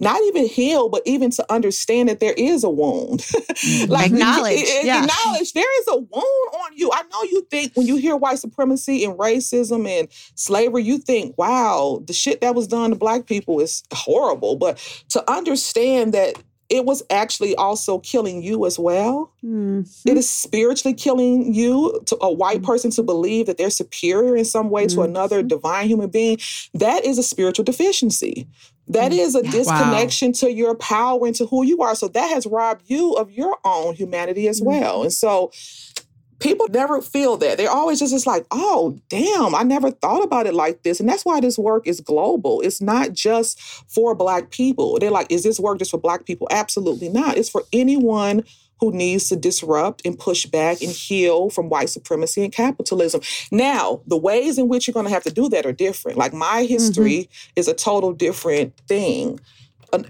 not 0.00 0.20
even 0.24 0.46
heal, 0.46 0.90
but 0.90 1.00
even 1.06 1.30
to 1.30 1.50
understand 1.50 2.10
that 2.10 2.20
there 2.20 2.34
is 2.36 2.62
a 2.62 2.68
wound. 2.70 3.20
Mm-hmm. 3.62 3.92
Acknowledge, 3.94 4.54
it- 4.58 4.68
it- 4.68 4.86
yeah. 4.86 5.04
Acknowledge 5.04 5.52
there 5.52 5.80
is 5.80 5.88
a 5.88 5.96
wound 5.96 6.54
on 6.64 6.76
you. 6.76 6.90
I 6.92 7.02
know 7.12 7.22
you 7.24 7.46
think 7.50 7.72
when 7.74 7.86
you 7.86 7.96
hear 7.96 8.16
white 8.16 8.38
supremacy 8.38 9.04
and 9.04 9.16
racism 9.18 9.88
and 9.88 10.08
slavery, 10.34 10.82
you 10.82 10.98
think, 10.98 11.36
wow, 11.38 12.02
the 12.04 12.12
shit 12.12 12.40
that 12.40 12.54
was 12.54 12.66
done 12.66 12.90
to 12.90 12.96
black 12.96 13.26
people 13.26 13.60
is 13.60 13.82
horrible. 13.92 14.56
But 14.56 14.78
to 15.10 15.30
understand 15.30 16.12
that 16.14 16.34
it 16.72 16.86
was 16.86 17.02
actually 17.10 17.54
also 17.56 17.98
killing 17.98 18.42
you 18.42 18.64
as 18.64 18.78
well. 18.78 19.30
Mhm. 19.44 19.86
It 20.06 20.16
is 20.16 20.28
spiritually 20.28 20.94
killing 20.94 21.52
you 21.54 22.00
to 22.06 22.16
a 22.22 22.32
white 22.32 22.62
person 22.62 22.90
to 22.92 23.02
believe 23.02 23.44
that 23.46 23.58
they're 23.58 23.68
superior 23.68 24.34
in 24.36 24.46
some 24.46 24.70
way 24.70 24.86
to 24.86 24.96
Mhm. 24.96 25.04
another 25.04 25.42
divine 25.42 25.86
human 25.86 26.08
being. 26.08 26.38
That 26.72 27.04
is 27.04 27.18
a 27.18 27.22
spiritual 27.22 27.64
deficiency. 27.64 28.46
That 28.88 29.12
is 29.12 29.34
a 29.34 29.42
disconnection 29.42 30.32
to 30.34 30.52
your 30.52 30.74
power 30.74 31.26
and 31.26 31.36
to 31.36 31.46
who 31.46 31.62
you 31.64 31.78
are. 31.82 31.94
So 31.94 32.08
that 32.08 32.30
has 32.30 32.46
robbed 32.46 32.82
you 32.86 33.12
of 33.12 33.30
your 33.30 33.56
own 33.64 33.94
humanity 33.94 34.48
as 34.48 34.60
well. 34.60 35.02
And 35.02 35.12
so 35.12 35.50
people 36.42 36.66
never 36.68 37.00
feel 37.00 37.36
that. 37.38 37.56
They're 37.56 37.70
always 37.70 38.00
just, 38.00 38.12
just 38.12 38.26
like, 38.26 38.46
oh, 38.50 38.98
damn, 39.08 39.54
I 39.54 39.62
never 39.62 39.90
thought 39.90 40.22
about 40.22 40.46
it 40.46 40.54
like 40.54 40.82
this. 40.82 41.00
And 41.00 41.08
that's 41.08 41.24
why 41.24 41.40
this 41.40 41.58
work 41.58 41.86
is 41.86 42.00
global. 42.00 42.60
It's 42.60 42.80
not 42.80 43.12
just 43.12 43.60
for 43.88 44.14
Black 44.14 44.50
people. 44.50 44.98
They're 44.98 45.10
like, 45.10 45.30
is 45.30 45.44
this 45.44 45.60
work 45.60 45.78
just 45.78 45.90
for 45.90 45.98
Black 45.98 46.24
people? 46.24 46.48
Absolutely 46.50 47.08
not. 47.08 47.36
It's 47.36 47.48
for 47.48 47.62
anyone 47.72 48.44
who 48.80 48.90
needs 48.90 49.28
to 49.28 49.36
disrupt 49.36 50.04
and 50.04 50.18
push 50.18 50.44
back 50.44 50.82
and 50.82 50.90
heal 50.90 51.50
from 51.50 51.68
white 51.68 51.88
supremacy 51.88 52.42
and 52.42 52.52
capitalism. 52.52 53.20
Now, 53.52 54.00
the 54.08 54.16
ways 54.16 54.58
in 54.58 54.66
which 54.66 54.88
you're 54.88 54.92
going 54.92 55.06
to 55.06 55.12
have 55.12 55.22
to 55.22 55.30
do 55.30 55.48
that 55.50 55.64
are 55.64 55.72
different. 55.72 56.18
Like 56.18 56.32
my 56.32 56.62
mm-hmm. 56.62 56.72
history 56.72 57.30
is 57.54 57.68
a 57.68 57.74
total 57.74 58.12
different 58.12 58.76
thing. 58.88 59.38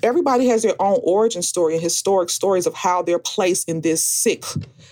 Everybody 0.02 0.46
has 0.46 0.62
their 0.62 0.80
own 0.80 1.00
origin 1.02 1.42
story 1.42 1.74
and 1.74 1.82
historic 1.82 2.30
stories 2.30 2.66
of 2.66 2.74
how 2.74 3.02
they're 3.02 3.18
placed 3.18 3.68
in 3.68 3.80
this 3.80 4.04
sick 4.04 4.44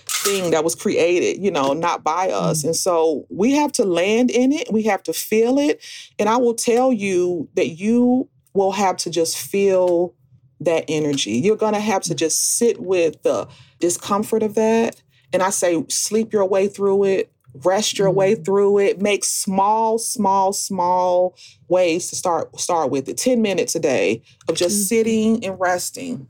thing 0.05 0.51
that 0.51 0.63
was 0.63 0.75
created, 0.75 1.41
you 1.41 1.49
know, 1.49 1.73
not 1.73 2.03
by 2.03 2.29
us. 2.29 2.59
Mm-hmm. 2.59 2.67
And 2.69 2.75
so 2.75 3.25
we 3.29 3.53
have 3.53 3.71
to 3.73 3.85
land 3.85 4.29
in 4.31 4.51
it, 4.51 4.71
we 4.71 4.83
have 4.83 5.01
to 5.03 5.13
feel 5.13 5.57
it. 5.59 5.81
And 6.19 6.27
I 6.27 6.37
will 6.37 6.53
tell 6.53 6.91
you 6.91 7.47
that 7.55 7.69
you 7.69 8.29
will 8.53 8.73
have 8.73 8.97
to 8.97 9.09
just 9.09 9.37
feel 9.37 10.13
that 10.59 10.85
energy. 10.87 11.31
You're 11.31 11.55
going 11.55 11.73
to 11.73 11.79
have 11.79 12.01
to 12.03 12.15
just 12.15 12.57
sit 12.57 12.79
with 12.79 13.23
the 13.23 13.47
discomfort 13.79 14.43
of 14.43 14.55
that. 14.55 15.01
And 15.33 15.41
I 15.41 15.49
say, 15.49 15.83
sleep 15.87 16.33
your 16.33 16.45
way 16.45 16.67
through 16.67 17.05
it, 17.05 17.31
rest 17.63 17.97
your 17.99 18.09
way 18.11 18.35
through 18.35 18.79
it, 18.79 19.01
make 19.01 19.25
small, 19.25 19.97
small, 19.97 20.53
small 20.53 21.35
ways 21.67 22.09
to 22.09 22.15
start 22.15 22.59
start 22.59 22.91
with 22.91 23.09
it. 23.09 23.17
10 23.17 23.41
minutes 23.41 23.75
a 23.75 23.79
day 23.79 24.21
of 24.47 24.55
just 24.55 24.85
Mhm. 24.85 24.87
sitting 24.87 25.45
and 25.45 25.59
resting. 25.59 26.27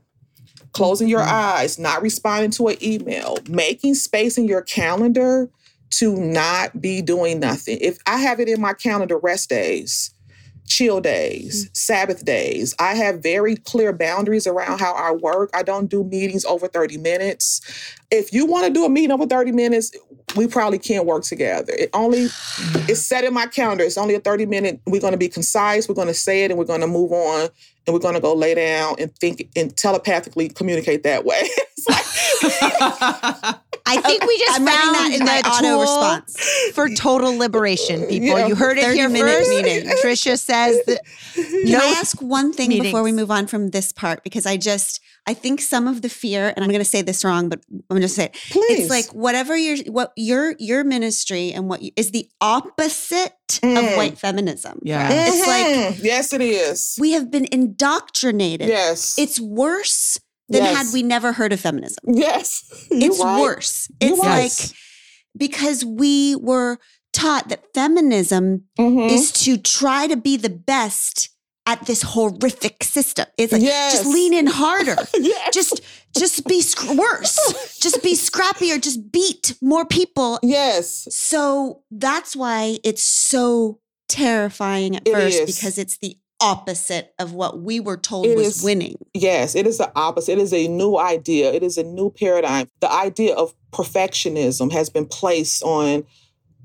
Closing 0.72 1.08
your 1.08 1.20
Mhm. 1.20 1.32
eyes, 1.32 1.78
not 1.78 2.02
responding 2.02 2.50
to 2.52 2.68
an 2.68 2.76
email, 2.82 3.38
making 3.48 3.94
space 3.94 4.38
in 4.38 4.46
your 4.46 4.62
calendar 4.62 5.50
to 5.90 6.16
not 6.16 6.80
be 6.80 7.02
doing 7.02 7.38
nothing. 7.40 7.78
If 7.80 7.98
I 8.06 8.18
have 8.18 8.40
it 8.40 8.48
in 8.48 8.60
my 8.60 8.72
calendar, 8.72 9.18
rest 9.18 9.50
days, 9.50 10.11
chill 10.72 11.02
days, 11.02 11.64
mm-hmm. 11.64 11.74
Sabbath 11.74 12.24
days. 12.24 12.74
I 12.78 12.94
have 12.94 13.22
very 13.22 13.56
clear 13.56 13.92
boundaries 13.92 14.46
around 14.46 14.80
how 14.80 14.94
I 14.94 15.12
work. 15.12 15.50
I 15.52 15.62
don't 15.62 15.88
do 15.88 16.02
meetings 16.02 16.46
over 16.46 16.66
30 16.66 16.96
minutes. 16.96 17.60
If 18.10 18.32
you 18.32 18.46
want 18.46 18.66
to 18.66 18.72
do 18.72 18.86
a 18.86 18.88
meeting 18.88 19.12
over 19.12 19.26
30 19.26 19.52
minutes, 19.52 19.92
we 20.34 20.46
probably 20.46 20.78
can't 20.78 21.04
work 21.04 21.24
together. 21.24 21.74
It 21.78 21.90
only 21.92 22.28
it's 22.88 23.00
set 23.06 23.24
in 23.24 23.34
my 23.34 23.46
calendar. 23.46 23.84
It's 23.84 23.98
only 23.98 24.14
a 24.14 24.20
30 24.20 24.46
minute. 24.46 24.80
We're 24.86 25.00
going 25.00 25.12
to 25.12 25.18
be 25.18 25.28
concise. 25.28 25.88
We're 25.88 25.94
going 25.94 26.08
to 26.08 26.14
say 26.14 26.44
it 26.44 26.50
and 26.50 26.58
we're 26.58 26.64
going 26.64 26.80
to 26.80 26.86
move 26.86 27.12
on 27.12 27.50
and 27.86 27.92
we're 27.92 28.00
going 28.00 28.14
to 28.14 28.20
go 28.20 28.34
lay 28.34 28.54
down 28.54 28.96
and 28.98 29.14
think 29.16 29.48
and 29.54 29.76
telepathically 29.76 30.48
communicate 30.48 31.02
that 31.02 31.24
way. 31.24 31.42
It's 31.84 32.42
like- 32.42 33.56
I 33.86 34.00
think 34.00 34.24
we 34.26 34.38
just 34.38 34.60
I'm 34.60 34.66
found 34.66 34.94
that 34.94 35.10
in 35.12 35.18
the 35.20 35.24
my 35.24 35.40
auto 35.40 35.68
tool 35.68 35.80
response. 35.80 36.70
for 36.74 36.88
total 36.88 37.36
liberation, 37.36 38.06
people. 38.08 38.38
Yeah. 38.38 38.46
You 38.46 38.54
heard 38.54 38.78
it 38.78 38.94
here 38.94 39.08
30-minute 39.08 39.26
first. 39.30 39.50
meeting. 39.50 39.84
Tricia 40.02 40.38
says 40.38 40.80
that 40.86 41.00
Can 41.34 41.70
no 41.72 41.78
I 41.78 41.94
ask 41.98 42.20
one 42.22 42.52
thing 42.52 42.70
before 42.70 43.02
we 43.02 43.12
move 43.12 43.30
on 43.30 43.46
from 43.46 43.70
this 43.70 43.92
part? 43.92 44.22
Because 44.24 44.46
I 44.46 44.56
just, 44.56 45.00
I 45.26 45.34
think 45.34 45.60
some 45.60 45.86
of 45.88 46.02
the 46.02 46.08
fear, 46.08 46.52
and 46.54 46.64
I'm 46.64 46.70
going 46.70 46.80
to 46.84 46.88
say 46.88 47.02
this 47.02 47.24
wrong, 47.24 47.48
but 47.48 47.60
I'm 47.70 47.82
going 47.88 48.02
to 48.02 48.08
say 48.08 48.26
it. 48.26 48.32
Please. 48.50 48.80
It's 48.80 48.90
like 48.90 49.06
whatever 49.14 49.56
your 49.56 49.76
what 49.92 50.12
your 50.16 50.54
your 50.58 50.84
ministry 50.84 51.52
and 51.52 51.68
what 51.68 51.82
you, 51.82 51.90
is 51.96 52.10
the 52.10 52.28
opposite 52.40 53.32
of 53.62 53.62
Mm. 53.62 53.96
white 53.96 54.18
feminism. 54.18 54.78
Yeah. 54.82 55.08
It's 55.12 55.46
like 55.46 55.96
Mhm. 55.96 56.04
yes, 56.04 56.32
it 56.32 56.40
is. 56.40 56.96
we 56.98 57.12
have 57.12 57.30
been 57.30 57.46
indoctrinated. 57.52 58.68
Yes. 58.68 59.18
It's 59.18 59.38
worse 59.38 60.18
than 60.48 60.62
Yes. 60.62 60.76
had 60.76 60.92
we 60.92 61.02
never 61.02 61.32
heard 61.32 61.52
of 61.52 61.60
feminism. 61.60 62.04
yes. 62.06 62.64
It's 62.90 63.20
right. 63.22 63.40
worse. 63.40 63.88
You're 64.00 64.10
It's 64.12 64.20
right. 64.20 64.42
like 64.42 64.76
because 65.36 65.84
we 65.84 66.36
were 66.36 66.78
taught 67.12 67.48
that 67.48 67.62
feminism 67.74 68.64
Mhm. 68.78 69.10
is 69.10 69.30
to 69.32 69.56
try 69.56 70.06
to 70.06 70.16
be 70.16 70.36
the 70.36 70.48
best 70.50 71.28
at 71.64 71.86
this 71.86 72.02
horrific 72.02 72.82
system. 72.82 73.26
It's 73.38 73.52
like 73.52 73.62
Yes. 73.62 73.92
just 73.92 74.06
lean 74.06 74.34
in 74.34 74.46
harder. 74.48 74.96
yes. 75.14 75.54
just 75.54 75.80
just 76.16 76.44
be 76.46 76.60
sc- 76.60 76.92
worse. 76.94 77.38
just 77.80 78.02
be 78.02 78.14
scrappier. 78.14 78.78
Just 78.80 79.10
beat 79.12 79.54
more 79.62 79.84
people. 79.86 80.38
yes. 80.42 81.06
So 81.10 81.82
that's 81.90 82.34
why 82.36 82.78
it's 82.84 83.04
so 83.04 83.78
terrifying 84.08 84.96
at 84.96 85.06
It 85.06 85.12
first 85.12 85.38
is. 85.40 85.56
because 85.56 85.78
it's 85.78 85.96
the 85.98 86.16
opposite 86.42 87.14
of 87.18 87.32
what 87.32 87.60
we 87.62 87.80
were 87.80 87.96
told 87.96 88.26
It 88.26 88.36
was 88.36 88.58
is. 88.58 88.62
winning. 88.64 88.96
Yes, 89.14 89.54
it 89.54 89.66
is 89.66 89.78
the 89.78 89.90
opposite. 89.96 90.32
It 90.32 90.38
is 90.38 90.52
a 90.52 90.68
new 90.68 90.96
idea. 90.98 91.52
It 91.52 91.62
is 91.62 91.78
a 91.78 91.82
new 91.82 92.10
paradigm. 92.10 92.68
The 92.80 92.90
idea 92.92 93.34
of 93.34 93.54
perfectionism 93.72 94.72
has 94.72 94.90
been 94.90 95.06
placed 95.06 95.62
on 95.62 96.04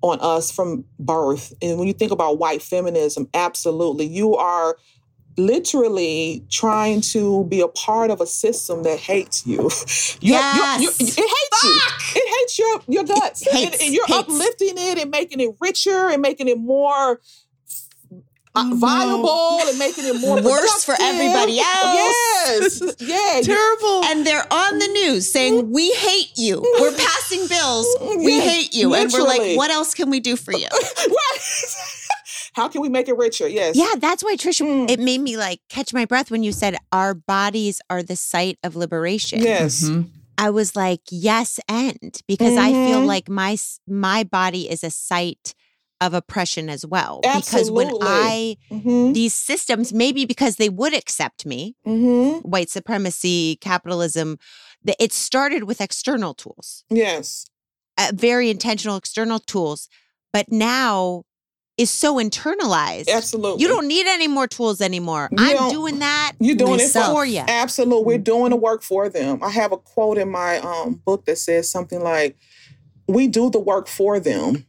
on 0.04 0.20
us 0.22 0.52
from 0.52 0.86
birth. 1.00 1.54
And 1.62 1.80
when 1.80 1.88
you 1.88 1.94
think 1.94 2.12
about 2.12 2.38
white 2.38 2.62
feminism, 2.62 3.28
absolutely. 3.34 4.06
You 4.06 4.36
are 4.36 4.78
literally 5.40 6.44
trying 6.52 7.02
to 7.02 7.46
be 7.46 7.62
a 7.62 7.68
part 7.68 8.12
of 8.12 8.22
a 8.22 8.26
system 8.28 8.84
that 8.84 9.00
hates 9.00 9.46
you. 9.46 9.70
You- 10.22 10.34
you- 10.34 10.40
you- 10.80 10.94
Yes. 11.00 11.00
it 11.00 11.16
hates 11.16 11.64
you. 11.64 11.80
It 12.16 12.28
hates 12.40 12.60
your 12.60 12.82
your 12.88 13.04
guts. 13.04 13.46
And- 13.48 13.58
hates, 13.58 13.82
and, 13.84 13.94
you're 13.94 14.06
hates. 14.08 14.20
uplifting 14.20 14.78
it 14.78 14.98
and 15.00 15.12
making 15.12 15.40
it 15.40 15.50
richer 15.60 16.10
and 16.10 16.22
making 16.22 16.48
it 16.48 16.58
more 16.60 17.22
uh, 18.58 18.76
viable 18.76 19.60
and 19.68 19.78
making 19.80 20.06
it 20.06 20.20
more 20.20 20.42
Worse 20.42 20.84
for 20.84 20.96
everybody 21.00 21.60
else. 21.60 22.82
Yes. 22.82 22.82
Yeah. 23.00 23.42
Terrible. 23.44 24.04
And 24.06 24.26
they're 24.26 24.46
on 24.52 24.80
the 24.80 24.88
news 24.88 25.32
saying, 25.32 25.72
We 25.72 25.92
hate 25.94 26.32
you. 26.38 26.62
We're 26.80 26.96
passing 26.96 27.48
bills. 27.48 27.88
We 28.18 28.36
Yeah, 28.36 28.42
hate 28.42 28.74
you. 28.74 28.94
And 28.96 29.12
we're 29.12 29.24
like. 29.24 29.58
What 29.58 29.72
else 29.72 29.94
can 29.94 30.10
we 30.10 30.20
do 30.20 30.36
for 30.36 30.54
you? 30.54 30.68
right. 30.98 31.40
How 32.54 32.68
can 32.68 32.82
we 32.82 32.90
make 32.90 33.08
it 33.08 33.16
richer? 33.16 33.48
Yes. 33.48 33.76
Yeah, 33.76 33.94
that's 34.00 34.24
why 34.24 34.36
Tricia. 34.36 34.66
Mm. 34.66 34.90
It 34.90 35.00
made 35.00 35.22
me 35.22 35.38
like 35.38 35.60
catch 35.70 35.94
my 35.94 36.06
breath 36.06 36.32
when 36.32 36.42
you 36.44 36.52
said 36.52 36.76
our 36.92 37.14
bodies 37.14 37.82
are 37.90 38.02
the 38.02 38.16
site 38.16 38.58
of 38.64 38.76
liberation. 38.76 39.40
Yes. 39.42 39.84
Mhm. 39.84 40.10
I 40.40 40.50
was 40.52 40.76
like, 40.76 41.02
yes, 41.10 41.60
and 41.68 42.22
because 42.28 42.58
I 42.58 42.72
feel 42.72 43.02
Mhm. 43.02 43.08
like 43.08 43.30
my 43.30 43.58
my 43.88 44.24
body 44.24 44.70
is 44.70 44.84
a 44.84 44.90
site 44.92 45.54
of 46.02 46.14
oppression 46.14 46.70
as 46.70 46.86
well. 46.86 47.22
Because 47.22 47.72
when 47.72 47.92
I 48.02 48.58
Mm-hmm. 48.72 49.14
these 49.14 49.34
systems, 49.34 49.94
maybe 49.94 50.26
because 50.26 50.58
they 50.58 50.70
would 50.70 50.94
accept 50.94 51.46
me, 51.46 51.76
Mm-hmm. 51.86 52.48
white 52.48 52.70
supremacy, 52.70 53.58
capitalism, 53.62 54.38
that 54.84 54.96
it 55.00 55.12
started 55.14 55.64
with 55.64 55.82
external 55.82 56.34
tools, 56.34 56.84
Yes. 56.90 57.46
uh, 57.98 58.12
very 58.14 58.50
intentional 58.50 58.96
external 58.98 59.40
tools, 59.40 59.90
but 60.32 60.52
now 60.52 61.24
is 61.78 61.90
so 61.92 62.16
internalized. 62.16 63.08
Absolutely. 63.10 63.62
You 63.62 63.68
don't 63.68 63.88
need 63.88 64.08
any 64.08 64.28
more 64.28 64.48
tools 64.48 64.82
anymore. 64.82 65.30
You 65.32 65.38
I'm 65.40 65.70
doing 65.70 66.00
that 66.00 66.34
You're 66.40 66.56
doing 66.56 66.74
it 66.76 66.78
myself. 66.78 67.08
for 67.08 67.14
for 67.22 67.26
you. 67.26 67.44
Absolutely. 67.48 68.04
We're 68.06 68.14
Mm-hmm. 68.16 68.24
doing 68.24 68.50
the 68.52 68.56
work 68.56 68.82
for 68.84 69.10
them. 69.10 69.44
I 69.44 69.50
have 69.50 69.72
a 69.72 69.78
quote 69.78 70.18
in 70.18 70.30
my 70.32 70.58
um, 70.60 71.02
book 71.06 71.26
that 71.26 71.38
says 71.38 71.70
something 71.70 72.02
like, 72.02 72.36
We 73.08 73.28
do 73.28 73.50
the 73.50 73.60
work 73.60 73.88
for 73.88 74.20
them 74.20 74.66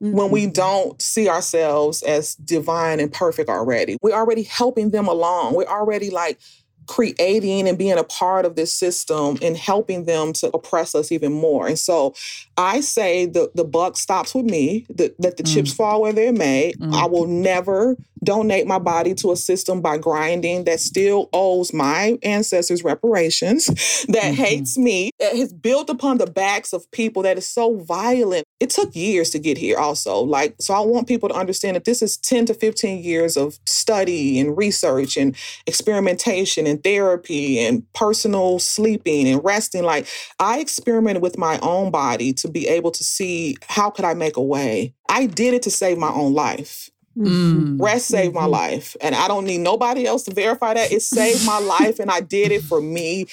when 0.00 0.30
we 0.30 0.46
don't 0.46 1.00
see 1.00 1.28
ourselves 1.28 2.02
as 2.02 2.34
divine 2.36 3.00
and 3.00 3.12
perfect 3.12 3.48
already. 3.48 3.96
We're 4.02 4.16
already 4.16 4.42
helping 4.42 4.90
them 4.90 5.08
along. 5.08 5.54
We're 5.54 5.64
already 5.64 6.10
like 6.10 6.38
creating 6.86 7.68
and 7.68 7.76
being 7.76 7.98
a 7.98 8.04
part 8.04 8.44
of 8.44 8.54
this 8.54 8.72
system 8.72 9.38
and 9.42 9.56
helping 9.56 10.04
them 10.04 10.32
to 10.32 10.48
oppress 10.54 10.94
us 10.94 11.10
even 11.10 11.32
more. 11.32 11.66
And 11.66 11.78
so 11.78 12.14
I 12.56 12.80
say 12.80 13.26
the, 13.26 13.50
the 13.54 13.64
buck 13.64 13.96
stops 13.96 14.34
with 14.34 14.46
me, 14.46 14.86
that, 14.90 15.20
that 15.20 15.36
the 15.36 15.42
mm. 15.42 15.52
chips 15.52 15.72
fall 15.72 16.02
where 16.02 16.12
they're 16.12 16.32
made. 16.32 16.78
Mm. 16.78 16.94
I 16.94 17.06
will 17.06 17.26
never 17.26 17.96
donate 18.26 18.66
my 18.66 18.78
body 18.78 19.14
to 19.14 19.32
a 19.32 19.36
system 19.36 19.80
by 19.80 19.96
grinding 19.96 20.64
that 20.64 20.80
still 20.80 21.30
owes 21.32 21.72
my 21.72 22.18
ancestors 22.22 22.84
reparations, 22.84 23.66
that 24.08 24.22
mm-hmm. 24.22 24.34
hates 24.34 24.76
me, 24.76 25.10
that 25.18 25.34
has 25.34 25.52
built 25.52 25.88
upon 25.88 26.18
the 26.18 26.26
backs 26.26 26.74
of 26.74 26.90
people 26.90 27.22
that 27.22 27.38
is 27.38 27.48
so 27.48 27.78
violent. 27.78 28.44
It 28.60 28.70
took 28.70 28.94
years 28.94 29.30
to 29.30 29.38
get 29.38 29.56
here 29.56 29.78
also. 29.78 30.18
Like, 30.18 30.56
so 30.60 30.74
I 30.74 30.80
want 30.80 31.08
people 31.08 31.28
to 31.28 31.34
understand 31.34 31.76
that 31.76 31.84
this 31.84 32.02
is 32.02 32.16
10 32.18 32.46
to 32.46 32.54
15 32.54 33.02
years 33.02 33.36
of 33.36 33.58
study 33.66 34.38
and 34.40 34.56
research 34.56 35.16
and 35.16 35.36
experimentation 35.66 36.66
and 36.66 36.82
therapy 36.82 37.60
and 37.60 37.90
personal 37.92 38.58
sleeping 38.58 39.28
and 39.28 39.42
resting. 39.44 39.84
Like 39.84 40.06
I 40.40 40.58
experimented 40.58 41.22
with 41.22 41.38
my 41.38 41.58
own 41.60 41.90
body 41.90 42.32
to 42.34 42.48
be 42.48 42.66
able 42.66 42.90
to 42.90 43.04
see 43.04 43.56
how 43.68 43.90
could 43.90 44.04
I 44.04 44.14
make 44.14 44.36
a 44.36 44.42
way. 44.42 44.94
I 45.08 45.26
did 45.26 45.54
it 45.54 45.62
to 45.62 45.70
save 45.70 45.98
my 45.98 46.10
own 46.10 46.34
life. 46.34 46.90
Mm. 47.16 47.80
Rest 47.80 48.08
saved 48.08 48.34
my 48.34 48.42
mm-hmm. 48.42 48.50
life. 48.50 48.96
And 49.00 49.14
I 49.14 49.28
don't 49.28 49.44
need 49.44 49.58
nobody 49.58 50.06
else 50.06 50.24
to 50.24 50.34
verify 50.34 50.74
that. 50.74 50.92
It 50.92 51.02
saved 51.02 51.46
my 51.46 51.58
life 51.58 51.98
and 51.98 52.10
I 52.10 52.20
did 52.20 52.52
it 52.52 52.62
for 52.62 52.80
me. 52.80 53.26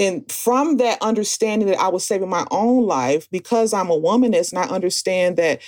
And 0.00 0.30
from 0.30 0.78
that 0.78 0.98
understanding 1.00 1.68
that 1.68 1.78
I 1.78 1.88
was 1.88 2.04
saving 2.04 2.28
my 2.28 2.46
own 2.50 2.86
life, 2.86 3.30
because 3.30 3.72
I'm 3.72 3.90
a 3.90 3.98
womanist 3.98 4.52
and 4.52 4.58
I 4.58 4.64
understand 4.64 5.36
that 5.36 5.60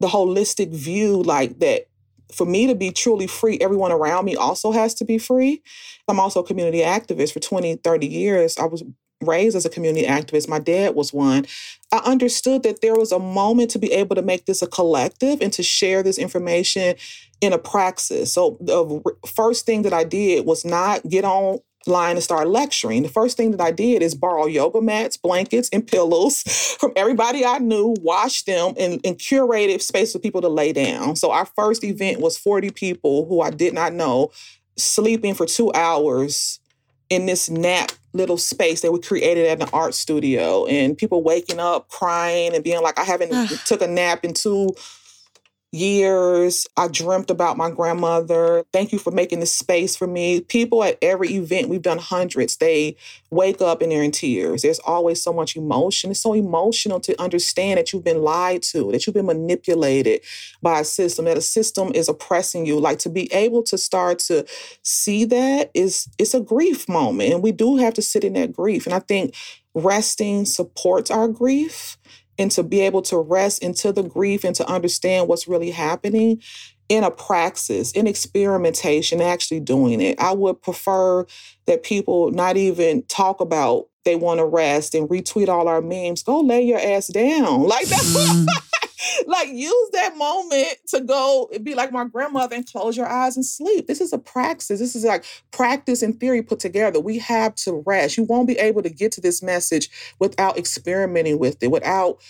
the 0.00 0.08
holistic 0.08 0.72
view, 0.72 1.22
like 1.22 1.60
that 1.60 1.86
for 2.32 2.44
me 2.44 2.66
to 2.66 2.74
be 2.74 2.90
truly 2.90 3.26
free, 3.26 3.58
everyone 3.60 3.92
around 3.92 4.24
me 4.24 4.36
also 4.36 4.72
has 4.72 4.94
to 4.94 5.04
be 5.04 5.18
free. 5.18 5.62
I'm 6.08 6.20
also 6.20 6.40
a 6.40 6.46
community 6.46 6.80
activist 6.80 7.32
for 7.32 7.40
20, 7.40 7.76
30 7.76 8.06
years. 8.06 8.58
I 8.58 8.64
was 8.64 8.82
raised 9.22 9.56
as 9.56 9.64
a 9.64 9.70
community 9.70 10.06
activist. 10.06 10.48
My 10.48 10.58
dad 10.58 10.94
was 10.94 11.12
one. 11.12 11.46
I 11.90 11.98
understood 11.98 12.62
that 12.64 12.80
there 12.80 12.94
was 12.94 13.12
a 13.12 13.18
moment 13.18 13.70
to 13.70 13.78
be 13.78 13.92
able 13.92 14.14
to 14.16 14.22
make 14.22 14.46
this 14.46 14.62
a 14.62 14.66
collective 14.66 15.40
and 15.40 15.52
to 15.54 15.62
share 15.62 16.02
this 16.02 16.18
information 16.18 16.96
in 17.40 17.52
a 17.52 17.58
praxis. 17.58 18.32
So 18.32 18.58
the 18.60 19.00
first 19.26 19.64
thing 19.64 19.82
that 19.82 19.92
I 19.92 20.04
did 20.04 20.44
was 20.44 20.64
not 20.64 21.08
get 21.08 21.24
on 21.24 21.60
line 21.86 22.16
and 22.16 22.22
start 22.22 22.48
lecturing. 22.48 23.02
The 23.02 23.08
first 23.08 23.36
thing 23.36 23.52
that 23.52 23.60
I 23.60 23.70
did 23.70 24.02
is 24.02 24.14
borrow 24.14 24.46
yoga 24.46 24.80
mats, 24.80 25.16
blankets, 25.16 25.70
and 25.72 25.86
pillows 25.86 26.42
from 26.80 26.92
everybody 26.96 27.44
I 27.44 27.58
knew, 27.58 27.96
wash 28.00 28.42
them, 28.42 28.74
and, 28.78 29.00
and 29.04 29.16
curated 29.16 29.80
space 29.80 30.12
for 30.12 30.18
people 30.18 30.42
to 30.42 30.48
lay 30.48 30.72
down. 30.72 31.16
So 31.16 31.30
our 31.30 31.46
first 31.46 31.84
event 31.84 32.20
was 32.20 32.36
40 32.36 32.70
people 32.70 33.26
who 33.26 33.40
I 33.40 33.50
did 33.50 33.72
not 33.72 33.94
know 33.94 34.30
sleeping 34.76 35.34
for 35.34 35.46
two 35.46 35.72
hours 35.74 36.60
in 37.10 37.26
this 37.26 37.48
nap 37.48 37.92
little 38.12 38.38
space 38.38 38.80
that 38.80 38.92
we 38.92 39.00
created 39.00 39.46
at 39.46 39.62
an 39.62 39.68
art 39.72 39.94
studio 39.94 40.66
and 40.66 40.96
people 40.96 41.22
waking 41.22 41.60
up 41.60 41.88
crying 41.88 42.54
and 42.54 42.64
being 42.64 42.82
like 42.82 42.98
i 42.98 43.04
haven't 43.04 43.48
took 43.66 43.82
a 43.82 43.86
nap 43.86 44.24
in 44.24 44.32
two 44.32 44.74
years. 45.72 46.66
I 46.76 46.88
dreamt 46.88 47.30
about 47.30 47.56
my 47.56 47.70
grandmother. 47.70 48.64
Thank 48.72 48.92
you 48.92 48.98
for 48.98 49.10
making 49.10 49.40
this 49.40 49.52
space 49.52 49.96
for 49.96 50.06
me. 50.06 50.40
People 50.40 50.82
at 50.82 50.96
every 51.02 51.28
event, 51.34 51.68
we've 51.68 51.82
done 51.82 51.98
hundreds, 51.98 52.56
they 52.56 52.96
wake 53.30 53.60
up 53.60 53.82
and 53.82 53.92
they're 53.92 54.02
in 54.02 54.10
tears. 54.10 54.62
There's 54.62 54.78
always 54.80 55.22
so 55.22 55.32
much 55.32 55.56
emotion. 55.56 56.10
It's 56.10 56.20
so 56.20 56.32
emotional 56.32 57.00
to 57.00 57.20
understand 57.20 57.78
that 57.78 57.92
you've 57.92 58.04
been 58.04 58.22
lied 58.22 58.62
to, 58.64 58.90
that 58.92 59.06
you've 59.06 59.14
been 59.14 59.26
manipulated 59.26 60.22
by 60.62 60.80
a 60.80 60.84
system, 60.84 61.26
that 61.26 61.36
a 61.36 61.42
system 61.42 61.92
is 61.94 62.08
oppressing 62.08 62.64
you. 62.64 62.80
Like 62.80 62.98
to 63.00 63.10
be 63.10 63.30
able 63.32 63.62
to 63.64 63.76
start 63.76 64.20
to 64.20 64.46
see 64.82 65.26
that 65.26 65.70
is 65.74 66.08
it's 66.18 66.32
a 66.32 66.40
grief 66.40 66.88
moment. 66.88 67.34
And 67.34 67.42
we 67.42 67.52
do 67.52 67.76
have 67.76 67.92
to 67.94 68.02
sit 68.02 68.24
in 68.24 68.32
that 68.34 68.54
grief. 68.54 68.86
And 68.86 68.94
I 68.94 69.00
think 69.00 69.34
resting 69.74 70.46
supports 70.46 71.10
our 71.10 71.28
grief 71.28 71.97
and 72.38 72.50
to 72.52 72.62
be 72.62 72.80
able 72.80 73.02
to 73.02 73.18
rest 73.18 73.62
into 73.62 73.92
the 73.92 74.02
grief 74.02 74.44
and 74.44 74.54
to 74.56 74.66
understand 74.66 75.28
what's 75.28 75.48
really 75.48 75.70
happening 75.70 76.40
in 76.88 77.04
a 77.04 77.10
praxis, 77.10 77.92
in 77.92 78.06
experimentation, 78.06 79.20
actually 79.20 79.60
doing 79.60 80.00
it. 80.00 80.18
I 80.18 80.32
would 80.32 80.62
prefer 80.62 81.26
that 81.66 81.82
people 81.82 82.30
not 82.30 82.56
even 82.56 83.02
talk 83.02 83.40
about 83.40 83.88
they 84.04 84.16
want 84.16 84.38
to 84.38 84.46
rest 84.46 84.94
and 84.94 85.06
retweet 85.08 85.48
all 85.48 85.68
our 85.68 85.82
memes. 85.82 86.22
Go 86.22 86.40
lay 86.40 86.62
your 86.62 86.78
ass 86.78 87.08
down. 87.08 87.62
Like 87.68 87.86
that. 87.88 88.00
Mm. 88.00 88.46
Like 89.26 89.48
use 89.48 89.90
that 89.92 90.16
moment 90.16 90.78
to 90.88 91.00
go 91.00 91.50
be 91.62 91.74
like 91.74 91.92
my 91.92 92.04
grandmother 92.04 92.56
and 92.56 92.66
close 92.66 92.96
your 92.96 93.08
eyes 93.08 93.36
and 93.36 93.44
sleep. 93.44 93.86
This 93.86 94.00
is 94.00 94.12
a 94.12 94.18
practice. 94.18 94.78
This 94.78 94.96
is 94.96 95.04
like 95.04 95.24
practice 95.50 96.02
and 96.02 96.18
theory 96.18 96.42
put 96.42 96.60
together. 96.60 97.00
We 97.00 97.18
have 97.18 97.54
to 97.56 97.82
rest. 97.86 98.16
You 98.16 98.24
won't 98.24 98.48
be 98.48 98.58
able 98.58 98.82
to 98.82 98.90
get 98.90 99.12
to 99.12 99.20
this 99.20 99.42
message 99.42 99.90
without 100.18 100.58
experimenting 100.58 101.38
with 101.38 101.62
it, 101.62 101.70
without 101.70 102.20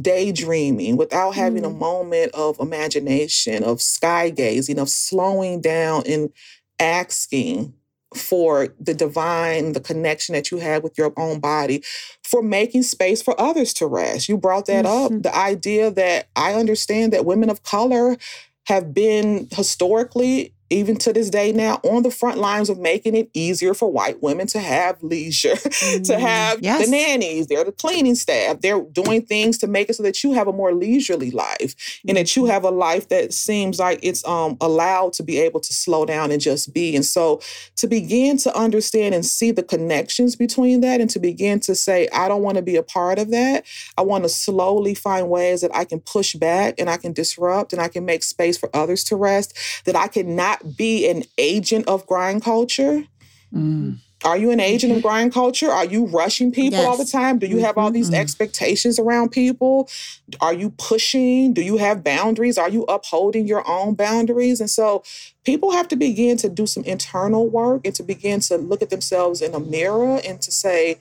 daydreaming, 0.00 0.96
without 0.96 1.34
having 1.34 1.62
mm. 1.62 1.66
a 1.66 1.70
moment 1.70 2.32
of 2.34 2.58
imagination, 2.60 3.64
of 3.64 3.80
sky 3.80 4.30
gazing, 4.30 4.78
of 4.78 4.88
slowing 4.88 5.60
down 5.60 6.02
and 6.06 6.30
asking 6.78 7.74
for 8.14 8.68
the 8.80 8.94
divine, 8.94 9.72
the 9.72 9.80
connection 9.80 10.34
that 10.34 10.50
you 10.50 10.58
have 10.58 10.82
with 10.82 10.96
your 10.96 11.12
own 11.16 11.40
body, 11.40 11.82
for 12.22 12.42
making 12.42 12.82
space 12.82 13.20
for 13.20 13.38
others 13.40 13.72
to 13.74 13.86
rest. 13.86 14.28
You 14.28 14.38
brought 14.38 14.66
that 14.66 14.84
mm-hmm. 14.84 15.16
up. 15.16 15.22
The 15.22 15.36
idea 15.36 15.90
that 15.90 16.28
I 16.34 16.54
understand 16.54 17.12
that 17.12 17.24
women 17.24 17.50
of 17.50 17.62
color 17.62 18.16
have 18.66 18.92
been 18.92 19.48
historically 19.50 20.54
even 20.70 20.96
to 20.96 21.12
this 21.12 21.30
day 21.30 21.52
now 21.52 21.74
on 21.84 22.02
the 22.02 22.10
front 22.10 22.38
lines 22.38 22.68
of 22.68 22.78
making 22.78 23.16
it 23.16 23.30
easier 23.34 23.74
for 23.74 23.90
white 23.90 24.22
women 24.22 24.46
to 24.48 24.58
have 24.58 25.02
leisure, 25.02 25.54
mm, 25.54 26.04
to 26.06 26.18
have 26.18 26.60
yes. 26.60 26.84
the 26.84 26.90
nannies, 26.90 27.46
they're 27.46 27.64
the 27.64 27.72
cleaning 27.72 28.14
staff, 28.14 28.60
they're 28.60 28.80
doing 28.80 29.22
things 29.22 29.58
to 29.58 29.66
make 29.66 29.88
it 29.88 29.94
so 29.94 30.02
that 30.02 30.22
you 30.22 30.32
have 30.32 30.48
a 30.48 30.52
more 30.52 30.72
leisurely 30.72 31.30
life 31.30 32.00
and 32.06 32.16
that 32.16 32.36
you 32.36 32.42
mm-hmm. 32.42 32.52
have 32.52 32.64
a 32.64 32.70
life 32.70 33.08
that 33.08 33.32
seems 33.32 33.78
like 33.78 33.98
it's 34.02 34.26
um, 34.26 34.56
allowed 34.60 35.12
to 35.14 35.22
be 35.22 35.38
able 35.38 35.60
to 35.60 35.72
slow 35.72 36.04
down 36.04 36.30
and 36.30 36.40
just 36.40 36.72
be. 36.74 36.94
And 36.94 37.04
so 37.04 37.40
to 37.76 37.86
begin 37.86 38.36
to 38.38 38.56
understand 38.56 39.14
and 39.14 39.24
see 39.24 39.50
the 39.50 39.62
connections 39.62 40.36
between 40.36 40.80
that 40.82 41.00
and 41.00 41.08
to 41.10 41.18
begin 41.18 41.60
to 41.60 41.74
say, 41.74 42.08
I 42.12 42.28
don't 42.28 42.42
want 42.42 42.56
to 42.56 42.62
be 42.62 42.76
a 42.76 42.82
part 42.82 43.18
of 43.18 43.30
that. 43.30 43.64
I 43.96 44.02
want 44.02 44.24
to 44.24 44.28
slowly 44.28 44.94
find 44.94 45.30
ways 45.30 45.62
that 45.62 45.74
I 45.74 45.84
can 45.84 46.00
push 46.00 46.34
back 46.34 46.74
and 46.78 46.90
I 46.90 46.96
can 46.96 47.12
disrupt 47.12 47.72
and 47.72 47.80
I 47.80 47.88
can 47.88 48.04
make 48.04 48.22
space 48.22 48.58
for 48.58 48.74
others 48.74 49.04
to 49.04 49.16
rest, 49.16 49.56
that 49.84 49.96
I 49.96 50.08
can 50.08 50.36
not 50.64 50.76
be 50.76 51.08
an 51.08 51.24
agent 51.36 51.88
of 51.88 52.06
grind 52.06 52.42
culture. 52.42 53.04
Mm. 53.54 53.98
Are 54.24 54.36
you 54.36 54.50
an 54.50 54.58
agent 54.58 54.96
of 54.96 55.02
grind 55.02 55.32
culture? 55.32 55.70
Are 55.70 55.84
you 55.84 56.06
rushing 56.06 56.50
people 56.50 56.80
yes. 56.80 56.88
all 56.88 56.96
the 56.96 57.04
time? 57.04 57.38
Do 57.38 57.46
you 57.46 57.58
have 57.58 57.78
all 57.78 57.92
these 57.92 58.08
mm-hmm. 58.08 58.20
expectations 58.20 58.98
around 58.98 59.30
people? 59.30 59.88
Are 60.40 60.52
you 60.52 60.70
pushing? 60.70 61.52
Do 61.52 61.62
you 61.62 61.76
have 61.76 62.02
boundaries? 62.02 62.58
Are 62.58 62.68
you 62.68 62.82
upholding 62.84 63.46
your 63.46 63.62
own 63.68 63.94
boundaries? 63.94 64.60
And 64.60 64.68
so 64.68 65.04
people 65.44 65.70
have 65.70 65.86
to 65.88 65.96
begin 65.96 66.36
to 66.38 66.48
do 66.48 66.66
some 66.66 66.82
internal 66.82 67.48
work 67.48 67.82
and 67.84 67.94
to 67.94 68.02
begin 68.02 68.40
to 68.40 68.56
look 68.56 68.82
at 68.82 68.90
themselves 68.90 69.40
in 69.40 69.54
a 69.54 69.60
mirror 69.60 70.20
and 70.24 70.42
to 70.42 70.50
say, 70.50 70.98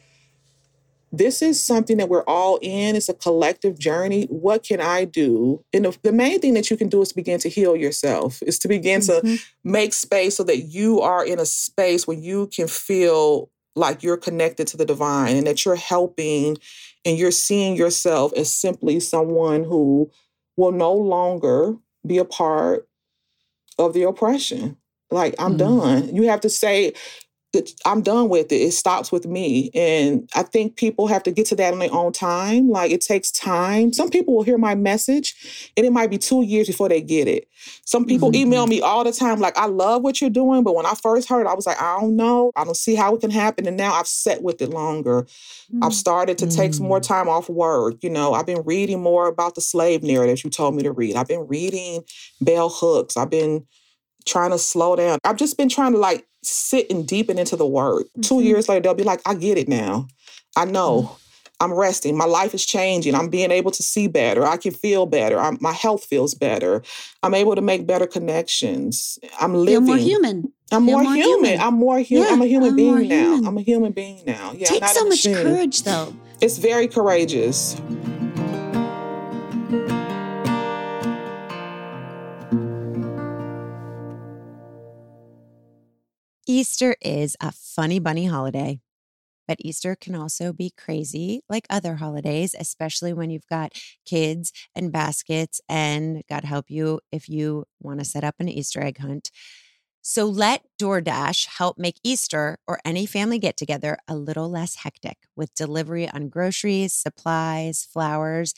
this 1.12 1.42
is 1.42 1.62
something 1.62 1.98
that 1.98 2.10
we're 2.10 2.24
all 2.24 2.60
in. 2.62 2.96
It's 2.96 3.10
a 3.10 3.14
collective 3.14 3.80
journey. 3.80 4.26
What 4.26 4.64
can 4.64 4.82
I 4.82 5.06
do? 5.06 5.64
And 5.74 5.86
the, 5.86 5.98
the 6.04 6.12
main 6.12 6.40
thing 6.40 6.54
that 6.56 6.70
you 6.70 6.78
can 6.78 6.90
do 6.90 7.02
is 7.02 7.10
to 7.10 7.16
begin 7.16 7.40
to 7.40 7.50
heal 7.50 7.76
yourself, 7.76 8.42
is 8.44 8.60
to 8.60 8.68
begin 8.68 9.02
mm-hmm. 9.02 9.36
to 9.36 9.44
make 9.64 9.94
space 9.94 10.36
so 10.36 10.44
that 10.44 10.58
you 10.58 11.02
are 11.02 11.26
in 11.26 11.40
a 11.40 11.46
space 11.46 12.08
where 12.08 12.18
you 12.18 12.48
can 12.48 12.68
feel 12.68 13.50
like 13.76 14.04
you're 14.04 14.18
connected 14.18 14.68
to 14.68 14.78
the 14.78 14.86
divine 14.86 15.38
and 15.38 15.48
that 15.48 15.64
you're 15.64 15.76
helping 15.76 16.58
and 17.06 17.18
you're 17.18 17.32
seeing 17.32 17.76
yourself 17.76 18.34
as 18.36 18.52
simply 18.52 19.00
someone 19.00 19.64
who 19.64 20.12
will 20.58 20.72
no 20.72 20.92
longer 20.92 21.76
be 22.06 22.18
a 22.18 22.26
part 22.26 22.88
of 23.78 23.94
the 23.94 24.04
oppression. 24.04 24.78
Like, 25.10 25.36
I'm 25.40 25.54
mm. 25.54 25.60
done. 25.60 26.16
You 26.16 26.28
have 26.28 26.42
to 26.42 26.50
say, 26.50 26.94
I'm 27.86 28.02
done 28.02 28.30
with 28.30 28.52
it. 28.52 28.58
It 28.58 28.72
stops 28.72 29.12
with 29.12 29.26
me. 29.26 29.72
And 29.74 30.30
I 30.36 30.44
think 30.44 30.76
people 30.76 31.08
have 31.08 31.24
to 31.24 31.32
get 31.32 31.46
to 31.48 31.56
that 31.56 31.74
on 31.74 31.80
their 31.80 31.94
own 31.94 32.12
time. 32.12 32.70
Like 32.70 32.92
it 32.92 33.02
takes 33.02 33.32
time. 33.32 33.94
Some 33.94 34.10
people 34.10 34.36
will 34.36 34.44
hear 34.44 34.58
my 34.58 34.76
message 34.76 35.72
and 35.76 35.86
it 35.86 35.92
might 35.92 36.10
be 36.10 36.18
two 36.18 36.44
years 36.44 36.68
before 36.68 36.90
they 36.90 37.02
get 37.02 37.28
it. 37.28 37.48
Some 37.86 38.06
people 38.06 38.30
mm-hmm. 38.30 38.42
email 38.42 38.68
me 38.68 38.82
all 38.82 39.04
the 39.04 39.12
time, 39.12 39.40
like, 39.40 39.58
I 39.58 39.66
love 39.66 40.04
what 40.04 40.22
you're 40.22 40.30
doing. 40.30 40.64
But 40.64 40.76
when 40.76 40.86
I 40.86 40.94
first 40.94 41.30
heard 41.30 41.42
it, 41.42 41.48
I 41.48 41.54
was 41.54 41.66
like, 41.66 41.82
I 41.82 42.00
don't 42.00 42.16
know. 42.16 42.52
I 42.56 42.64
don't 42.64 42.78
see 42.78 42.96
how 42.96 43.16
it 43.16 43.22
can 43.22 43.32
happen. 43.32 43.68
And 43.68 43.78
now 43.78 43.94
I've 43.94 44.08
sat 44.08 44.44
with 44.44 44.62
it 44.62 44.70
longer. 44.70 45.24
Mm-hmm. 45.24 45.84
I've 45.84 45.94
started 45.94 46.38
to 46.40 46.48
take 46.48 46.74
some 46.74 46.88
more 46.88 47.00
mm. 47.00 47.08
time 47.08 47.28
off 47.28 47.50
work. 47.50 47.96
You 48.04 48.10
know, 48.10 48.34
I've 48.34 48.46
been 48.46 48.62
reading 48.66 49.02
more 49.02 49.28
about 49.28 49.56
the 49.56 49.62
slave 49.62 50.04
narratives 50.04 50.44
you 50.44 50.50
told 50.50 50.76
me 50.76 50.84
to 50.84 50.92
read. 50.92 51.16
I've 51.16 51.28
been 51.28 51.48
reading 51.48 52.04
Bell 52.42 52.70
Hooks. 52.70 53.18
I've 53.18 53.30
been 53.30 53.66
trying 54.28 54.52
to 54.52 54.60
slow 54.60 54.96
down. 54.96 55.20
I've 55.24 55.38
just 55.38 55.58
been 55.58 55.70
trying 55.70 55.94
to 55.94 55.98
like 55.98 56.27
sit 56.44 56.90
and 56.90 57.08
deepen 57.08 57.40
into 57.40 57.56
the 57.56 57.68
word. 57.68 58.06
Mm-hmm. 58.06 58.22
Two 58.22 58.42
years 58.42 58.70
later, 58.70 58.82
they'll 58.82 58.94
be 58.94 59.04
like, 59.04 59.22
I 59.26 59.36
get 59.36 59.58
it 59.58 59.68
now. 59.68 60.08
I 60.56 60.66
know. 60.66 61.02
Mm-hmm. 61.02 61.24
I'm 61.60 61.74
resting. 61.74 62.16
My 62.16 62.26
life 62.26 62.54
is 62.54 62.66
changing. 62.66 63.16
I'm 63.16 63.30
being 63.30 63.50
able 63.50 63.72
to 63.72 63.82
see 63.82 64.08
better. 64.08 64.46
I 64.46 64.58
can 64.58 64.72
feel 64.72 65.08
better. 65.08 65.40
I'm, 65.40 65.58
my 65.60 65.74
health 65.74 66.06
feels 66.06 66.36
better. 66.36 66.84
I'm 67.24 67.34
able 67.34 67.56
to 67.56 67.62
make 67.62 67.88
better 67.88 68.06
connections. 68.06 69.18
I'm 69.40 69.56
living. 69.56 69.88
Feel 69.88 69.96
more 69.96 69.98
human. 69.98 70.54
I'm 70.72 70.84
more, 70.84 71.02
more 71.02 71.16
human. 71.16 71.46
human. 71.46 71.60
I'm 71.60 71.74
more 71.74 72.00
human. 72.00 72.28
Yeah, 72.28 72.34
I'm 72.34 72.42
a 72.42 72.46
human 72.46 72.70
I'm 72.70 72.76
being 72.76 73.08
now. 73.08 73.24
human. 73.24 73.48
I'm 73.48 73.58
a 73.58 73.62
human 73.62 73.92
being 73.92 74.24
now. 74.28 74.54
Yeah, 74.56 74.68
Takes 74.68 74.82
not 74.82 74.90
so 74.92 75.08
much 75.08 75.24
courage, 75.26 75.82
though. 75.82 76.14
It's 76.42 76.60
very 76.60 76.88
courageous. 76.88 77.76
Easter 86.48 86.96
is 87.02 87.36
a 87.42 87.52
funny 87.52 88.00
bunny 88.00 88.26
holiday, 88.26 88.80
but 89.48 89.58
Easter 89.60 89.96
can 89.96 90.16
also 90.16 90.54
be 90.54 90.72
crazy 90.78 91.42
like 91.50 91.68
other 91.70 91.96
holidays, 91.96 92.56
especially 92.58 93.14
when 93.14 93.30
you've 93.30 93.48
got 93.48 93.74
kids 94.06 94.54
and 94.76 94.92
baskets. 94.92 95.62
And 95.70 96.24
God 96.30 96.46
help 96.46 96.70
you 96.70 97.02
if 97.12 97.30
you 97.30 97.66
want 97.82 98.00
to 98.00 98.06
set 98.06 98.24
up 98.24 98.36
an 98.40 98.50
Easter 98.50 98.82
egg 98.82 99.00
hunt. 99.00 99.32
So 100.02 100.26
let 100.26 100.64
DoorDash 100.82 101.48
help 101.58 101.78
make 101.78 102.00
Easter 102.04 102.58
or 102.68 102.80
any 102.86 103.06
family 103.06 103.40
get 103.40 103.58
together 103.58 103.98
a 104.08 104.16
little 104.16 104.50
less 104.50 104.76
hectic 104.76 105.18
with 105.36 105.54
delivery 105.54 106.10
on 106.10 106.30
groceries, 106.30 106.94
supplies, 106.94 107.88
flowers, 107.92 108.54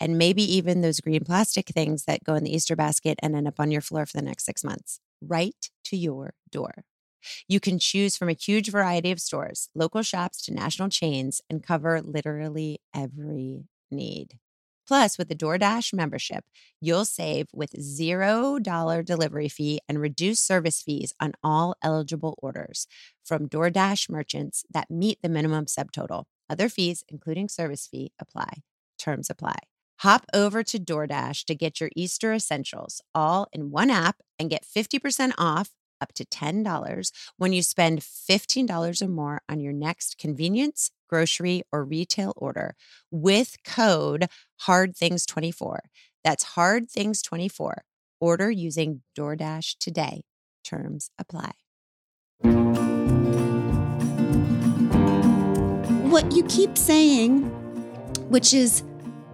and 0.00 0.18
maybe 0.18 0.42
even 0.42 0.80
those 0.80 1.00
green 1.00 1.24
plastic 1.24 1.68
things 1.68 2.04
that 2.06 2.24
go 2.24 2.34
in 2.34 2.44
the 2.44 2.54
Easter 2.54 2.74
basket 2.76 3.18
and 3.22 3.36
end 3.36 3.46
up 3.48 3.60
on 3.60 3.70
your 3.70 3.80
floor 3.80 4.06
for 4.06 4.16
the 4.16 4.24
next 4.24 4.44
six 4.44 4.64
months, 4.64 5.00
right 5.22 5.70
to 5.84 5.96
your 5.96 6.34
door. 6.50 6.84
You 7.48 7.60
can 7.60 7.78
choose 7.78 8.16
from 8.16 8.28
a 8.28 8.34
huge 8.34 8.70
variety 8.70 9.10
of 9.10 9.20
stores, 9.20 9.68
local 9.74 10.02
shops 10.02 10.42
to 10.42 10.54
national 10.54 10.88
chains, 10.88 11.40
and 11.48 11.62
cover 11.62 12.00
literally 12.00 12.80
every 12.94 13.64
need. 13.90 14.38
Plus, 14.88 15.18
with 15.18 15.28
the 15.28 15.34
DoorDash 15.34 15.92
membership, 15.92 16.46
you'll 16.80 17.04
save 17.04 17.48
with 17.52 17.72
$0 17.72 19.04
delivery 19.04 19.48
fee 19.48 19.80
and 19.86 20.00
reduced 20.00 20.46
service 20.46 20.80
fees 20.80 21.12
on 21.20 21.34
all 21.44 21.74
eligible 21.82 22.38
orders 22.42 22.86
from 23.22 23.50
DoorDash 23.50 24.08
merchants 24.08 24.64
that 24.72 24.90
meet 24.90 25.20
the 25.20 25.28
minimum 25.28 25.66
subtotal. 25.66 26.24
Other 26.48 26.70
fees, 26.70 27.04
including 27.08 27.50
service 27.50 27.86
fee, 27.86 28.12
apply. 28.18 28.62
Terms 28.98 29.28
apply. 29.28 29.58
Hop 29.98 30.24
over 30.32 30.62
to 30.62 30.78
DoorDash 30.78 31.44
to 31.44 31.54
get 31.54 31.80
your 31.80 31.90
Easter 31.94 32.32
essentials 32.32 33.02
all 33.14 33.46
in 33.52 33.70
one 33.70 33.90
app 33.90 34.22
and 34.38 34.48
get 34.48 34.64
50% 34.64 35.32
off 35.36 35.70
up 36.00 36.12
to 36.14 36.24
$10 36.24 37.10
when 37.36 37.52
you 37.52 37.62
spend 37.62 38.00
$15 38.00 39.02
or 39.02 39.08
more 39.08 39.42
on 39.48 39.60
your 39.60 39.72
next 39.72 40.18
convenience, 40.18 40.90
grocery, 41.08 41.62
or 41.72 41.84
retail 41.84 42.32
order 42.36 42.74
with 43.10 43.56
code 43.64 44.28
HARDTHINGS24. 44.66 45.78
That's 46.24 46.44
HARDTHINGS24. 46.56 47.72
Order 48.20 48.50
using 48.50 49.02
DoorDash 49.16 49.76
today. 49.78 50.22
Terms 50.64 51.10
apply. 51.18 51.52
What 56.10 56.32
you 56.34 56.42
keep 56.44 56.76
saying, 56.76 57.42
which 58.28 58.52
is 58.52 58.82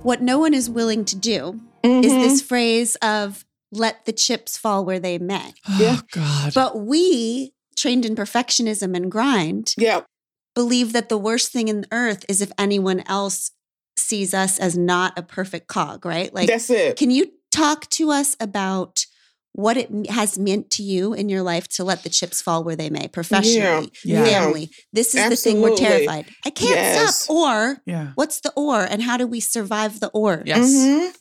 what 0.02 0.20
no 0.20 0.38
one 0.38 0.52
is 0.52 0.68
willing 0.68 1.04
to 1.06 1.16
do, 1.16 1.60
is 1.82 2.12
Mhm. 2.12 2.22
this 2.22 2.42
phrase 2.42 2.96
of 2.96 3.44
let 3.74 4.04
the 4.04 4.12
chips 4.12 4.56
fall 4.56 4.84
where 4.84 4.98
they 5.00 5.18
may. 5.18 5.52
Yeah. 5.78 5.98
Oh, 5.98 6.02
God. 6.12 6.52
But 6.54 6.78
we, 6.80 7.52
trained 7.76 8.04
in 8.06 8.14
perfectionism 8.14 8.94
and 8.96 9.10
grind, 9.10 9.74
Yeah. 9.76 10.02
believe 10.54 10.92
that 10.92 11.08
the 11.08 11.18
worst 11.18 11.50
thing 11.52 11.68
in 11.68 11.82
the 11.82 11.88
earth 11.90 12.24
is 12.28 12.40
if 12.40 12.52
anyone 12.58 13.02
else 13.06 13.50
sees 13.96 14.32
us 14.34 14.58
as 14.58 14.76
not 14.76 15.18
a 15.18 15.22
perfect 15.22 15.66
cog, 15.68 16.04
right? 16.04 16.32
Like, 16.34 16.48
That's 16.48 16.70
it. 16.70 16.96
can 16.96 17.10
you 17.10 17.32
talk 17.50 17.88
to 17.90 18.10
us 18.10 18.36
about 18.40 19.04
what 19.56 19.76
it 19.76 20.10
has 20.10 20.36
meant 20.36 20.68
to 20.68 20.82
you 20.82 21.14
in 21.14 21.28
your 21.28 21.42
life 21.42 21.68
to 21.68 21.84
let 21.84 22.02
the 22.02 22.08
chips 22.08 22.42
fall 22.42 22.64
where 22.64 22.74
they 22.74 22.90
may, 22.90 23.06
professionally, 23.08 23.92
Yeah. 24.04 24.24
family? 24.24 24.70
This 24.92 25.14
is 25.14 25.28
the 25.30 25.36
thing 25.36 25.60
we're 25.60 25.76
terrified. 25.76 26.26
I 26.44 26.50
can't 26.50 26.70
Yes. 26.74 27.22
stop. 27.24 27.36
Or 27.36 27.76
yeah. 27.86 28.10
what's 28.16 28.40
the 28.40 28.52
or, 28.56 28.82
and 28.82 29.00
how 29.02 29.16
do 29.16 29.26
we 29.28 29.38
survive 29.40 30.00
the 30.00 30.08
or? 30.08 30.42
Yes. 30.44 30.72
Mhm. 30.72 31.12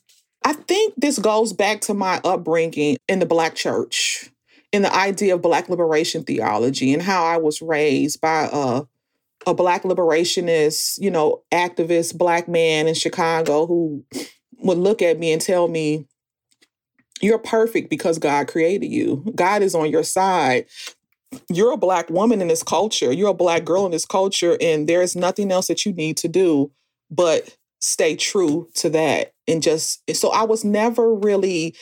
I 0.43 0.53
think 0.53 0.93
this 0.97 1.19
goes 1.19 1.53
back 1.53 1.81
to 1.81 1.93
my 1.93 2.19
upbringing 2.23 2.97
in 3.07 3.19
the 3.19 3.25
Black 3.25 3.55
church, 3.55 4.29
in 4.71 4.81
the 4.81 4.93
idea 4.93 5.35
of 5.35 5.41
Black 5.41 5.69
liberation 5.69 6.23
theology, 6.23 6.93
and 6.93 7.01
how 7.01 7.23
I 7.23 7.37
was 7.37 7.61
raised 7.61 8.19
by 8.19 8.49
a, 8.51 8.83
a 9.47 9.53
Black 9.53 9.83
liberationist, 9.83 10.99
you 11.01 11.11
know, 11.11 11.43
activist 11.51 12.17
Black 12.17 12.47
man 12.47 12.87
in 12.87 12.93
Chicago 12.93 13.65
who 13.65 14.03
would 14.59 14.77
look 14.77 15.01
at 15.01 15.19
me 15.19 15.31
and 15.31 15.41
tell 15.41 15.67
me, 15.67 16.07
You're 17.21 17.39
perfect 17.39 17.89
because 17.89 18.17
God 18.19 18.47
created 18.47 18.87
you. 18.87 19.23
God 19.35 19.61
is 19.61 19.75
on 19.75 19.89
your 19.89 20.03
side. 20.03 20.65
You're 21.49 21.71
a 21.71 21.77
Black 21.77 22.09
woman 22.09 22.41
in 22.41 22.47
this 22.49 22.63
culture. 22.63 23.11
You're 23.11 23.31
a 23.31 23.33
Black 23.33 23.63
girl 23.63 23.85
in 23.85 23.91
this 23.91 24.05
culture, 24.05 24.57
and 24.59 24.87
there 24.89 25.01
is 25.01 25.15
nothing 25.15 25.51
else 25.51 25.67
that 25.67 25.85
you 25.85 25.93
need 25.93 26.17
to 26.17 26.27
do 26.27 26.71
but 27.09 27.55
stay 27.83 28.15
true 28.15 28.69
to 28.75 28.89
that 28.89 29.33
and 29.47 29.61
just 29.61 30.01
so 30.15 30.31
I 30.31 30.43
was 30.43 30.63
never 30.63 31.13
really 31.13 31.75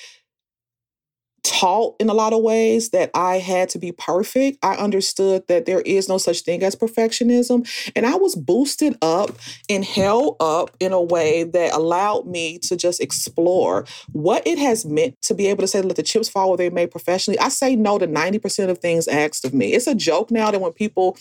taught 1.44 1.96
in 2.00 2.10
a 2.10 2.14
lot 2.14 2.34
of 2.34 2.42
ways 2.42 2.90
that 2.90 3.10
I 3.14 3.38
had 3.38 3.70
to 3.70 3.80
be 3.80 3.92
perfect. 3.92 4.60
I 4.64 4.76
understood 4.76 5.48
that 5.48 5.66
there 5.66 5.82
is 5.82 6.08
no 6.08 6.18
such 6.18 6.42
thing 6.42 6.64
as 6.64 6.76
perfectionism. 6.76 7.68
And 7.96 8.06
I 8.06 8.16
was 8.16 8.36
boosted 8.36 8.96
up 9.02 9.32
and 9.70 9.84
held 9.84 10.38
up 10.40 10.72
in 10.80 10.94
a 10.94 11.02
way 11.02 11.44
that 11.44 11.74
allowed 11.74 12.28
me 12.28 12.60
to 12.60 12.76
just 12.76 13.02
explore 13.02 13.86
what 14.12 14.46
it 14.46 14.60
has 14.60 14.86
meant 14.86 15.20
to 15.24 15.34
be 15.34 15.48
able 15.48 15.62
to 15.62 15.68
say, 15.68 15.82
let 15.82 15.96
the 15.96 16.04
chips 16.04 16.30
fall 16.30 16.50
where 16.50 16.58
they 16.58 16.70
may 16.70 16.88
professionally. 16.88 17.40
I 17.40 17.50
say 17.50 17.76
no 17.76 17.98
to 17.98 18.08
90% 18.08 18.70
of 18.70 18.80
things 18.80 19.08
asked 19.08 19.46
of 19.46 19.54
me. 19.54 19.74
It's 19.74 19.88
a 19.88 19.96
joke 19.96 20.32
now 20.32 20.52
that 20.52 20.62
when 20.62 20.74
people 20.74 21.18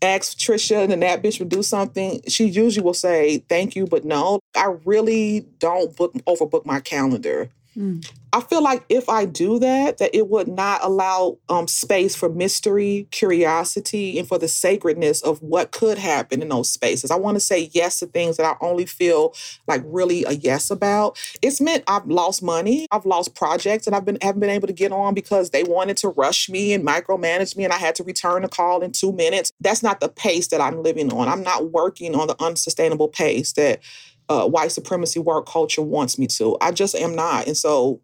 ask 0.00 0.38
Tricia 0.38 0.88
the 0.88 0.96
Nap 0.96 1.22
Bishop 1.22 1.40
would 1.40 1.48
do 1.48 1.62
something, 1.62 2.20
she 2.28 2.46
usually 2.46 2.84
will 2.84 2.94
say 2.94 3.38
thank 3.48 3.74
you, 3.74 3.86
but 3.86 4.04
no. 4.04 4.40
I 4.56 4.76
really 4.84 5.40
don't 5.58 5.94
book 5.96 6.14
overbook 6.26 6.64
my 6.64 6.80
calendar. 6.80 7.50
Mm. 7.78 8.10
I 8.32 8.40
feel 8.40 8.62
like 8.62 8.84
if 8.88 9.08
I 9.08 9.24
do 9.24 9.58
that, 9.60 9.98
that 9.98 10.14
it 10.14 10.28
would 10.28 10.48
not 10.48 10.80
allow 10.82 11.38
um, 11.48 11.66
space 11.66 12.14
for 12.14 12.28
mystery, 12.28 13.06
curiosity, 13.10 14.18
and 14.18 14.26
for 14.26 14.36
the 14.36 14.48
sacredness 14.48 15.22
of 15.22 15.40
what 15.40 15.70
could 15.70 15.96
happen 15.96 16.42
in 16.42 16.48
those 16.48 16.70
spaces. 16.70 17.10
I 17.10 17.16
want 17.16 17.36
to 17.36 17.40
say 17.40 17.70
yes 17.72 18.00
to 18.00 18.06
things 18.06 18.36
that 18.36 18.44
I 18.44 18.56
only 18.64 18.84
feel 18.84 19.32
like 19.66 19.82
really 19.84 20.24
a 20.24 20.32
yes 20.32 20.70
about. 20.70 21.18
It's 21.40 21.60
meant 21.60 21.84
I've 21.86 22.06
lost 22.06 22.42
money, 22.42 22.86
I've 22.90 23.06
lost 23.06 23.34
projects, 23.34 23.86
and 23.86 23.94
I've 23.94 24.04
been 24.04 24.18
haven't 24.22 24.40
been 24.40 24.50
able 24.50 24.66
to 24.66 24.74
get 24.74 24.92
on 24.92 25.14
because 25.14 25.50
they 25.50 25.62
wanted 25.62 25.96
to 25.98 26.08
rush 26.08 26.48
me 26.48 26.72
and 26.74 26.86
micromanage 26.86 27.56
me, 27.56 27.64
and 27.64 27.72
I 27.72 27.78
had 27.78 27.94
to 27.96 28.04
return 28.04 28.44
a 28.44 28.48
call 28.48 28.82
in 28.82 28.92
two 28.92 29.12
minutes. 29.12 29.52
That's 29.60 29.82
not 29.82 30.00
the 30.00 30.08
pace 30.08 30.48
that 30.48 30.60
I'm 30.60 30.82
living 30.82 31.12
on. 31.12 31.28
I'm 31.28 31.42
not 31.42 31.70
working 31.70 32.14
on 32.14 32.26
the 32.26 32.42
unsustainable 32.42 33.08
pace 33.08 33.52
that 33.52 33.80
uh, 34.28 34.46
white 34.46 34.72
supremacy 34.72 35.18
work 35.20 35.46
culture 35.46 35.82
wants 35.82 36.18
me 36.18 36.26
to. 36.26 36.56
I 36.60 36.72
just 36.72 36.94
am 36.94 37.14
not. 37.14 37.46
And 37.46 37.56
so 37.56 38.00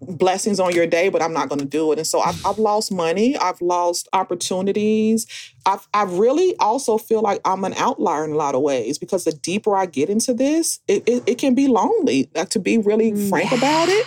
blessings 0.00 0.58
on 0.58 0.74
your 0.74 0.86
day, 0.86 1.08
but 1.08 1.22
I'm 1.22 1.32
not 1.32 1.48
going 1.48 1.60
to 1.60 1.64
do 1.64 1.92
it. 1.92 1.98
And 1.98 2.06
so 2.06 2.20
I've, 2.20 2.44
I've 2.44 2.58
lost 2.58 2.90
money. 2.90 3.36
I've 3.36 3.60
lost 3.60 4.08
opportunities. 4.12 5.26
I've, 5.64 5.86
I 5.94 6.02
really 6.02 6.56
also 6.58 6.98
feel 6.98 7.22
like 7.22 7.40
I'm 7.44 7.62
an 7.64 7.74
outlier 7.74 8.24
in 8.24 8.32
a 8.32 8.36
lot 8.36 8.56
of 8.56 8.62
ways 8.62 8.98
because 8.98 9.22
the 9.24 9.32
deeper 9.32 9.76
I 9.76 9.86
get 9.86 10.10
into 10.10 10.34
this, 10.34 10.80
it, 10.88 11.04
it, 11.06 11.22
it 11.26 11.38
can 11.38 11.54
be 11.54 11.68
lonely. 11.68 12.28
Like, 12.34 12.48
to 12.50 12.58
be 12.58 12.78
really 12.78 13.12
Mm. 13.12 13.28
frank 13.28 13.52
about 13.52 13.88
it, 13.88 14.06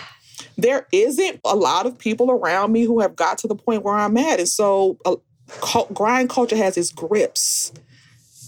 there 0.58 0.86
isn't 0.92 1.40
a 1.44 1.56
lot 1.56 1.86
of 1.86 1.98
people 1.98 2.30
around 2.30 2.72
me 2.72 2.84
who 2.84 3.00
have 3.00 3.16
got 3.16 3.38
to 3.38 3.46
the 3.48 3.54
point 3.54 3.82
where 3.82 3.94
I'm 3.94 4.18
at. 4.18 4.38
And 4.38 4.48
so 4.48 4.98
uh, 5.06 5.16
grind 5.94 6.28
culture 6.28 6.56
has 6.56 6.76
its 6.76 6.92
grips. 6.92 7.72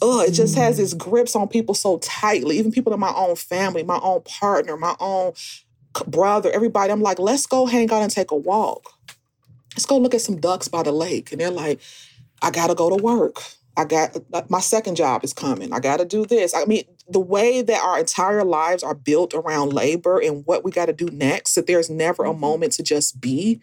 Ugh, 0.02 0.28
it 0.28 0.32
just 0.32 0.56
has 0.56 0.78
its 0.78 0.94
mm. 0.94 0.98
grips 0.98 1.34
on 1.34 1.48
people 1.48 1.74
so 1.74 1.98
tightly, 1.98 2.58
even 2.58 2.72
people 2.72 2.92
in 2.92 3.00
my 3.00 3.12
own 3.14 3.36
family, 3.36 3.82
my 3.82 3.98
own 4.02 4.22
partner, 4.22 4.76
my 4.76 4.94
own 5.00 5.32
brother, 6.06 6.50
everybody. 6.52 6.92
I'm 6.92 7.02
like, 7.02 7.18
let's 7.18 7.46
go 7.46 7.66
hang 7.66 7.90
out 7.90 8.02
and 8.02 8.10
take 8.10 8.30
a 8.30 8.36
walk. 8.36 8.92
Let's 9.74 9.86
go 9.86 9.98
look 9.98 10.14
at 10.14 10.20
some 10.20 10.40
ducks 10.40 10.68
by 10.68 10.82
the 10.82 10.92
lake. 10.92 11.32
And 11.32 11.40
they're 11.40 11.50
like, 11.50 11.80
I 12.42 12.50
gotta 12.50 12.74
go 12.74 12.88
to 12.94 13.02
work. 13.02 13.42
I 13.76 13.84
got 13.84 14.16
uh, 14.16 14.20
uh 14.32 14.42
my 14.48 14.60
second 14.60 14.96
job 14.96 15.24
is 15.24 15.32
coming. 15.32 15.72
I 15.72 15.80
gotta 15.80 16.04
do 16.04 16.26
this. 16.26 16.54
I 16.54 16.64
mean, 16.64 16.84
the 17.08 17.20
way 17.20 17.62
that 17.62 17.82
our 17.82 17.98
entire 17.98 18.44
lives 18.44 18.82
are 18.82 18.94
built 18.94 19.34
around 19.34 19.72
labor 19.72 20.18
and 20.18 20.44
what 20.46 20.64
we 20.64 20.70
gotta 20.70 20.92
do 20.92 21.06
next, 21.06 21.54
that 21.54 21.66
there's 21.66 21.90
never 21.90 22.24
a 22.24 22.30
mm-hmm. 22.30 22.40
moment 22.40 22.72
to 22.74 22.82
just 22.82 23.20
be. 23.20 23.60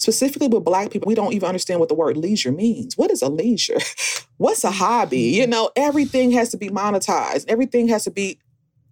Specifically 0.00 0.48
with 0.48 0.64
Black 0.64 0.90
people, 0.90 1.06
we 1.06 1.14
don't 1.14 1.34
even 1.34 1.46
understand 1.46 1.78
what 1.78 1.90
the 1.90 1.94
word 1.94 2.16
leisure 2.16 2.50
means. 2.50 2.96
What 2.96 3.10
is 3.10 3.20
a 3.20 3.28
leisure? 3.28 3.78
What's 4.38 4.64
a 4.64 4.68
mm-hmm. 4.68 4.78
hobby? 4.78 5.20
You 5.20 5.46
know, 5.46 5.70
everything 5.76 6.30
has 6.32 6.48
to 6.50 6.56
be 6.56 6.70
monetized. 6.70 7.44
Everything 7.48 7.86
has 7.88 8.04
to 8.04 8.10
be 8.10 8.38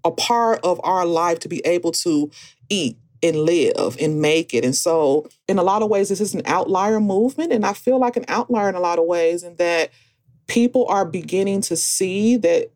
a 0.04 0.10
part 0.10 0.60
of 0.62 0.78
our 0.84 1.06
life 1.06 1.38
to 1.40 1.48
be 1.48 1.64
able 1.64 1.92
to 1.92 2.30
eat 2.68 2.98
and 3.22 3.36
live 3.36 3.96
and 3.98 4.20
make 4.20 4.52
it. 4.52 4.66
And 4.66 4.76
so, 4.76 5.26
in 5.48 5.58
a 5.58 5.62
lot 5.62 5.82
of 5.82 5.88
ways, 5.88 6.10
this 6.10 6.20
is 6.20 6.34
an 6.34 6.42
outlier 6.44 7.00
movement. 7.00 7.54
And 7.54 7.64
I 7.64 7.72
feel 7.72 7.98
like 7.98 8.18
an 8.18 8.26
outlier 8.28 8.68
in 8.68 8.74
a 8.74 8.80
lot 8.80 8.98
of 8.98 9.06
ways, 9.06 9.42
in 9.42 9.56
that 9.56 9.90
people 10.46 10.86
are 10.88 11.06
beginning 11.06 11.62
to 11.62 11.76
see 11.76 12.36
that 12.36 12.70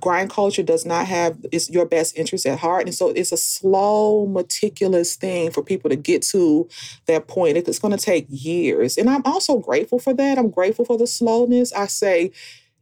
grind 0.00 0.30
culture 0.30 0.62
does 0.62 0.86
not 0.86 1.06
have 1.06 1.36
it's 1.52 1.68
your 1.70 1.86
best 1.86 2.16
interest 2.16 2.46
at 2.46 2.58
heart. 2.58 2.86
And 2.86 2.94
so 2.94 3.10
it's 3.10 3.32
a 3.32 3.36
slow 3.36 4.26
meticulous 4.26 5.16
thing 5.16 5.50
for 5.50 5.62
people 5.62 5.90
to 5.90 5.96
get 5.96 6.22
to 6.22 6.68
that 7.06 7.28
point. 7.28 7.56
It's 7.56 7.78
going 7.78 7.96
to 7.96 8.02
take 8.02 8.26
years. 8.28 8.96
And 8.96 9.10
i'm 9.10 9.22
also 9.24 9.58
grateful 9.58 9.98
for 9.98 10.14
that. 10.14 10.38
I'm 10.38 10.50
grateful 10.50 10.84
for 10.84 10.96
the 10.96 11.06
slowness. 11.06 11.72
I 11.72 11.86
say 11.86 12.32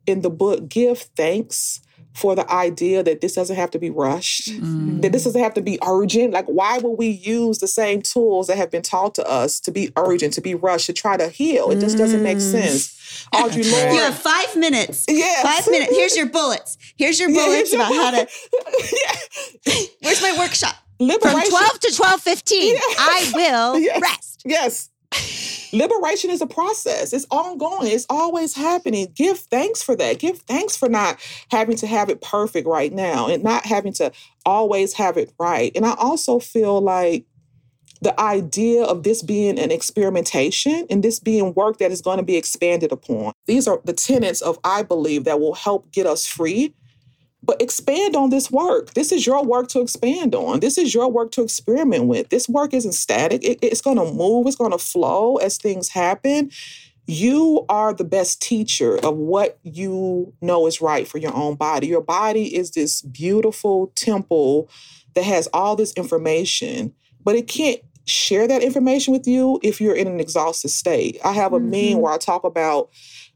in 0.06 0.20
the 0.20 0.30
book 0.30 0.68
give 0.68 1.00
thanks 1.16 1.80
for 2.14 2.36
the 2.36 2.50
idea 2.50 3.02
that 3.02 3.20
this 3.20 3.34
doesn't 3.34 3.56
have 3.56 3.70
to 3.72 3.78
be 3.78 3.90
rushed, 3.90 4.48
mm. 4.48 5.02
that 5.02 5.12
this 5.12 5.24
doesn't 5.24 5.42
have 5.42 5.54
to 5.54 5.60
be 5.60 5.78
urgent. 5.84 6.32
Like, 6.32 6.46
why 6.46 6.78
would 6.78 6.92
we 6.92 7.08
use 7.08 7.58
the 7.58 7.66
same 7.66 8.02
tools 8.02 8.46
that 8.46 8.56
have 8.56 8.70
been 8.70 8.82
taught 8.82 9.16
to 9.16 9.28
us 9.28 9.58
to 9.60 9.72
be 9.72 9.92
urgent, 9.96 10.32
to 10.34 10.40
be 10.40 10.54
rushed, 10.54 10.86
to 10.86 10.92
try 10.92 11.16
to 11.16 11.28
heal? 11.28 11.70
It 11.70 11.80
just 11.80 11.98
doesn't 11.98 12.22
make 12.22 12.38
mm. 12.38 12.52
sense. 12.52 12.94
Audre 13.34 13.70
Lorde. 13.70 13.92
You 13.94 14.00
have 14.00 14.18
five 14.18 14.56
minutes. 14.56 15.06
Yes. 15.08 15.42
Five 15.42 15.70
minutes. 15.70 15.94
Here's 15.94 16.16
your 16.16 16.26
bullets. 16.26 16.78
Here's 16.96 17.18
your 17.18 17.28
bullets 17.30 17.72
yeah, 17.72 17.88
here's 17.88 17.90
about 17.90 17.92
your 17.92 18.02
how 18.02 18.10
to. 18.12 19.88
Where's 20.02 20.22
my 20.22 20.36
workshop? 20.38 20.76
Liberation. 21.00 21.40
From 21.40 21.50
12 21.50 21.80
to 21.80 21.88
12.15, 21.88 22.72
yeah. 22.72 22.78
I 22.98 23.32
will 23.34 23.78
yes. 23.80 24.00
rest. 24.00 24.42
Yes. 24.44 24.90
Liberation 25.72 26.30
is 26.30 26.40
a 26.40 26.46
process. 26.46 27.12
It's 27.12 27.26
ongoing. 27.30 27.90
It's 27.90 28.06
always 28.08 28.54
happening. 28.54 29.08
Give 29.14 29.38
thanks 29.38 29.82
for 29.82 29.96
that. 29.96 30.20
Give 30.20 30.38
thanks 30.38 30.76
for 30.76 30.88
not 30.88 31.18
having 31.50 31.76
to 31.78 31.86
have 31.86 32.08
it 32.08 32.22
perfect 32.22 32.68
right 32.68 32.92
now 32.92 33.26
and 33.26 33.42
not 33.42 33.66
having 33.66 33.92
to 33.94 34.12
always 34.46 34.92
have 34.94 35.16
it 35.16 35.32
right. 35.38 35.72
And 35.74 35.84
I 35.84 35.94
also 35.94 36.38
feel 36.38 36.80
like 36.80 37.26
the 38.02 38.18
idea 38.20 38.84
of 38.84 39.02
this 39.02 39.22
being 39.22 39.58
an 39.58 39.70
experimentation 39.70 40.86
and 40.90 41.02
this 41.02 41.18
being 41.18 41.54
work 41.54 41.78
that 41.78 41.90
is 41.90 42.02
going 42.02 42.18
to 42.18 42.24
be 42.24 42.36
expanded 42.36 42.92
upon. 42.92 43.32
These 43.46 43.66
are 43.66 43.80
the 43.84 43.94
tenets 43.94 44.42
of 44.42 44.58
I 44.62 44.82
believe 44.82 45.24
that 45.24 45.40
will 45.40 45.54
help 45.54 45.90
get 45.90 46.06
us 46.06 46.26
free 46.26 46.74
but 47.44 47.60
expand 47.60 48.16
on 48.16 48.30
this 48.30 48.50
work. 48.50 48.94
This 48.94 49.12
is 49.12 49.26
your 49.26 49.44
work 49.44 49.68
to 49.68 49.80
expand 49.80 50.34
on. 50.34 50.60
This 50.60 50.78
is 50.78 50.94
your 50.94 51.10
work 51.10 51.30
to 51.32 51.42
experiment 51.42 52.06
with. 52.06 52.30
This 52.30 52.48
work 52.48 52.72
isn't 52.72 52.92
static, 52.92 53.44
it, 53.44 53.58
it's 53.62 53.80
going 53.80 53.98
to 53.98 54.12
move, 54.12 54.46
it's 54.46 54.56
going 54.56 54.72
to 54.72 54.78
flow 54.78 55.36
as 55.36 55.58
things 55.58 55.90
happen. 55.90 56.50
You 57.06 57.66
are 57.68 57.92
the 57.92 58.04
best 58.04 58.40
teacher 58.40 58.96
of 59.04 59.16
what 59.16 59.58
you 59.62 60.32
know 60.40 60.66
is 60.66 60.80
right 60.80 61.06
for 61.06 61.18
your 61.18 61.34
own 61.34 61.54
body. 61.56 61.86
Your 61.86 62.00
body 62.00 62.56
is 62.56 62.70
this 62.70 63.02
beautiful 63.02 63.92
temple 63.94 64.70
that 65.14 65.24
has 65.24 65.46
all 65.52 65.76
this 65.76 65.92
information, 65.92 66.94
but 67.22 67.34
it 67.34 67.46
can't 67.46 67.80
share 68.06 68.48
that 68.48 68.62
information 68.62 69.12
with 69.12 69.26
you 69.26 69.60
if 69.62 69.80
you're 69.80 69.94
in 69.94 70.06
an 70.06 70.18
exhausted 70.20 70.68
state. 70.68 71.18
I 71.24 71.32
have 71.32 71.52
a 71.52 71.58
mm-hmm. 71.58 71.92
meme 71.94 72.00
where 72.00 72.12
I 72.12 72.18
talk 72.18 72.44
about 72.44 72.90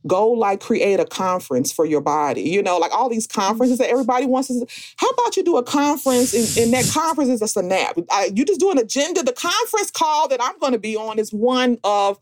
go 0.07 0.31
like 0.31 0.61
create 0.61 1.01
a 1.01 1.05
conference 1.05 1.73
for 1.73 1.85
your 1.85 2.01
body. 2.01 2.43
You 2.43 2.63
know, 2.63 2.79
like 2.79 2.93
all 2.93 3.09
these 3.09 3.27
conferences 3.27 3.79
that 3.79 3.89
everybody 3.89 4.27
wants 4.27 4.49
to. 4.49 4.67
How 4.97 5.09
about 5.09 5.37
you 5.37 5.45
do 5.45 5.57
a 5.57 5.63
conference 5.63 6.35
and, 6.35 6.65
and 6.65 6.73
that 6.73 6.93
conference 6.93 7.31
is 7.31 7.43
a 7.43 7.49
snap? 7.49 7.99
I, 8.11 8.31
you 8.35 8.45
just 8.45 8.61
do 8.61 8.71
an 8.71 8.79
agenda. 8.79 9.23
The 9.23 9.33
conference 9.33 9.91
call 9.91 10.29
that 10.29 10.43
I'm 10.43 10.59
going 10.59 10.73
to 10.73 10.79
be 10.79 10.97
on 10.97 11.19
is 11.19 11.33
one 11.33 11.79
of 11.85 12.19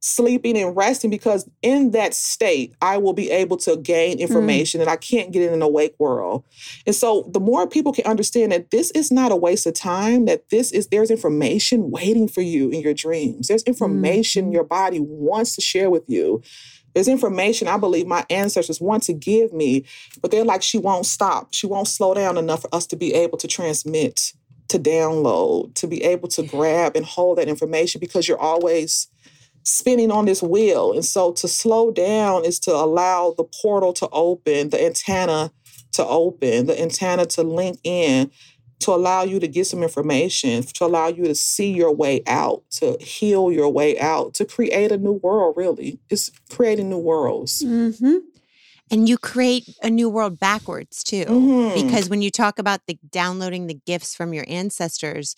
sleeping 0.00 0.56
and 0.56 0.76
resting 0.76 1.10
because 1.10 1.48
in 1.60 1.90
that 1.90 2.14
state 2.14 2.72
i 2.80 2.96
will 2.96 3.12
be 3.12 3.30
able 3.30 3.56
to 3.56 3.76
gain 3.76 4.18
mm. 4.18 4.20
information 4.20 4.80
mm. 4.80 4.84
that 4.84 4.90
i 4.90 4.96
can't 4.96 5.32
get 5.32 5.42
in 5.42 5.52
an 5.52 5.60
awake 5.60 5.94
world 5.98 6.44
and 6.86 6.94
so 6.94 7.28
the 7.32 7.40
more 7.40 7.66
people 7.66 7.92
can 7.92 8.04
understand 8.06 8.52
that 8.52 8.70
this 8.70 8.92
is 8.92 9.10
not 9.10 9.32
a 9.32 9.36
waste 9.36 9.66
of 9.66 9.74
time 9.74 10.24
that 10.26 10.48
this 10.50 10.70
is 10.70 10.86
there's 10.88 11.10
information 11.10 11.90
waiting 11.90 12.28
for 12.28 12.42
you 12.42 12.70
in 12.70 12.80
your 12.80 12.94
dreams 12.94 13.48
there's 13.48 13.64
information 13.64 14.50
mm. 14.50 14.52
your 14.52 14.64
body 14.64 15.00
wants 15.00 15.56
to 15.56 15.60
share 15.60 15.90
with 15.90 16.04
you 16.06 16.40
there's 16.98 17.06
information 17.06 17.68
I 17.68 17.76
believe 17.76 18.08
my 18.08 18.26
ancestors 18.28 18.80
want 18.80 19.04
to 19.04 19.12
give 19.12 19.52
me, 19.52 19.84
but 20.20 20.32
they're 20.32 20.44
like, 20.44 20.64
she 20.64 20.78
won't 20.78 21.06
stop. 21.06 21.54
She 21.54 21.64
won't 21.64 21.86
slow 21.86 22.12
down 22.12 22.36
enough 22.36 22.62
for 22.62 22.74
us 22.74 22.88
to 22.88 22.96
be 22.96 23.14
able 23.14 23.38
to 23.38 23.46
transmit, 23.46 24.32
to 24.66 24.80
download, 24.80 25.74
to 25.76 25.86
be 25.86 26.02
able 26.02 26.26
to 26.30 26.42
grab 26.42 26.96
and 26.96 27.06
hold 27.06 27.38
that 27.38 27.46
information 27.46 28.00
because 28.00 28.26
you're 28.26 28.40
always 28.40 29.06
spinning 29.62 30.10
on 30.10 30.24
this 30.24 30.42
wheel. 30.42 30.92
And 30.92 31.04
so 31.04 31.30
to 31.34 31.46
slow 31.46 31.92
down 31.92 32.44
is 32.44 32.58
to 32.60 32.72
allow 32.72 33.32
the 33.36 33.44
portal 33.62 33.92
to 33.92 34.08
open, 34.10 34.70
the 34.70 34.84
antenna 34.84 35.52
to 35.92 36.04
open, 36.04 36.66
the 36.66 36.80
antenna 36.82 37.26
to 37.26 37.44
link 37.44 37.78
in 37.84 38.28
to 38.80 38.92
allow 38.92 39.22
you 39.22 39.40
to 39.40 39.48
get 39.48 39.66
some 39.66 39.82
information, 39.82 40.62
to 40.62 40.84
allow 40.84 41.08
you 41.08 41.24
to 41.24 41.34
see 41.34 41.72
your 41.72 41.92
way 41.92 42.22
out, 42.26 42.62
to 42.70 42.96
heal 43.00 43.50
your 43.50 43.68
way 43.68 43.98
out, 43.98 44.34
to 44.34 44.44
create 44.44 44.92
a 44.92 44.98
new 44.98 45.20
world, 45.22 45.54
really. 45.56 45.98
It's 46.10 46.30
creating 46.50 46.88
new 46.88 46.98
worlds. 46.98 47.62
Mm-hmm. 47.62 48.18
And 48.90 49.08
you 49.08 49.18
create 49.18 49.68
a 49.82 49.90
new 49.90 50.08
world 50.08 50.38
backwards 50.38 51.02
too. 51.02 51.24
Mm-hmm. 51.24 51.86
Because 51.86 52.08
when 52.08 52.22
you 52.22 52.30
talk 52.30 52.58
about 52.58 52.80
the 52.86 52.98
downloading 53.10 53.66
the 53.66 53.78
gifts 53.86 54.14
from 54.14 54.32
your 54.32 54.46
ancestors, 54.48 55.34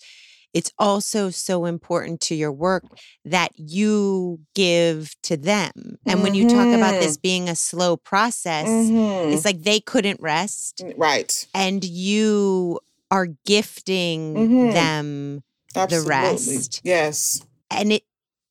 it's 0.53 0.71
also 0.77 1.29
so 1.29 1.65
important 1.65 2.19
to 2.21 2.35
your 2.35 2.51
work 2.51 2.83
that 3.25 3.51
you 3.57 4.39
give 4.53 5.15
to 5.23 5.37
them. 5.37 5.71
And 5.75 5.97
mm-hmm. 6.05 6.23
when 6.23 6.35
you 6.35 6.49
talk 6.49 6.67
about 6.67 6.99
this 6.99 7.17
mm-hmm. 7.17 7.21
being 7.21 7.49
a 7.49 7.55
slow 7.55 7.97
process, 7.97 8.67
mm-hmm. 8.67 9.31
it's 9.31 9.45
like 9.45 9.63
they 9.63 9.79
couldn't 9.79 10.21
rest. 10.21 10.83
Right. 10.97 11.47
And 11.53 11.83
you 11.83 12.79
are 13.11 13.27
gifting 13.45 14.33
mm-hmm. 14.33 14.71
them 14.71 15.43
Absolutely. 15.75 16.03
the 16.03 16.09
rest. 16.09 16.81
Yes. 16.83 17.45
And 17.69 17.93
it 17.93 18.03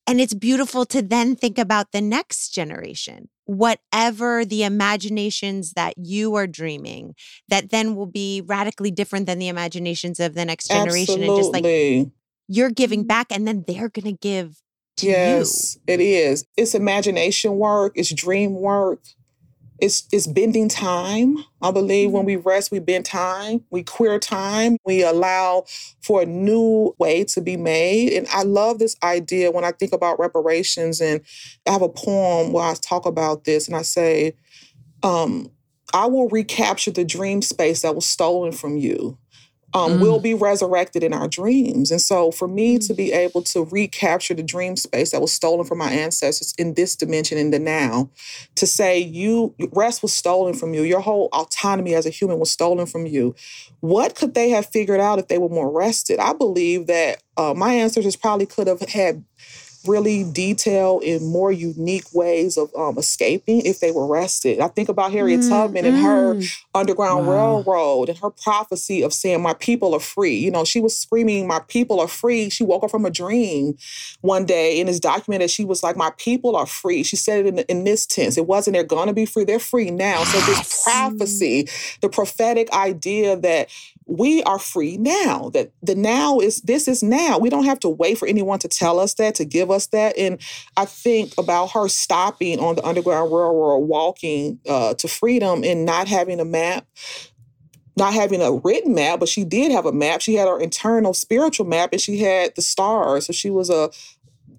and 0.07 0.21
it's 0.21 0.35
beautiful 0.35 0.85
to 0.87 1.03
then 1.03 1.37
think 1.37 1.59
about 1.59 1.93
the 1.93 2.01
next 2.01 2.51
generation. 2.51 3.29
Whatever 3.45 4.45
the 4.45 4.65
imaginations 4.65 5.73
that 5.73 5.95
you 5.97 6.35
are 6.35 6.47
dreaming, 6.47 7.15
that 7.49 7.71
then 7.71 7.97
will 7.97 8.07
be 8.07 8.43
radically 8.45 8.91
different 8.91 9.27
than 9.27 9.39
the 9.39 9.49
imaginations 9.49 10.21
of 10.21 10.35
the 10.35 10.45
next 10.45 10.69
generation. 10.69 11.23
Absolutely. 11.23 11.27
And 11.29 11.37
just 11.37 11.53
like 11.53 12.13
you're 12.49 12.71
giving 12.71 13.07
back 13.07 13.29
and 13.31 13.47
then 13.47 13.65
they're 13.67 13.89
gonna 13.89 14.13
give 14.13 14.61
to 14.99 15.07
yes, 15.07 15.77
you. 15.77 15.95
it 15.95 16.01
is. 16.01 16.45
It's 16.57 16.75
imagination 16.75 17.57
work, 17.57 17.93
it's 17.97 18.13
dream 18.13 18.55
work 18.55 19.01
it's 19.81 20.07
it's 20.13 20.27
bending 20.27 20.69
time. 20.69 21.39
I 21.63 21.71
believe 21.71 22.11
when 22.11 22.23
mm-hmm. 22.23 22.27
we 22.27 22.37
rest, 22.37 22.71
we 22.71 22.79
bend 22.79 23.07
time, 23.07 23.65
we 23.71 23.83
queer 23.83 24.19
time, 24.19 24.77
we 24.85 25.03
allow 25.03 25.65
for 26.01 26.23
a 26.23 26.27
new 26.27 26.95
way 26.99 27.25
to 27.25 27.41
be 27.41 27.57
made. 27.57 28.13
And 28.13 28.27
I 28.29 28.43
love 28.43 28.79
this 28.79 28.97
idea 29.03 29.51
when 29.51 29.65
I 29.65 29.73
think 29.73 29.93
about 29.93 30.19
reparations. 30.19 31.01
And 31.01 31.21
I 31.67 31.73
have 31.73 31.83
a 31.83 31.89
poem 31.89 32.53
where 32.53 32.65
I 32.65 32.75
talk 32.75 33.07
about 33.07 33.45
this, 33.45 33.67
and 33.67 33.77
I 33.77 33.83
say, 33.83 34.35
um, 35.03 35.51
I 35.93 36.07
will 36.07 36.29
recapture 36.29 36.91
the 36.91 37.05
dream 37.05 37.43
space 37.43 37.83
that 37.83 37.95
was 37.95 38.07
stolen 38.07 38.53
from 38.53 38.77
you 38.77 39.19
um, 39.73 39.93
mm. 39.93 40.01
will 40.01 40.21
be 40.21 40.35
resurrected 40.35 41.03
in 41.03 41.13
our 41.13 41.29
dreams. 41.29 41.91
And 41.91 42.01
so, 42.01 42.31
for 42.31 42.49
me 42.49 42.79
mm. 42.79 42.87
to 42.87 42.95
be 42.95 43.13
able 43.13 43.43
to 43.43 43.65
recapture 43.65 44.35
the 44.35 44.43
dream 44.43 44.77
space 44.77 45.13
that 45.13 45.21
was 45.21 45.33
stolen 45.33 45.67
from 45.67 45.79
my 45.79 45.91
ancestors 45.91 46.55
in 46.59 46.75
this 46.75 46.97
dimension, 46.97 47.39
in 47.39 47.51
the 47.51 47.59
now, 47.59 48.11
to 48.57 48.67
say, 48.67 48.99
you 48.99 49.55
rest 49.73 50.03
was 50.03 50.13
stolen 50.13 50.55
from 50.55 50.75
you, 50.75 50.83
your 50.83 51.01
whole 51.01 51.29
autonomy 51.33 51.95
as 51.95 52.07
a 52.07 52.11
human 52.11 52.39
was 52.39 52.51
stolen 52.51 52.87
from 52.87 53.07
you. 53.07 53.35
What 53.81 54.15
could 54.15 54.35
they 54.35 54.51
have 54.51 54.67
figured 54.67 55.01
out 55.01 55.19
if 55.19 55.29
they 55.29 55.39
were 55.39 55.49
more 55.49 55.71
rested? 55.71 56.19
I 56.19 56.33
believe 56.33 56.87
that 56.87 57.23
uh, 57.37 57.55
my 57.55 57.75
ancestors 57.75 58.17
probably 58.17 58.47
could 58.47 58.67
have 58.67 58.81
had 58.81 59.25
really 59.87 60.25
detailed 60.25 61.03
in 61.03 61.25
more 61.27 61.53
unique 61.53 62.13
ways 62.13 62.57
of 62.57 62.71
um, 62.77 62.99
escaping 62.99 63.63
if 63.65 63.81
they 63.81 63.91
were 63.91 64.07
arrested. 64.07 64.61
I 64.61 64.69
think 64.69 64.89
about 64.89 65.13
Harriet 65.13 65.41
mm, 65.41 65.49
Tubman 65.49 65.85
and 65.85 65.97
her 65.99 66.35
mm. 66.35 66.59
Underground 66.75 67.27
wow. 67.27 67.33
Railroad 67.33 68.09
and 68.09 68.19
her 68.19 68.31
prophecy 68.31 69.03
of 69.03 69.13
saying, 69.13 69.43
My 69.43 69.55
people 69.55 69.95
are 69.95 70.01
free. 70.01 70.37
You 70.37 70.51
know, 70.51 70.65
she 70.65 70.81
was 70.81 70.97
screaming, 70.97 71.47
My 71.47 71.61
people 71.69 72.01
are 72.01 72.09
free. 72.09 72.51
She 72.51 72.65
woke 72.65 72.85
up 72.85 72.91
from 72.91 73.05
a 73.05 73.11
dream 73.11 73.77
one 74.21 74.45
day 74.45 74.81
and 74.81 74.89
it's 74.89 75.01
documented. 75.01 75.51
She 75.51 75.65
was 75.65 75.83
like, 75.83 75.97
My 75.97 76.13
people 76.17 76.57
are 76.57 76.67
free. 76.67 77.03
She 77.03 77.17
said 77.17 77.47
it 77.47 77.49
in, 77.49 77.59
in 77.61 77.85
this 77.85 78.07
tense. 78.07 78.37
It 78.37 78.47
wasn't 78.47 78.75
they're 78.75 78.85
going 78.85 79.09
to 79.09 79.15
be 79.15 79.27
free, 79.27 79.45
they're 79.45 79.59
free 79.59 79.91
now. 79.91 80.25
So, 80.25 80.41
this 80.41 80.85
prophecy, 80.85 81.69
the 82.01 82.09
prophetic 82.09 82.71
idea 82.73 83.37
that 83.37 83.69
we 84.11 84.43
are 84.43 84.59
free 84.59 84.97
now 84.97 85.51
that 85.51 85.71
the 85.83 85.95
now 85.95 86.41
is 86.41 86.61
this 86.63 86.89
is 86.89 87.01
now. 87.01 87.39
We 87.39 87.49
don't 87.49 87.65
have 87.65 87.79
to 87.81 87.89
wait 87.89 88.19
for 88.19 88.27
anyone 88.27 88.59
to 88.59 88.69
tell 88.69 88.99
us 88.99 89.15
that 89.15 89.37
to 89.37 89.45
give 89.45 89.71
us 89.71 89.87
that. 89.89 90.19
And 90.19 90.41
i 90.77 90.85
think 90.85 91.33
about 91.39 91.71
her 91.73 91.89
stopping 91.89 92.59
on 92.59 92.75
the 92.75 92.85
underground 92.85 93.33
railroad 93.33 93.87
walking 93.87 94.59
uh, 94.69 94.95
to 94.95 95.09
freedom 95.09 95.63
and 95.65 95.85
not 95.85 96.09
having 96.09 96.41
a 96.41 96.45
map 96.45 96.87
not 97.97 98.15
having 98.15 98.43
a 98.43 98.53
written 98.53 98.95
map 98.95 99.21
but 99.21 99.29
she 99.29 99.45
did 99.45 99.71
have 99.71 99.87
a 99.87 99.93
map. 99.93 100.21
She 100.21 100.35
had 100.35 100.49
her 100.49 100.59
internal 100.59 101.15
spiritual 101.15 101.67
map 101.67 101.91
and 101.93 102.01
she 102.01 102.19
had 102.19 102.55
the 102.57 102.63
stars. 102.63 103.27
So 103.27 103.33
she 103.33 103.51
was 103.51 103.71
a, 103.71 103.91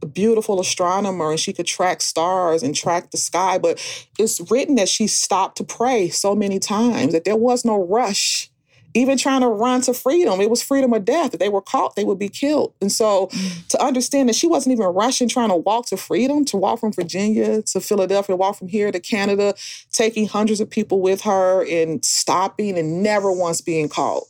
a 0.02 0.06
beautiful 0.06 0.60
astronomer 0.62 1.32
and 1.32 1.39
she 1.39 1.52
could 1.52 1.66
track 1.66 2.02
stars 2.02 2.64
and 2.64 2.76
track 2.76 3.12
the 3.12 3.18
sky. 3.18 3.58
But 3.58 3.84
it's 4.18 4.39
written 4.52 4.76
that 4.76 4.89
she 4.89 5.08
stopped 5.08 5.58
to 5.58 5.64
pray 5.64 6.10
so 6.10 6.36
many 6.36 6.60
times 6.60 7.14
that 7.14 7.26
there 7.26 7.36
was 7.36 7.66
no 7.66 7.84
rush 7.86 8.51
even 8.94 9.18
trying 9.18 9.42
to 9.42 9.48
run 9.48 9.82
to 9.82 9.94
freedom. 9.94 10.42
It 10.42 10.50
was 10.50 10.62
freedom 10.62 10.94
or 10.94 11.00
death. 11.00 11.34
If 11.34 11.39
they 11.39 11.50
were 11.50 11.62
caught, 11.62 11.96
they 11.96 12.04
would 12.04 12.20
be 12.20 12.30
killed. 12.30 12.74
And 12.82 12.92
so 12.92 13.28
Mm. 13.28 13.68
to 13.70 13.84
understand 13.84 14.30
that 14.30 14.36
she 14.36 14.48
wasn't 14.48 14.74
even 14.74 14.88
rushing 14.88 15.28
trying 15.28 15.50
to 15.50 15.56
walk 15.56 15.86
to 15.88 15.98
freedom, 15.98 16.46
to 16.46 16.58
walk 16.58 16.80
from 16.80 16.92
Virginia 16.92 17.62
to 17.62 17.80
Philadelphia, 17.80 18.34
to 18.34 18.38
walk 18.38 18.58
from 18.58 18.68
here 18.68 18.92
to 18.92 19.00
Canada, 19.00 19.54
taking 19.92 20.28
hundreds 20.28 20.60
of 20.60 20.70
people 20.70 21.00
with 21.02 21.22
her 21.22 21.66
and 21.70 22.04
stopping 22.04 22.78
and 22.78 23.02
never 23.04 23.32
once 23.32 23.62
being 23.62 23.88
caught. 23.89 24.24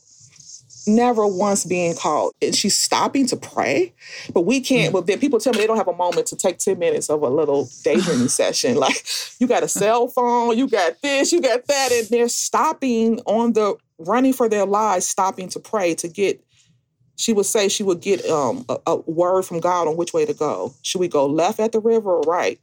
Never 0.86 1.26
once 1.26 1.64
being 1.64 1.94
caught. 1.94 2.34
And 2.42 2.54
she's 2.54 2.76
stopping 2.76 3.26
to 3.28 3.36
pray. 3.36 3.94
But 4.32 4.42
we 4.42 4.60
can't, 4.60 4.92
but 4.92 5.06
then 5.06 5.18
people 5.18 5.38
tell 5.38 5.52
me 5.52 5.60
they 5.60 5.66
don't 5.66 5.76
have 5.76 5.88
a 5.88 5.96
moment 5.96 6.26
to 6.28 6.36
take 6.36 6.58
10 6.58 6.78
minutes 6.78 7.08
of 7.08 7.22
a 7.22 7.28
little 7.28 7.68
daydreaming 7.84 8.28
session. 8.28 8.76
Like 8.76 9.04
you 9.38 9.46
got 9.46 9.62
a 9.62 9.68
cell 9.68 10.08
phone, 10.08 10.56
you 10.58 10.68
got 10.68 11.00
this, 11.02 11.32
you 11.32 11.40
got 11.40 11.66
that, 11.66 11.92
and 11.92 12.08
they're 12.08 12.28
stopping 12.28 13.20
on 13.26 13.52
the 13.52 13.76
running 13.98 14.32
for 14.32 14.48
their 14.48 14.66
lives, 14.66 15.06
stopping 15.06 15.48
to 15.50 15.60
pray 15.60 15.94
to 15.96 16.08
get. 16.08 16.42
She 17.16 17.32
would 17.32 17.46
say 17.46 17.68
she 17.68 17.82
would 17.82 18.00
get 18.00 18.24
um, 18.26 18.64
a, 18.68 18.78
a 18.86 18.96
word 18.96 19.42
from 19.42 19.60
God 19.60 19.86
on 19.86 19.96
which 19.96 20.12
way 20.12 20.24
to 20.24 20.34
go. 20.34 20.74
Should 20.82 21.00
we 21.00 21.08
go 21.08 21.26
left 21.26 21.60
at 21.60 21.72
the 21.72 21.78
river 21.78 22.16
or 22.16 22.22
right? 22.22 22.58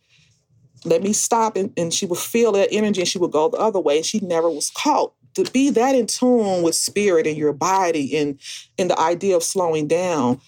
Let 0.85 1.03
me 1.03 1.13
stop, 1.13 1.55
and, 1.55 1.71
and 1.77 1.93
she 1.93 2.05
would 2.05 2.19
feel 2.19 2.51
that 2.53 2.69
energy, 2.71 3.01
and 3.01 3.07
she 3.07 3.17
would 3.17 3.31
go 3.31 3.49
the 3.49 3.57
other 3.57 3.79
way. 3.79 3.97
And 3.97 4.05
she 4.05 4.19
never 4.21 4.49
was 4.49 4.71
caught. 4.71 5.13
To 5.45 5.51
be 5.51 5.71
that 5.71 5.95
in 5.95 6.07
tune 6.07 6.63
with 6.63 6.75
spirit 6.75 7.27
and 7.27 7.37
your 7.37 7.53
body, 7.53 8.17
and 8.17 8.39
and 8.79 8.89
the 8.91 8.99
idea 8.99 9.35
of 9.37 9.43
slowing 9.43 9.87
down, 9.87 10.41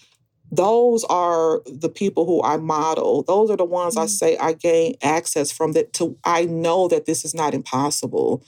those 0.52 1.04
are 1.04 1.62
the 1.66 1.90
people 1.90 2.26
who 2.26 2.42
I 2.42 2.58
model. 2.58 3.22
Those 3.24 3.50
are 3.50 3.56
the 3.56 3.64
ones 3.64 3.96
I 3.96 4.06
Mm. 4.06 4.10
say 4.10 4.36
I 4.38 4.54
gain 4.54 4.96
access 5.02 5.52
from. 5.52 5.72
That 5.72 5.92
to 5.94 6.16
I 6.24 6.46
know 6.46 6.88
that 6.88 7.06
this 7.06 7.24
is 7.24 7.34
not 7.34 7.54
impossible. 7.54 8.42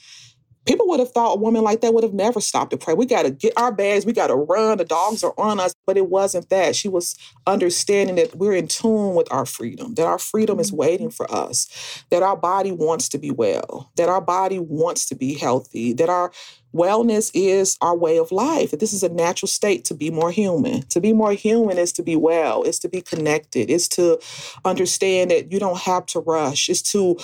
People 0.65 0.89
would 0.89 1.01
have 1.01 1.13
thought 1.13 1.35
a 1.35 1.41
woman 1.41 1.63
like 1.63 1.81
that 1.81 1.93
would 1.93 2.05
have 2.05 2.15
never 2.15 2.41
stopped 2.41 2.71
to 2.71 2.77
pray. 2.77 2.95
We 2.95 3.07
got 3.07 3.25
to 3.25 3.31
get 3.31 3.53
our 3.57 3.73
bags. 3.73 4.07
We 4.07 4.13
got 4.13 4.29
to 4.29 4.35
run. 4.35 4.79
The 4.79 4.85
dogs 4.85 5.23
are 5.23 5.35
on 5.37 5.61
us. 5.61 5.75
But 5.87 5.97
it 5.97 6.09
wasn't 6.09 6.49
that. 6.51 6.75
She 6.75 6.89
was 6.89 7.17
understanding 7.47 8.17
that 8.17 8.35
we're 8.37 8.55
in 8.55 8.69
tune 8.69 9.15
with 9.15 9.31
our 9.31 9.47
freedom, 9.47 9.95
that 9.95 10.07
our 10.07 10.19
freedom 10.19 10.59
is 10.61 10.71
mm-hmm. 10.71 10.79
waiting 10.79 11.11
for 11.11 11.33
us, 11.33 12.05
that 12.11 12.23
our 12.23 12.37
body 12.37 12.73
wants 12.73 13.09
to 13.11 13.19
be 13.19 13.31
well, 13.31 13.91
that 13.97 14.09
our 14.09 14.21
body 14.21 14.59
wants 14.59 15.07
to 15.07 15.15
be 15.15 15.35
healthy, 15.35 15.93
that 15.93 16.09
our 16.09 16.33
wellness 16.75 17.31
is 17.35 17.79
our 17.81 17.97
way 17.97 18.19
of 18.19 18.33
life. 18.33 18.73
This 18.73 18.93
is 18.93 19.03
a 19.03 19.09
natural 19.09 19.49
state 19.49 19.85
to 19.87 19.95
be 19.95 20.11
more 20.11 20.31
human. 20.31 20.83
To 20.89 21.01
be 21.01 21.13
more 21.13 21.33
human 21.33 21.79
is 21.79 21.93
to 21.93 22.03
be 22.03 22.17
well, 22.17 22.63
is 22.65 22.79
to 22.81 22.89
be 22.89 23.01
connected, 23.01 23.71
is 23.71 23.89
to 23.91 24.19
understand 24.65 25.31
that 25.31 25.53
you 25.53 25.61
don't 25.61 25.79
have 25.79 26.07
to 26.07 26.21
rush, 26.21 26.69
is 26.69 26.83
to 26.83 27.17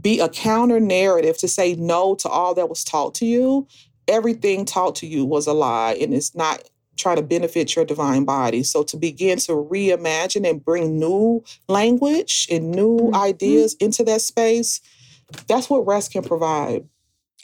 be 0.00 0.20
a 0.20 0.28
counter 0.28 0.78
narrative 0.78 1.38
to 1.38 1.48
say 1.48 1.74
no 1.74 2.14
to 2.16 2.28
all 2.28 2.54
that 2.54 2.68
was 2.68 2.84
taught 2.84 3.14
to 3.16 3.26
you. 3.26 3.66
Everything 4.06 4.64
taught 4.64 4.94
to 4.96 5.06
you 5.06 5.24
was 5.24 5.46
a 5.46 5.52
lie 5.52 5.96
and 6.00 6.14
it's 6.14 6.34
not 6.34 6.62
trying 6.96 7.16
to 7.16 7.22
benefit 7.22 7.76
your 7.76 7.84
divine 7.84 8.24
body. 8.24 8.62
So 8.62 8.82
to 8.84 8.96
begin 8.96 9.38
to 9.38 9.52
reimagine 9.52 10.48
and 10.48 10.64
bring 10.64 10.98
new 10.98 11.44
language 11.68 12.48
and 12.50 12.72
new 12.72 12.98
Mhm. 12.98 13.14
ideas 13.14 13.74
into 13.80 14.02
that 14.04 14.20
space, 14.20 14.80
that's 15.46 15.70
what 15.70 15.86
rest 15.86 16.12
can 16.12 16.24
provide. 16.24 16.84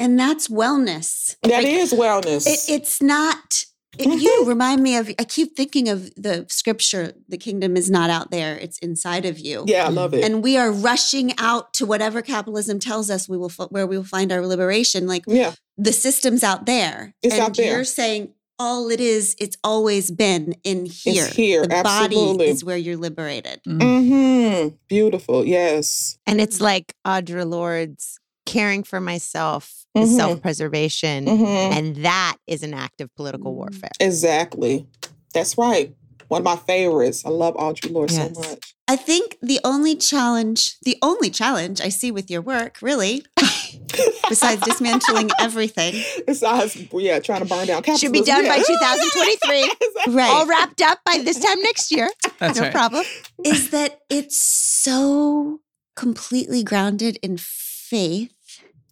And 0.00 0.18
that's 0.18 0.48
wellness. 0.48 1.36
That 1.42 1.62
Like, 1.62 1.66
is 1.66 1.92
wellness. 1.92 2.46
It, 2.46 2.60
it's 2.68 3.00
not. 3.02 3.64
It, 3.96 4.08
you 4.20 4.44
remind 4.46 4.82
me 4.82 4.96
of. 4.96 5.08
I 5.20 5.24
keep 5.24 5.56
thinking 5.56 5.88
of 5.88 6.12
the 6.16 6.46
scripture. 6.48 7.12
The 7.28 7.38
kingdom 7.38 7.76
is 7.76 7.90
not 7.90 8.10
out 8.10 8.32
there; 8.32 8.56
it's 8.58 8.78
inside 8.80 9.24
of 9.24 9.38
you. 9.38 9.64
yeah, 9.68 9.86
I 9.86 9.90
love 9.90 10.14
it. 10.14 10.24
And 10.24 10.42
we 10.42 10.56
are 10.56 10.72
rushing 10.72 11.32
out 11.38 11.72
to 11.74 11.86
whatever 11.86 12.20
capitalism 12.22 12.80
tells 12.80 13.08
us 13.08 13.28
we 13.28 13.36
will 13.38 13.52
f- 13.56 13.70
where 13.70 13.86
we 13.86 13.96
will 13.96 14.04
find 14.04 14.32
our 14.32 14.44
liberation. 14.44 15.06
Like 15.06 15.24
yeah, 15.28 15.52
the 15.78 15.92
system's 15.92 16.42
out 16.42 16.66
there, 16.66 17.14
It's 17.22 17.34
and 17.34 17.42
out 17.44 17.56
there. 17.56 17.66
you're 17.72 17.84
saying 17.84 18.34
all 18.58 18.88
it 18.90 18.98
is. 19.00 19.36
It's 19.38 19.56
always 19.62 20.10
been 20.10 20.56
in 20.64 20.86
here. 20.86 21.26
It's 21.26 21.36
here, 21.36 21.62
The 21.62 21.80
body 21.84 22.16
is 22.44 22.64
where 22.64 22.76
you're 22.76 22.96
liberated. 22.96 23.60
Mm. 23.64 23.78
mm-hmm. 23.80 24.74
beautiful. 24.88 25.44
Yes. 25.44 26.18
And 26.26 26.40
it's 26.40 26.60
like 26.60 26.94
Audre 27.06 27.48
Lorde's 27.48 28.18
caring 28.46 28.82
for 28.82 29.00
myself 29.00 29.83
is 29.94 30.10
Mhm. 30.10 30.16
self 30.16 30.42
preservation. 30.42 31.26
hmm 31.26 31.44
And 31.44 31.96
that 32.04 32.36
is 32.46 32.62
an 32.62 32.74
act 32.74 33.00
of 33.00 33.14
political 33.14 33.54
warfare. 33.54 33.90
Exactly. 34.00 34.86
That's 35.32 35.56
right. 35.58 35.94
One 36.28 36.40
of 36.40 36.44
my 36.44 36.56
favorites. 36.56 37.24
I 37.24 37.28
love 37.30 37.54
Audre 37.54 37.90
Lorde 37.92 38.10
Yes. 38.10 38.34
so 38.34 38.40
much. 38.40 38.74
I 38.88 38.96
think 38.96 39.36
the 39.42 39.60
only 39.64 39.94
challenge, 39.96 40.76
the 40.82 40.96
only 41.02 41.30
challenge 41.30 41.80
I 41.80 41.88
see 41.88 42.10
with 42.10 42.30
your 42.30 42.42
work, 42.42 42.78
really, 42.82 43.24
besides 44.28 44.60
dismantling 44.62 45.30
everything, 45.40 45.94
Besides, 46.26 46.76
yeah, 46.92 47.18
trying 47.20 47.40
to 47.40 47.46
burn 47.46 47.66
down 47.66 47.82
capitalism. 47.82 47.98
Should 47.98 48.12
be 48.12 48.22
done 48.22 48.46
by 48.46 48.56
2023. 48.58 49.62
Exactly. 49.80 50.14
right? 50.14 50.30
All 50.30 50.46
wrapped 50.46 50.82
up 50.82 50.98
by 51.04 51.18
this 51.18 51.38
time 51.38 51.60
next 51.62 51.90
year. 51.92 52.10
That's 52.40 52.56
no 52.58 52.64
right. 52.64 52.72
problem. 52.72 53.04
is 53.44 53.70
that 53.70 54.00
it's 54.10 54.36
so 54.44 55.60
completely 55.96 56.62
grounded 56.62 57.18
in 57.22 57.36
faith 57.38 58.33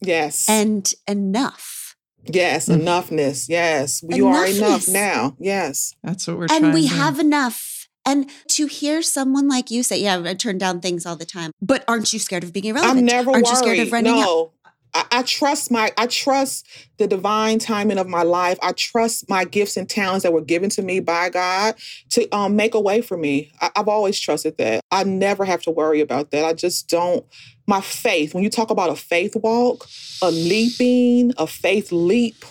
Yes. 0.03 0.49
and 0.49 0.93
enough. 1.09 1.97
yes. 2.25 2.69
Mm. 2.69 2.81
Enoughness. 2.83 3.49
Yes. 3.49 4.03
You 4.09 4.29
are 4.29 4.47
enough 4.47 4.89
now. 4.89 5.37
Yes. 5.39 5.95
That's 6.03 6.27
what 6.27 6.37
we're 6.39 6.45
And 6.51 6.61
trying 6.61 6.75
we 6.75 6.89
to 6.89 6.95
have 6.95 7.19
enough. 7.19 7.89
And 8.05 8.29
to 8.49 8.67
hear 8.67 9.01
someone 9.01 9.49
like 9.49 9.71
you 9.71 9.83
say, 9.85 10.01
Yeah, 10.01 10.21
I 10.25 10.35
turn 10.35 10.59
down 10.59 10.81
things 10.81 11.07
all 11.07 11.15
the 11.17 11.25
time, 11.25 11.53
but 11.61 11.85
aren't 11.87 12.13
you 12.13 12.19
scared 12.19 12.43
of 12.43 12.53
being 12.53 12.65
irrelevant? 12.67 12.99
I'm 12.99 13.05
never 13.05 13.31
aren't 13.31 13.45
worried. 13.47 13.53
you 13.53 13.57
scared 13.57 13.79
of 13.79 13.93
running 13.93 14.13
out? 14.13 14.27
no. 14.27 14.52
I, 14.95 15.05
I 15.11 15.23
trust 15.23 15.71
my 15.71 15.93
I 15.97 16.07
trust 16.07 16.67
the 16.99 17.07
divine 17.07 17.59
timing 17.59 17.99
of 17.99 18.09
my 18.09 18.23
life. 18.23 18.59
I 18.63 18.73
trust 18.73 19.29
my 19.29 19.45
gifts 19.45 19.77
and 19.77 19.89
talents 19.89 20.23
that 20.25 20.33
were 20.33 20.43
given 20.43 20.71
to 20.71 20.83
me 20.83 21.01
by 21.01 21.31
God 21.31 21.75
to 22.11 22.29
um, 22.35 22.57
make 22.57 22.75
a 22.75 22.81
way 22.81 23.01
for 23.01 23.17
me. 23.17 23.53
I, 23.61 23.71
I've 23.77 23.89
always 23.89 24.19
trusted 24.19 24.59
that. 24.59 24.83
I 24.91 25.05
never 25.05 25.45
have 25.45 25.63
to 25.63 25.71
worry 25.71 26.01
about 26.01 26.31
that. 26.33 26.45
I 26.45 26.53
just 26.53 26.89
don't. 26.89 27.25
My 27.67 27.81
faith. 27.81 28.35
When 28.35 28.43
you 28.43 28.51
talk 28.51 28.71
about 28.71 28.91
a 28.91 28.97
faith 28.97 29.37
walk, 29.37 29.87
a 30.21 30.31
leaping, 30.31 31.33
a 31.39 31.47
faith 31.47 31.91
leap, 31.93 32.45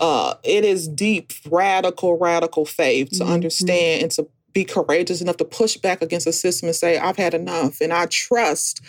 uh, 0.00 0.34
it 0.44 0.64
is 0.64 0.88
deep, 0.88 1.32
radical, 1.50 2.16
radical 2.18 2.64
faith 2.64 3.10
to 3.18 3.24
Mhm. 3.24 3.32
understand 3.32 4.02
and 4.02 4.10
to 4.12 4.26
be 4.52 4.64
courageous 4.64 5.20
enough 5.20 5.38
to 5.38 5.44
push 5.44 5.76
back 5.76 6.02
against 6.02 6.26
the 6.26 6.32
system 6.32 6.68
and 6.68 6.76
say, 6.76 6.98
I've 6.98 7.16
had 7.16 7.34
enough. 7.34 7.80
And 7.80 7.92
I 7.92 8.06
trust 8.06 8.80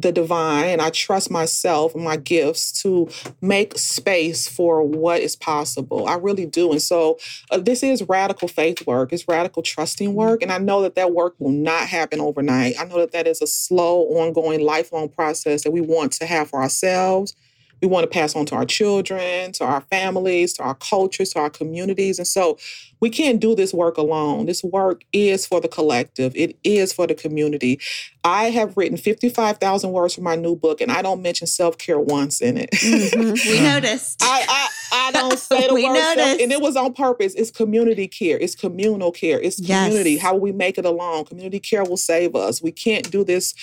the 0.00 0.12
divine 0.12 0.66
and 0.66 0.80
I 0.80 0.90
trust 0.90 1.30
myself 1.30 1.94
and 1.94 2.04
my 2.04 2.16
gifts 2.16 2.70
to 2.82 3.08
make 3.40 3.76
space 3.76 4.48
for 4.48 4.82
what 4.82 5.20
is 5.20 5.36
possible. 5.36 6.06
I 6.06 6.14
really 6.14 6.46
do. 6.46 6.70
And 6.70 6.82
so 6.82 7.18
uh, 7.50 7.58
this 7.58 7.82
is 7.82 8.02
radical 8.08 8.48
faith 8.48 8.86
work. 8.86 9.12
It's 9.12 9.26
radical 9.26 9.62
trusting 9.62 10.14
work. 10.14 10.42
And 10.42 10.52
I 10.52 10.58
know 10.58 10.82
that 10.82 10.94
that 10.94 11.12
work 11.12 11.34
will 11.38 11.52
not 11.52 11.88
happen 11.88 12.20
overnight. 12.20 12.74
I 12.78 12.84
know 12.84 12.98
that 12.98 13.12
that 13.12 13.26
is 13.26 13.42
a 13.42 13.46
slow, 13.46 14.02
ongoing, 14.02 14.60
lifelong 14.60 15.08
process 15.08 15.64
that 15.64 15.70
we 15.70 15.80
want 15.80 16.12
to 16.12 16.26
have 16.26 16.50
for 16.50 16.60
ourselves. 16.60 17.34
We 17.80 17.88
want 17.88 18.04
to 18.04 18.08
pass 18.08 18.34
on 18.34 18.46
to 18.46 18.54
our 18.54 18.64
children, 18.64 19.52
to 19.52 19.64
our 19.64 19.80
families, 19.82 20.52
to 20.54 20.62
our 20.62 20.74
cultures, 20.74 21.30
to 21.30 21.38
our 21.40 21.50
communities. 21.50 22.18
And 22.18 22.26
so 22.26 22.58
we 23.00 23.10
can't 23.10 23.40
do 23.40 23.54
this 23.54 23.72
work 23.72 23.96
alone. 23.96 24.46
This 24.46 24.64
work 24.64 25.02
is 25.12 25.46
for 25.46 25.60
the 25.60 25.68
collective, 25.68 26.32
it 26.34 26.56
is 26.64 26.92
for 26.92 27.06
the 27.06 27.14
community. 27.14 27.80
I 28.24 28.50
have 28.50 28.76
written 28.76 28.98
55,000 28.98 29.90
words 29.92 30.14
for 30.14 30.20
my 30.20 30.34
new 30.36 30.56
book, 30.56 30.80
and 30.80 30.90
I 30.90 31.02
don't 31.02 31.22
mention 31.22 31.46
self 31.46 31.78
care 31.78 31.98
once 32.00 32.40
in 32.40 32.58
it. 32.58 32.70
Mhm. 32.72 33.46
We 33.50 33.60
noticed. 33.74 34.18
I, 34.22 34.44
I 34.48 34.68
I 35.08 35.12
don't 35.12 35.38
say 35.38 35.66
the 35.68 35.74
We 35.78 35.84
word 35.84 35.96
self, 36.14 36.40
and 36.40 36.52
it 36.52 36.60
was 36.60 36.76
on 36.76 36.92
purpose. 36.92 37.34
It's 37.34 37.50
community 37.50 38.08
care. 38.08 38.38
It's 38.38 38.54
communal 38.54 39.12
care. 39.12 39.40
It's 39.40 39.56
community. 39.64 40.12
Yes. 40.12 40.22
How 40.22 40.34
will 40.34 40.40
we 40.40 40.52
make 40.52 40.76
it 40.78 40.84
alone? 40.84 41.24
Community 41.24 41.60
care 41.60 41.84
will 41.84 41.96
save 41.96 42.34
us. 42.34 42.60
We 42.60 42.72
can't 42.72 43.10
do 43.10 43.24
this 43.24 43.54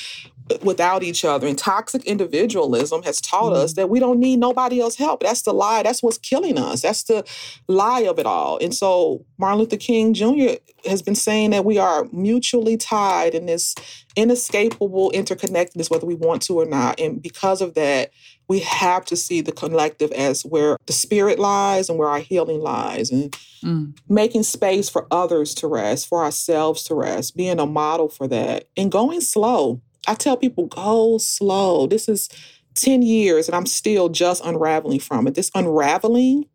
without 0.62 1.02
each 1.04 1.26
other. 1.26 1.48
And 1.48 1.58
toxic 1.58 2.04
individualism 2.04 3.02
has 3.04 3.20
taught 3.20 3.54
us 3.54 3.74
Mm. 3.74 3.76
that 3.78 3.90
we 3.90 4.00
don't 4.00 4.20
need 4.20 4.38
nobody 4.40 4.80
else's 4.80 5.00
help. 5.00 5.22
That's 5.22 5.42
the 5.42 5.54
lie. 5.54 5.82
That's 5.84 6.04
what's 6.04 6.18
killing 6.20 6.58
us. 6.60 6.82
That's 6.82 7.04
the 7.04 7.24
lie 7.68 8.02
of 8.02 8.20
it 8.20 8.26
all. 8.28 8.58
And 8.62 8.74
so 8.74 9.26
Martin 9.40 9.60
Luther 9.60 9.78
King 9.78 10.14
Jr. 10.14 10.56
has 10.86 11.02
been 11.02 11.16
saying 11.16 11.50
that 11.52 11.66
we 11.66 11.78
are 11.80 12.08
mutually 12.12 12.78
tied 12.78 13.34
in 13.34 13.48
this 13.48 13.74
inescapable 14.16 15.12
interconnectedness, 15.14 15.90
whether 15.90 16.06
we 16.06 16.16
want 16.16 16.42
to 16.44 16.60
or 16.60 16.66
not. 16.66 17.00
And 17.00 17.22
because 17.22 17.62
of 17.62 17.74
that, 17.74 18.12
we 18.48 18.60
have 18.60 19.06
to 19.06 19.16
see 19.16 19.42
the 19.42 19.52
collective 19.52 20.12
as 20.12 20.44
where 20.46 20.78
the 20.86 20.94
spirit 20.94 21.40
lies 21.40 21.90
and 21.90 21.98
where 21.98 22.10
our 22.10 22.20
healing 22.20 22.62
lies. 22.62 23.10
And 23.10 23.36
Mm. 23.64 23.94
making 24.08 24.44
space 24.44 24.90
for 24.90 25.08
others 25.10 25.56
to 25.56 25.68
rest, 25.68 26.06
for 26.08 26.24
ourselves 26.24 26.84
to 26.84 26.94
rest, 26.94 27.36
being 27.36 27.60
a 27.60 27.66
model 27.66 28.10
for 28.10 28.28
that, 28.28 28.68
and 28.78 28.92
going 28.92 29.22
slow. 29.22 29.82
I 30.08 30.16
tell 30.16 30.38
people, 30.38 30.68
go 30.68 31.18
slow. 31.18 31.88
This 31.88 32.08
is 32.08 32.30
10 32.76 33.02
years 33.02 33.48
and 33.48 33.56
I'm 33.56 33.66
still 33.66 34.10
just 34.10 34.44
unraveling 34.44 35.00
from 35.00 35.28
it. 35.28 35.36
This 35.36 35.52
unraveling 35.56 36.46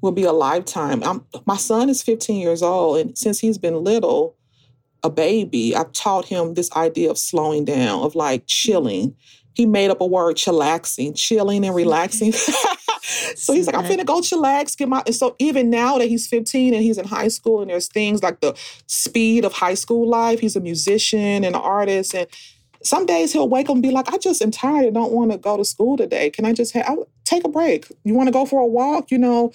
will 0.00 0.12
be 0.12 0.24
a 0.24 0.32
lifetime. 0.32 1.02
I'm, 1.02 1.24
my 1.46 1.56
son 1.56 1.88
is 1.88 2.02
15 2.02 2.40
years 2.40 2.62
old, 2.62 2.98
and 2.98 3.18
since 3.18 3.40
he's 3.40 3.58
been 3.58 3.82
little, 3.82 4.36
a 5.02 5.10
baby, 5.10 5.74
I've 5.74 5.92
taught 5.92 6.26
him 6.26 6.54
this 6.54 6.70
idea 6.72 7.10
of 7.10 7.18
slowing 7.18 7.64
down, 7.64 8.02
of 8.02 8.14
like 8.14 8.44
chilling. 8.46 9.16
He 9.54 9.66
made 9.66 9.90
up 9.90 10.00
a 10.00 10.06
word, 10.06 10.36
chillaxing, 10.36 11.16
chilling 11.16 11.64
and 11.64 11.74
relaxing. 11.82 12.32
So 13.36 13.52
he's 13.52 13.66
like, 13.66 13.76
I'm 13.76 13.84
finna 13.84 14.04
go 14.04 14.20
chillax, 14.20 14.76
get 14.76 14.88
my. 14.88 15.02
And 15.06 15.14
so 15.14 15.36
even 15.38 15.70
now 15.70 15.98
that 15.98 16.08
he's 16.08 16.26
15 16.26 16.74
and 16.74 16.82
he's 16.82 16.98
in 16.98 17.06
high 17.06 17.28
school, 17.28 17.60
and 17.60 17.70
there's 17.70 17.88
things 17.88 18.22
like 18.22 18.40
the 18.40 18.56
speed 18.86 19.44
of 19.44 19.52
high 19.52 19.74
school 19.74 20.08
life. 20.08 20.40
He's 20.40 20.56
a 20.56 20.60
musician 20.60 21.44
and 21.44 21.46
an 21.46 21.54
artist, 21.54 22.14
and 22.14 22.26
some 22.82 23.06
days 23.06 23.32
he'll 23.32 23.48
wake 23.48 23.68
up 23.68 23.74
and 23.74 23.82
be 23.82 23.90
like, 23.90 24.12
I 24.12 24.18
just 24.18 24.42
am 24.42 24.50
tired 24.50 24.86
and 24.86 24.94
don't 24.94 25.12
want 25.12 25.32
to 25.32 25.38
go 25.38 25.56
to 25.56 25.64
school 25.64 25.96
today. 25.96 26.30
Can 26.30 26.44
I 26.44 26.52
just 26.52 26.72
have 26.74 26.86
I'll 26.86 27.08
take 27.24 27.44
a 27.44 27.48
break? 27.48 27.86
You 28.04 28.14
want 28.14 28.28
to 28.28 28.32
go 28.32 28.44
for 28.44 28.60
a 28.60 28.66
walk? 28.66 29.10
You 29.10 29.18
know, 29.18 29.52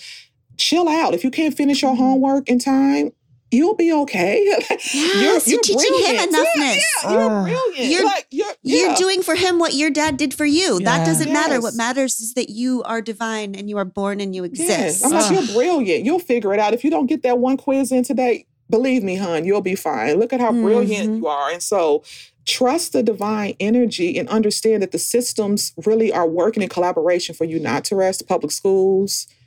chill 0.57 0.87
out. 0.87 1.13
If 1.13 1.23
you 1.23 1.31
can't 1.31 1.55
finish 1.55 1.81
your 1.81 1.91
mm-hmm. 1.91 2.01
homework 2.01 2.49
in 2.49 2.59
time, 2.59 3.11
you'll 3.51 3.75
be 3.75 3.91
okay. 3.93 4.43
Yes, 4.93 5.47
you're, 5.47 5.61
teaching 5.61 5.79
him 5.81 6.15
brilliant. 6.15 6.31
enoughness. 6.33 6.77
Yeah, 7.03 7.11
you're 7.11 7.21
Ah. 7.31 7.43
brilliant. 7.43 7.91
You're- 7.91 8.03
like 8.05 8.27
you're, 8.31 8.47
You're 8.63 8.95
doing 8.95 9.21
for 9.21 9.35
him 9.35 9.59
what 9.59 9.73
your 9.73 9.89
dad 9.89 10.17
did 10.17 10.33
for 10.33 10.45
you. 10.45 10.79
That 10.79 11.05
doesn't 11.05 11.31
matter. 11.31 11.61
What 11.61 11.75
matters 11.75 12.19
is 12.19 12.33
that 12.35 12.49
you 12.49 12.81
are 12.83 13.01
divine 13.01 13.55
and 13.55 13.69
you 13.69 13.77
are 13.77 13.85
born 13.85 14.19
and 14.21 14.35
you 14.35 14.43
exist. 14.43 14.69
Yes. 14.69 15.03
I'm 15.03 15.11
like, 15.11 15.25
Ugh. 15.25 15.31
you're 15.33 15.53
brilliant. 15.55 16.05
You'll 16.05 16.19
figure 16.19 16.53
it 16.53 16.59
out. 16.59 16.73
If 16.73 16.83
you 16.83 16.89
don't 16.89 17.07
get 17.07 17.23
that 17.23 17.37
one 17.39 17.57
quiz 17.57 17.91
in 17.91 18.03
today, 18.03 18.45
believe 18.69 19.03
me, 19.03 19.15
hon, 19.17 19.43
you'll 19.45 19.61
be 19.61 19.75
fine. 19.75 20.17
Look 20.19 20.31
at 20.33 20.39
how 20.39 20.51
brilliant 20.51 21.09
Mhm. 21.09 21.17
you 21.19 21.27
are. 21.27 21.49
And 21.51 21.61
so 21.61 22.03
trust 22.45 22.93
the 22.93 23.03
divine 23.03 23.53
energy 23.59 24.17
and 24.17 24.27
understand 24.29 24.81
that 24.81 24.91
the 24.91 24.99
systems 24.99 25.73
really 25.85 26.11
are 26.11 26.27
working 26.27 26.63
in 26.63 26.69
collaboration 26.69 27.35
for 27.35 27.45
you 27.45 27.59
not 27.59 27.83
to 27.85 27.95
rest. 27.95 28.27
Public 28.27 28.51
schools, 28.51 29.27
ha- 29.27 29.40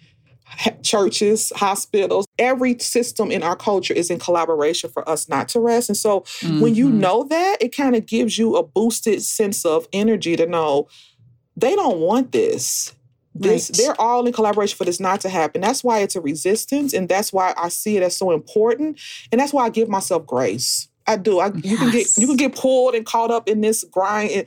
churches, 0.83 1.53
hospitals, 1.57 2.27
every 2.39 2.79
system 2.79 3.31
in 3.31 3.43
our 3.43 3.57
culture 3.57 3.95
is 3.95 4.11
in 4.11 4.19
collaboration 4.19 4.91
for 4.91 5.09
us 5.09 5.29
not 5.29 5.49
to 5.51 5.61
rest. 5.61 5.89
And 5.89 5.97
so 5.97 6.25
when 6.59 6.75
you 6.75 6.89
Mhm. 6.89 6.95
know 6.95 7.25
that, 7.25 7.57
it 7.61 7.75
kind 7.77 7.97
of 7.97 8.07
gives 8.07 8.39
you 8.39 8.57
a 8.57 8.63
boosted 8.63 9.23
sense 9.23 9.65
of 9.65 9.87
energy 9.93 10.37
to 10.37 10.47
know 10.47 10.87
they 11.57 11.75
don't 11.75 12.01
want 12.01 12.33
this. 12.33 12.93
This 13.37 13.69
Right. 13.71 13.77
they're 13.79 14.01
all 14.01 14.27
in 14.27 14.33
collaboration 14.33 14.77
for 14.77 14.85
this 14.85 15.01
not 15.01 15.21
to 15.23 15.29
happen. 15.29 15.61
That's 15.61 15.83
why 15.83 16.01
it's 16.01 16.15
a 16.17 16.21
resistance, 16.21 16.93
and 16.93 17.09
that's 17.09 17.33
why 17.33 17.53
I 17.57 17.69
see 17.69 17.97
it 17.97 18.03
as 18.03 18.17
so 18.17 18.31
important, 18.31 18.99
and 19.33 19.41
that's 19.41 19.53
why 19.53 19.65
I 19.65 19.71
give 19.71 19.89
myself 19.89 20.25
grace. 20.27 20.89
I 21.07 21.17
do. 21.17 21.41
I, 21.41 21.51
You 21.63 21.77
can 21.77 21.91
get 21.91 22.07
you 22.17 22.27
can 22.29 22.37
get 22.37 22.55
pulled 22.55 22.95
and 22.95 23.05
caught 23.05 23.31
up 23.31 23.49
in 23.49 23.61
this 23.61 23.85
grind. 23.85 24.31
And 24.31 24.47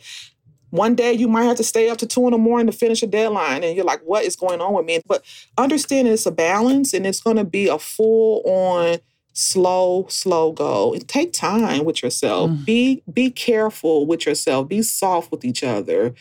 one 0.77 0.95
day 0.95 1.11
you 1.13 1.27
might 1.27 1.43
have 1.43 1.57
to 1.57 1.63
stay 1.63 1.89
up 1.89 1.97
to 1.97 2.05
two 2.05 2.25
in 2.25 2.31
the 2.31 2.37
morning 2.37 2.67
to 2.67 2.71
finish 2.77 3.03
a 3.03 3.07
deadline, 3.07 3.63
and 3.63 3.75
you're 3.75 3.85
like, 3.85 4.01
"What 4.05 4.23
is 4.23 4.35
going 4.35 4.61
on 4.61 4.73
with 4.73 4.85
me?" 4.85 5.01
But 5.07 5.23
understanding 5.57 6.13
it's 6.13 6.25
a 6.25 6.31
balance, 6.31 6.93
and 6.93 7.05
it's 7.05 7.19
going 7.19 7.37
to 7.37 7.43
be 7.43 7.67
a 7.67 7.79
full 7.79 8.41
on 8.45 8.99
slow 9.33 10.05
slow 10.09 10.51
go 10.51 10.93
and 10.93 11.07
take 11.07 11.31
time 11.31 11.85
with 11.85 12.01
yourself 12.01 12.49
Mm. 12.49 12.65
be 12.65 13.03
be 13.13 13.29
careful 13.29 14.07
with 14.07 14.25
yourself 14.25 14.67
be 14.67 14.81
soft 14.81 15.29
with 15.31 15.45
each 15.45 15.63
other 15.63 16.15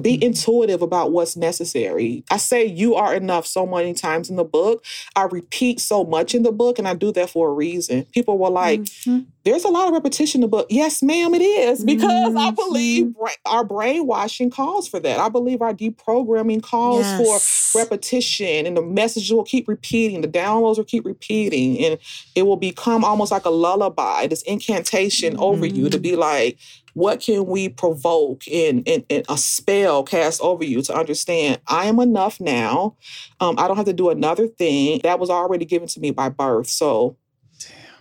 be 0.00 0.18
Mm. 0.18 0.22
intuitive 0.24 0.82
about 0.82 1.10
what's 1.12 1.36
necessary 1.36 2.22
i 2.30 2.36
say 2.36 2.64
you 2.64 2.94
are 2.94 3.14
enough 3.14 3.46
so 3.46 3.66
many 3.66 3.94
times 3.94 4.28
in 4.30 4.36
the 4.36 4.44
book 4.44 4.84
i 5.16 5.22
repeat 5.24 5.80
so 5.80 6.04
much 6.04 6.34
in 6.34 6.42
the 6.42 6.52
book 6.52 6.78
and 6.78 6.86
i 6.86 6.94
do 6.94 7.10
that 7.12 7.30
for 7.30 7.48
a 7.48 7.52
reason 7.52 8.04
people 8.12 8.36
were 8.38 8.50
like 8.50 8.80
Mhm. 8.80 9.26
there's 9.44 9.64
a 9.64 9.68
lot 9.68 9.86
of 9.86 9.92
repetition 9.94 10.38
in 10.38 10.42
the 10.42 10.48
book. 10.48 10.66
Yes, 10.70 11.04
ma'am, 11.04 11.32
it 11.32 11.40
is 11.40 11.84
because 11.84 12.34
I 12.34 12.50
Mhm. 12.50 12.56
believe 12.56 13.14
our 13.44 13.62
brainwashing 13.62 14.50
calls 14.50 14.88
for 14.88 14.98
that. 14.98 15.20
I 15.20 15.28
believe 15.28 15.62
our 15.62 15.72
deprogramming 15.72 16.60
calls 16.64 17.04
Yes. 17.04 17.70
for 17.72 17.78
repetition, 17.78 18.66
and 18.66 18.76
the 18.76 18.82
messages 18.82 19.32
will 19.32 19.44
keep 19.44 19.68
repeating. 19.68 20.20
The 20.20 20.26
downloads 20.28 20.78
will 20.78 20.84
keep 20.84 21.04
repeating, 21.06 21.78
and 21.84 21.96
it 22.34 22.42
will 22.44 22.56
become 22.56 23.04
almost 23.04 23.30
like 23.30 23.44
a 23.44 23.50
lullaby, 23.50 24.26
this 24.26 24.42
incantation 24.42 25.36
over 25.38 25.64
you 25.64 25.88
to 25.90 25.98
be 25.98 26.16
like, 26.16 26.58
what 26.96 27.20
can 27.20 27.44
we 27.44 27.68
provoke 27.68 28.48
and, 28.48 28.82
and, 28.88 29.04
and 29.10 29.22
a 29.28 29.36
spell 29.36 30.02
cast 30.02 30.40
over 30.40 30.64
you 30.64 30.80
to 30.80 30.94
understand 30.96 31.60
I 31.68 31.84
am 31.86 32.00
enough 32.00 32.40
now. 32.40 32.96
Um, 33.38 33.56
I 33.58 33.68
don't 33.68 33.76
have 33.76 33.84
to 33.84 33.92
do 33.92 34.08
another 34.08 34.46
thing. 34.48 35.00
That 35.02 35.18
was 35.18 35.28
already 35.28 35.66
given 35.66 35.88
to 35.88 36.00
me 36.00 36.10
by 36.10 36.30
birth. 36.30 36.68
So 36.68 37.18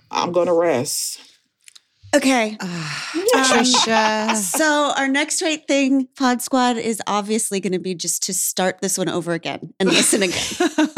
I'm 0.09 0.31
going 0.31 0.47
to 0.47 0.53
rest. 0.53 1.19
Okay. 2.15 2.55
Ah, 2.61 3.11
um, 3.35 3.43
Tricia. 3.43 4.33
So 4.35 4.93
our 4.95 5.09
next 5.09 5.41
right 5.41 5.61
thing, 5.67 6.07
Pod 6.15 6.41
Squad, 6.41 6.77
is 6.77 7.01
obviously 7.07 7.59
going 7.59 7.73
to 7.73 7.79
be 7.79 7.93
just 7.95 8.23
to 8.23 8.33
start 8.33 8.79
this 8.79 8.97
one 8.97 9.09
over 9.09 9.33
again 9.33 9.73
and 9.77 9.89
listen 9.89 10.23
again. 10.23 10.39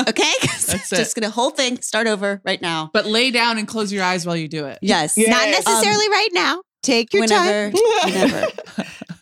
Okay, 0.07 0.31
That's 0.43 0.91
it. 0.91 0.95
just 0.95 1.15
gonna 1.15 1.31
whole 1.31 1.49
thing 1.49 1.81
start 1.81 2.05
over 2.05 2.39
right 2.45 2.61
now. 2.61 2.91
But 2.93 3.07
lay 3.07 3.31
down 3.31 3.57
and 3.57 3.67
close 3.67 3.91
your 3.91 4.03
eyes 4.03 4.27
while 4.27 4.35
you 4.37 4.47
do 4.47 4.65
it. 4.65 4.77
Yes, 4.83 5.17
Yeah. 5.17 5.31
Not 5.31 5.47
Yes. 5.47 5.65
necessarily 5.65 6.05
um, 6.05 6.11
right 6.11 6.29
now. 6.33 6.61
Take 6.83 7.13
your 7.13 7.25
time. 7.27 7.73
whenever, 7.73 7.77
whenever. 8.05 8.47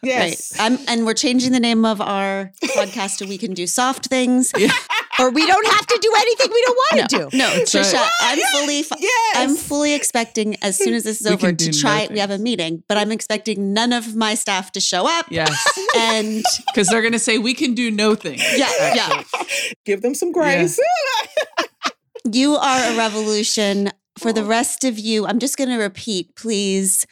Yes. 0.04 0.54
Right. 0.60 0.72
I'm, 0.74 0.78
and 0.88 1.06
we're 1.06 1.16
changing 1.16 1.52
the 1.52 1.60
name 1.60 1.84
of 1.84 2.00
our 2.00 2.52
podcast 2.64 3.18
to 3.18 3.26
We 3.26 3.38
Can 3.40 3.54
Do 3.54 3.66
Soft 3.66 4.06
Things. 4.08 4.52
Or 5.18 5.32
we 5.32 5.48
don't 5.48 5.66
have 5.68 5.88
to 5.88 5.98
do 6.02 6.12
anything 6.16 6.48
we 6.54 6.62
don't 6.66 6.76
want 6.76 7.10
to 7.10 7.18
do. 7.32 7.38
No, 7.38 7.48
Tricia, 7.64 7.94
right. 7.94 8.12
I'm 8.22 8.38
Yes, 8.38 8.52
fully, 8.52 8.84
fi- 8.84 8.98
Yes. 9.00 9.36
I'm 9.38 9.56
fully 9.56 9.94
expecting 9.94 10.58
as 10.62 10.78
soon 10.78 10.94
as 10.94 11.06
this 11.06 11.22
is 11.22 11.28
over 11.28 11.54
to 11.54 11.72
try. 11.72 12.04
no 12.04 12.14
We 12.14 12.20
have 12.20 12.30
a 12.32 12.38
meeting, 12.38 12.84
but 12.90 12.98
I'm 12.98 13.12
expecting 13.12 13.74
none 13.74 13.94
of 13.94 14.16
my 14.16 14.36
staff 14.36 14.72
to 14.74 14.80
show 14.82 15.08
up. 15.08 15.28
Yes. 15.30 15.56
And 15.98 16.44
Because 16.68 16.90
they're 16.90 17.02
going 17.02 17.14
to 17.14 17.20
say, 17.20 17.38
we 17.38 17.54
can 17.54 17.74
do 17.74 17.90
no 17.90 18.14
thing. 18.16 18.38
yeah, 18.58 18.94
yeah, 18.96 19.24
Give 19.86 20.02
them 20.02 20.14
some 20.14 20.34
grace. 20.34 20.78
you 22.32 22.56
are 22.56 22.80
a 22.94 22.98
revolution. 22.98 23.92
For 24.20 24.32
the 24.34 24.44
rest 24.44 24.84
of 24.86 24.98
you, 25.00 25.26
I'm 25.26 25.40
just 25.40 25.58
going 25.58 25.70
to 25.70 25.78
repeat, 25.78 26.36
please. 26.36 27.06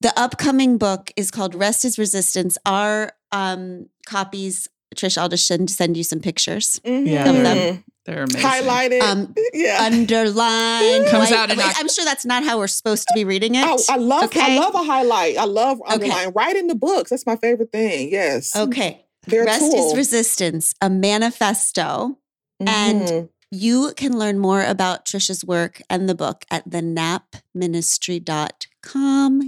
The 0.00 0.12
upcoming 0.18 0.78
book 0.78 1.10
is 1.16 1.30
called 1.30 1.54
Rest 1.54 1.84
is 1.84 1.98
Resistance. 1.98 2.56
Our 2.64 3.12
um, 3.32 3.88
copies, 4.06 4.68
Trish, 4.94 5.18
I'll 5.18 5.28
just 5.28 5.46
send, 5.46 5.70
send 5.70 5.96
you 5.96 6.04
some 6.04 6.20
pictures. 6.20 6.80
Yeah. 6.84 7.28
Of 7.28 7.36
them. 7.42 7.84
They're 8.04 8.22
amazing. 8.22 8.40
Highlighted. 8.40 9.00
Um, 9.02 9.34
yeah. 9.52 9.78
Underline. 9.82 11.04
Comes 11.10 11.30
white- 11.30 11.32
out 11.34 11.50
in 11.50 11.58
Wait, 11.58 11.74
I'm 11.76 11.88
sure 11.88 12.04
that's 12.04 12.24
not 12.24 12.42
how 12.44 12.58
we're 12.58 12.66
supposed 12.68 13.06
to 13.08 13.14
be 13.14 13.24
reading 13.24 13.54
it. 13.54 13.64
I, 13.64 13.76
I 13.90 13.96
love 13.96 14.24
Okay. 14.24 14.56
I 14.56 14.60
love 14.60 14.74
a 14.74 14.82
highlight. 14.84 15.36
I 15.36 15.44
love 15.44 15.80
Okay. 15.82 15.92
underline. 15.94 16.32
Write 16.34 16.56
in 16.56 16.68
the 16.68 16.74
books. 16.74 17.10
That's 17.10 17.26
my 17.26 17.36
favorite 17.36 17.70
thing. 17.72 18.10
Yes. 18.10 18.54
okay. 18.56 19.04
They're 19.26 19.44
Rest 19.44 19.60
tool. 19.72 19.90
is 19.90 19.96
Resistance, 19.96 20.74
a 20.80 20.88
manifesto. 20.88 22.18
and- 22.60 23.02
Mhm. 23.02 23.28
You 23.50 23.92
can 23.96 24.18
learn 24.18 24.38
more 24.38 24.62
about 24.62 25.06
Tricia's 25.06 25.42
work 25.44 25.80
and 25.88 26.06
the 26.08 26.14
book 26.14 26.44
at 26.50 26.68
thenapministry.com. 26.68 28.48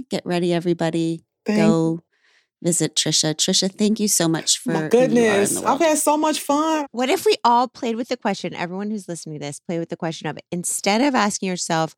Get 0.09 0.25
ready, 0.25 0.53
everybody. 0.53 1.23
Thank 1.45 1.59
Go 1.59 2.01
visit 2.61 2.95
Tricia. 2.95 3.33
Tricia, 3.33 3.71
thank 3.71 3.99
you 3.99 4.07
so 4.07 4.27
much 4.27 4.59
for 4.59 4.71
my 4.71 4.79
who 4.81 4.81
you 4.81 4.85
are 4.85 5.03
in 5.03 5.09
goodness. 5.09 5.59
the 5.59 5.67
I've 5.67 5.79
had 5.79 5.97
so 5.97 6.15
much 6.17 6.39
fun. 6.39 6.85
What 6.91 7.09
if 7.09 7.25
we 7.25 7.37
all 7.43 7.67
played 7.67 7.95
with 7.95 8.09
the 8.09 8.17
question? 8.17 8.53
Everyone 8.53 8.91
who's 8.91 9.07
listening 9.07 9.39
to 9.39 9.45
this, 9.45 9.59
play 9.59 9.79
with 9.79 9.89
the 9.89 9.97
question 9.97 10.27
of 10.27 10.37
instead 10.51 11.01
of 11.01 11.15
asking 11.15 11.49
yourself, 11.49 11.95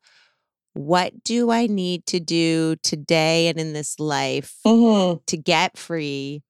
what 0.72 1.22
do 1.22 1.50
I 1.50 1.66
need 1.66 2.06
to 2.06 2.18
do 2.18 2.76
today 2.82 3.48
and 3.48 3.58
in 3.58 3.74
this 3.74 4.00
life 4.00 4.56
Mm-hmm. 4.66 5.18
to 5.26 5.36
get 5.36 5.76
free, 5.76 6.42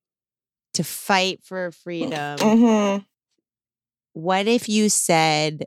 to 0.75 0.85
fight 0.85 1.41
for 1.43 1.73
freedom? 1.73 2.39
Mm-hmm. 2.39 3.03
What 4.13 4.47
if 4.47 4.69
you 4.69 4.89
said, 4.89 5.65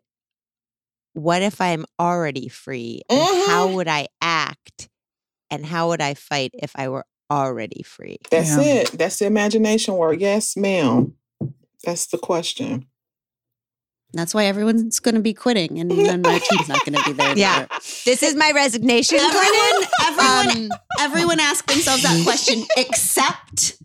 what 1.13 1.41
if 1.41 1.59
I'm 1.59 1.85
already 1.99 2.47
free? 2.47 3.01
And 3.09 3.47
how 3.47 3.67
would 3.67 3.87
I 3.89 4.07
act? 4.21 4.87
And 5.49 5.65
how 5.65 5.89
would 5.89 6.01
I 6.01 6.13
fight 6.13 6.51
if 6.53 6.71
I 6.75 6.89
were 6.89 7.05
already 7.31 7.83
free? 7.83 8.17
That's 8.31 8.49
Yeah. 8.57 8.61
it. 8.63 8.91
That's 8.91 9.17
the 9.19 9.25
imagination 9.25 9.95
work. 9.95 10.19
Yes, 10.19 10.55
ma'am. 10.57 11.13
That's 11.83 12.07
the 12.07 12.17
question. 12.17 12.87
That's 14.13 14.33
why 14.33 14.45
everyone's 14.45 14.99
going 14.99 15.15
to 15.15 15.21
be 15.21 15.33
quitting 15.33 15.79
and 15.79 15.91
then 16.07 16.21
my 16.21 16.39
team's 16.39 16.67
not 16.69 16.83
going 16.85 16.97
to 16.97 17.03
be 17.05 17.11
there. 17.13 17.37
Yeah. 17.37 17.55
either. 17.57 17.67
This 18.05 18.23
is 18.23 18.35
my 18.35 18.51
resignation. 18.55 19.19
Everyone, 19.19 19.87
everyone, 20.01 20.71
Um, 20.71 20.79
everyone 20.99 21.39
ask 21.39 21.65
themselves 21.69 22.03
that 22.03 22.23
question 22.23 22.63
except 22.77 23.77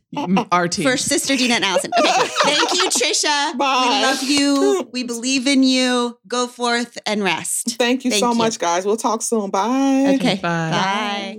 Our 0.53 0.69
team. 0.69 0.85
for 0.89 0.97
Sister 0.97 1.37
Dina 1.37 1.55
and 1.55 1.65
Allison. 1.65 1.91
Okay. 1.99 2.11
Thank 2.45 2.73
you, 2.75 2.89
Tricia. 2.89 3.59
Bye. 3.59 3.83
We 3.85 4.03
love 4.03 4.23
you. 4.23 4.89
We 4.93 5.03
believe 5.03 5.47
in 5.49 5.65
you. 5.65 6.17
Go 6.29 6.47
forth 6.47 6.97
and 7.05 7.23
rest. 7.25 7.77
Thank 7.77 8.05
you 8.05 8.11
Thank 8.13 8.21
so 8.21 8.31
you. 8.31 8.39
much, 8.39 8.59
guys. 8.61 8.87
We'll 8.87 8.97
talk 8.97 9.23
soon. 9.23 9.51
Bye. 9.51 10.15
Okay. 10.19 10.37
Bye. 10.37 10.71
Bye. 10.71 11.39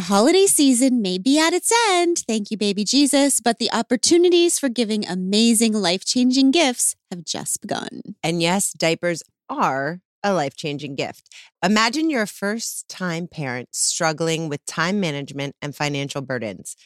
The 0.00 0.06
holiday 0.06 0.46
season 0.46 1.02
may 1.02 1.18
be 1.18 1.38
at 1.38 1.52
its 1.52 1.70
end, 1.90 2.22
thank 2.26 2.50
you, 2.50 2.56
baby 2.56 2.84
Jesus, 2.84 3.38
but 3.38 3.58
the 3.58 3.70
opportunities 3.70 4.58
for 4.58 4.70
giving 4.70 5.06
amazing, 5.06 5.74
life 5.74 6.06
changing 6.06 6.52
gifts 6.52 6.96
have 7.10 7.22
just 7.22 7.60
begun. 7.60 8.00
And 8.22 8.40
yes, 8.40 8.72
diapers 8.72 9.22
are 9.50 10.00
a 10.24 10.32
life 10.32 10.56
changing 10.56 10.94
gift. 10.94 11.28
Imagine 11.62 12.08
you're 12.08 12.22
a 12.22 12.26
first 12.26 12.88
time 12.88 13.28
parent 13.28 13.74
struggling 13.74 14.48
with 14.48 14.64
time 14.64 15.00
management 15.00 15.54
and 15.60 15.76
financial 15.76 16.22
burdens. 16.22 16.76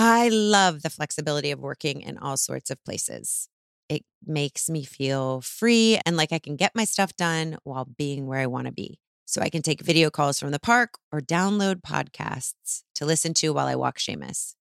I 0.00 0.28
love 0.28 0.82
the 0.82 0.90
flexibility 0.90 1.50
of 1.50 1.58
working 1.58 2.02
in 2.02 2.18
all 2.18 2.36
sorts 2.36 2.70
of 2.70 2.80
places. 2.84 3.48
It 3.88 4.04
makes 4.24 4.70
me 4.70 4.84
feel 4.84 5.40
free 5.40 5.98
and 6.06 6.16
like 6.16 6.30
I 6.30 6.38
can 6.38 6.54
get 6.54 6.76
my 6.76 6.84
stuff 6.84 7.16
done 7.16 7.58
while 7.64 7.84
being 7.84 8.28
where 8.28 8.38
I 8.38 8.46
want 8.46 8.66
to 8.66 8.72
be. 8.72 9.00
So 9.24 9.42
I 9.42 9.50
can 9.50 9.60
take 9.60 9.80
video 9.80 10.08
calls 10.08 10.38
from 10.38 10.52
the 10.52 10.60
park 10.60 10.98
or 11.10 11.20
download 11.20 11.80
podcasts 11.80 12.84
to 12.94 13.04
listen 13.04 13.34
to 13.34 13.52
while 13.52 13.66
I 13.66 13.74
walk 13.74 13.98
Seamus. 13.98 14.54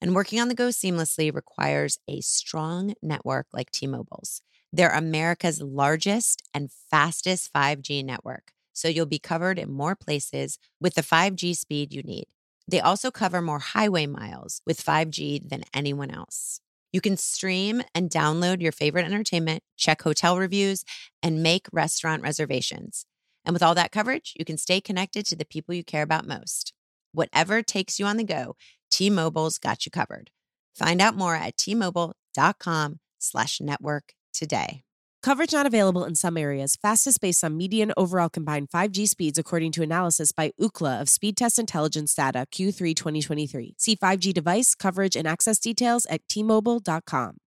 And 0.00 0.16
working 0.16 0.40
on 0.40 0.48
the 0.48 0.54
go 0.56 0.70
seamlessly 0.70 1.32
requires 1.32 2.00
a 2.08 2.20
strong 2.20 2.94
network 3.00 3.46
like 3.52 3.70
T 3.70 3.86
Mobile's. 3.86 4.42
They're 4.72 4.90
America's 4.90 5.62
largest 5.62 6.42
and 6.52 6.72
fastest 6.90 7.52
5G 7.52 8.04
network. 8.04 8.50
So 8.72 8.88
you'll 8.88 9.06
be 9.06 9.20
covered 9.20 9.60
in 9.60 9.70
more 9.70 9.94
places 9.94 10.58
with 10.80 10.94
the 10.94 11.02
5G 11.02 11.54
speed 11.54 11.92
you 11.92 12.02
need. 12.02 12.26
They 12.72 12.80
also 12.80 13.10
cover 13.10 13.42
more 13.42 13.58
highway 13.58 14.06
miles 14.06 14.62
with 14.66 14.82
5G 14.82 15.46
than 15.46 15.64
anyone 15.74 16.10
else. 16.10 16.58
You 16.90 17.02
can 17.02 17.18
stream 17.18 17.82
and 17.94 18.08
download 18.08 18.62
your 18.62 18.72
favorite 18.72 19.04
entertainment, 19.04 19.62
check 19.76 20.00
hotel 20.00 20.38
reviews, 20.38 20.82
and 21.22 21.42
make 21.42 21.66
restaurant 21.70 22.22
reservations. 22.22 23.04
And 23.44 23.52
with 23.52 23.62
all 23.62 23.74
that 23.74 23.92
coverage, 23.92 24.32
you 24.38 24.46
can 24.46 24.56
stay 24.56 24.80
connected 24.80 25.26
to 25.26 25.36
the 25.36 25.44
people 25.44 25.74
you 25.74 25.84
care 25.84 26.02
about 26.02 26.26
most. 26.26 26.72
Whatever 27.12 27.60
takes 27.62 28.00
you 28.00 28.06
on 28.06 28.16
the 28.16 28.24
go, 28.24 28.56
T-Mobile's 28.90 29.58
got 29.58 29.84
you 29.84 29.92
covered. 29.92 30.30
Find 30.74 31.02
out 31.02 31.14
more 31.14 31.34
at 31.34 31.58
tmobile.com 31.58 33.00
slash 33.18 33.60
network 33.60 34.14
today. 34.32 34.82
Coverage 35.22 35.52
not 35.52 35.66
available 35.66 36.04
in 36.04 36.16
some 36.16 36.36
areas. 36.36 36.74
Fastest 36.74 37.20
based 37.20 37.44
on 37.44 37.56
median 37.56 37.92
overall 37.96 38.28
combined 38.28 38.70
5G 38.70 39.08
speeds, 39.08 39.38
according 39.38 39.70
to 39.72 39.82
analysis 39.82 40.32
by 40.32 40.50
Ookla 40.60 41.00
of 41.00 41.06
Speedtest 41.06 41.60
Intelligence 41.60 42.12
Data 42.12 42.44
Q3 42.52 42.94
2023. 42.96 43.74
See 43.78 43.96
5G 43.96 44.34
device 44.34 44.74
coverage 44.74 45.14
and 45.14 45.28
access 45.28 45.60
details 45.60 46.06
at 46.06 46.26
tmobile.com. 46.26 47.41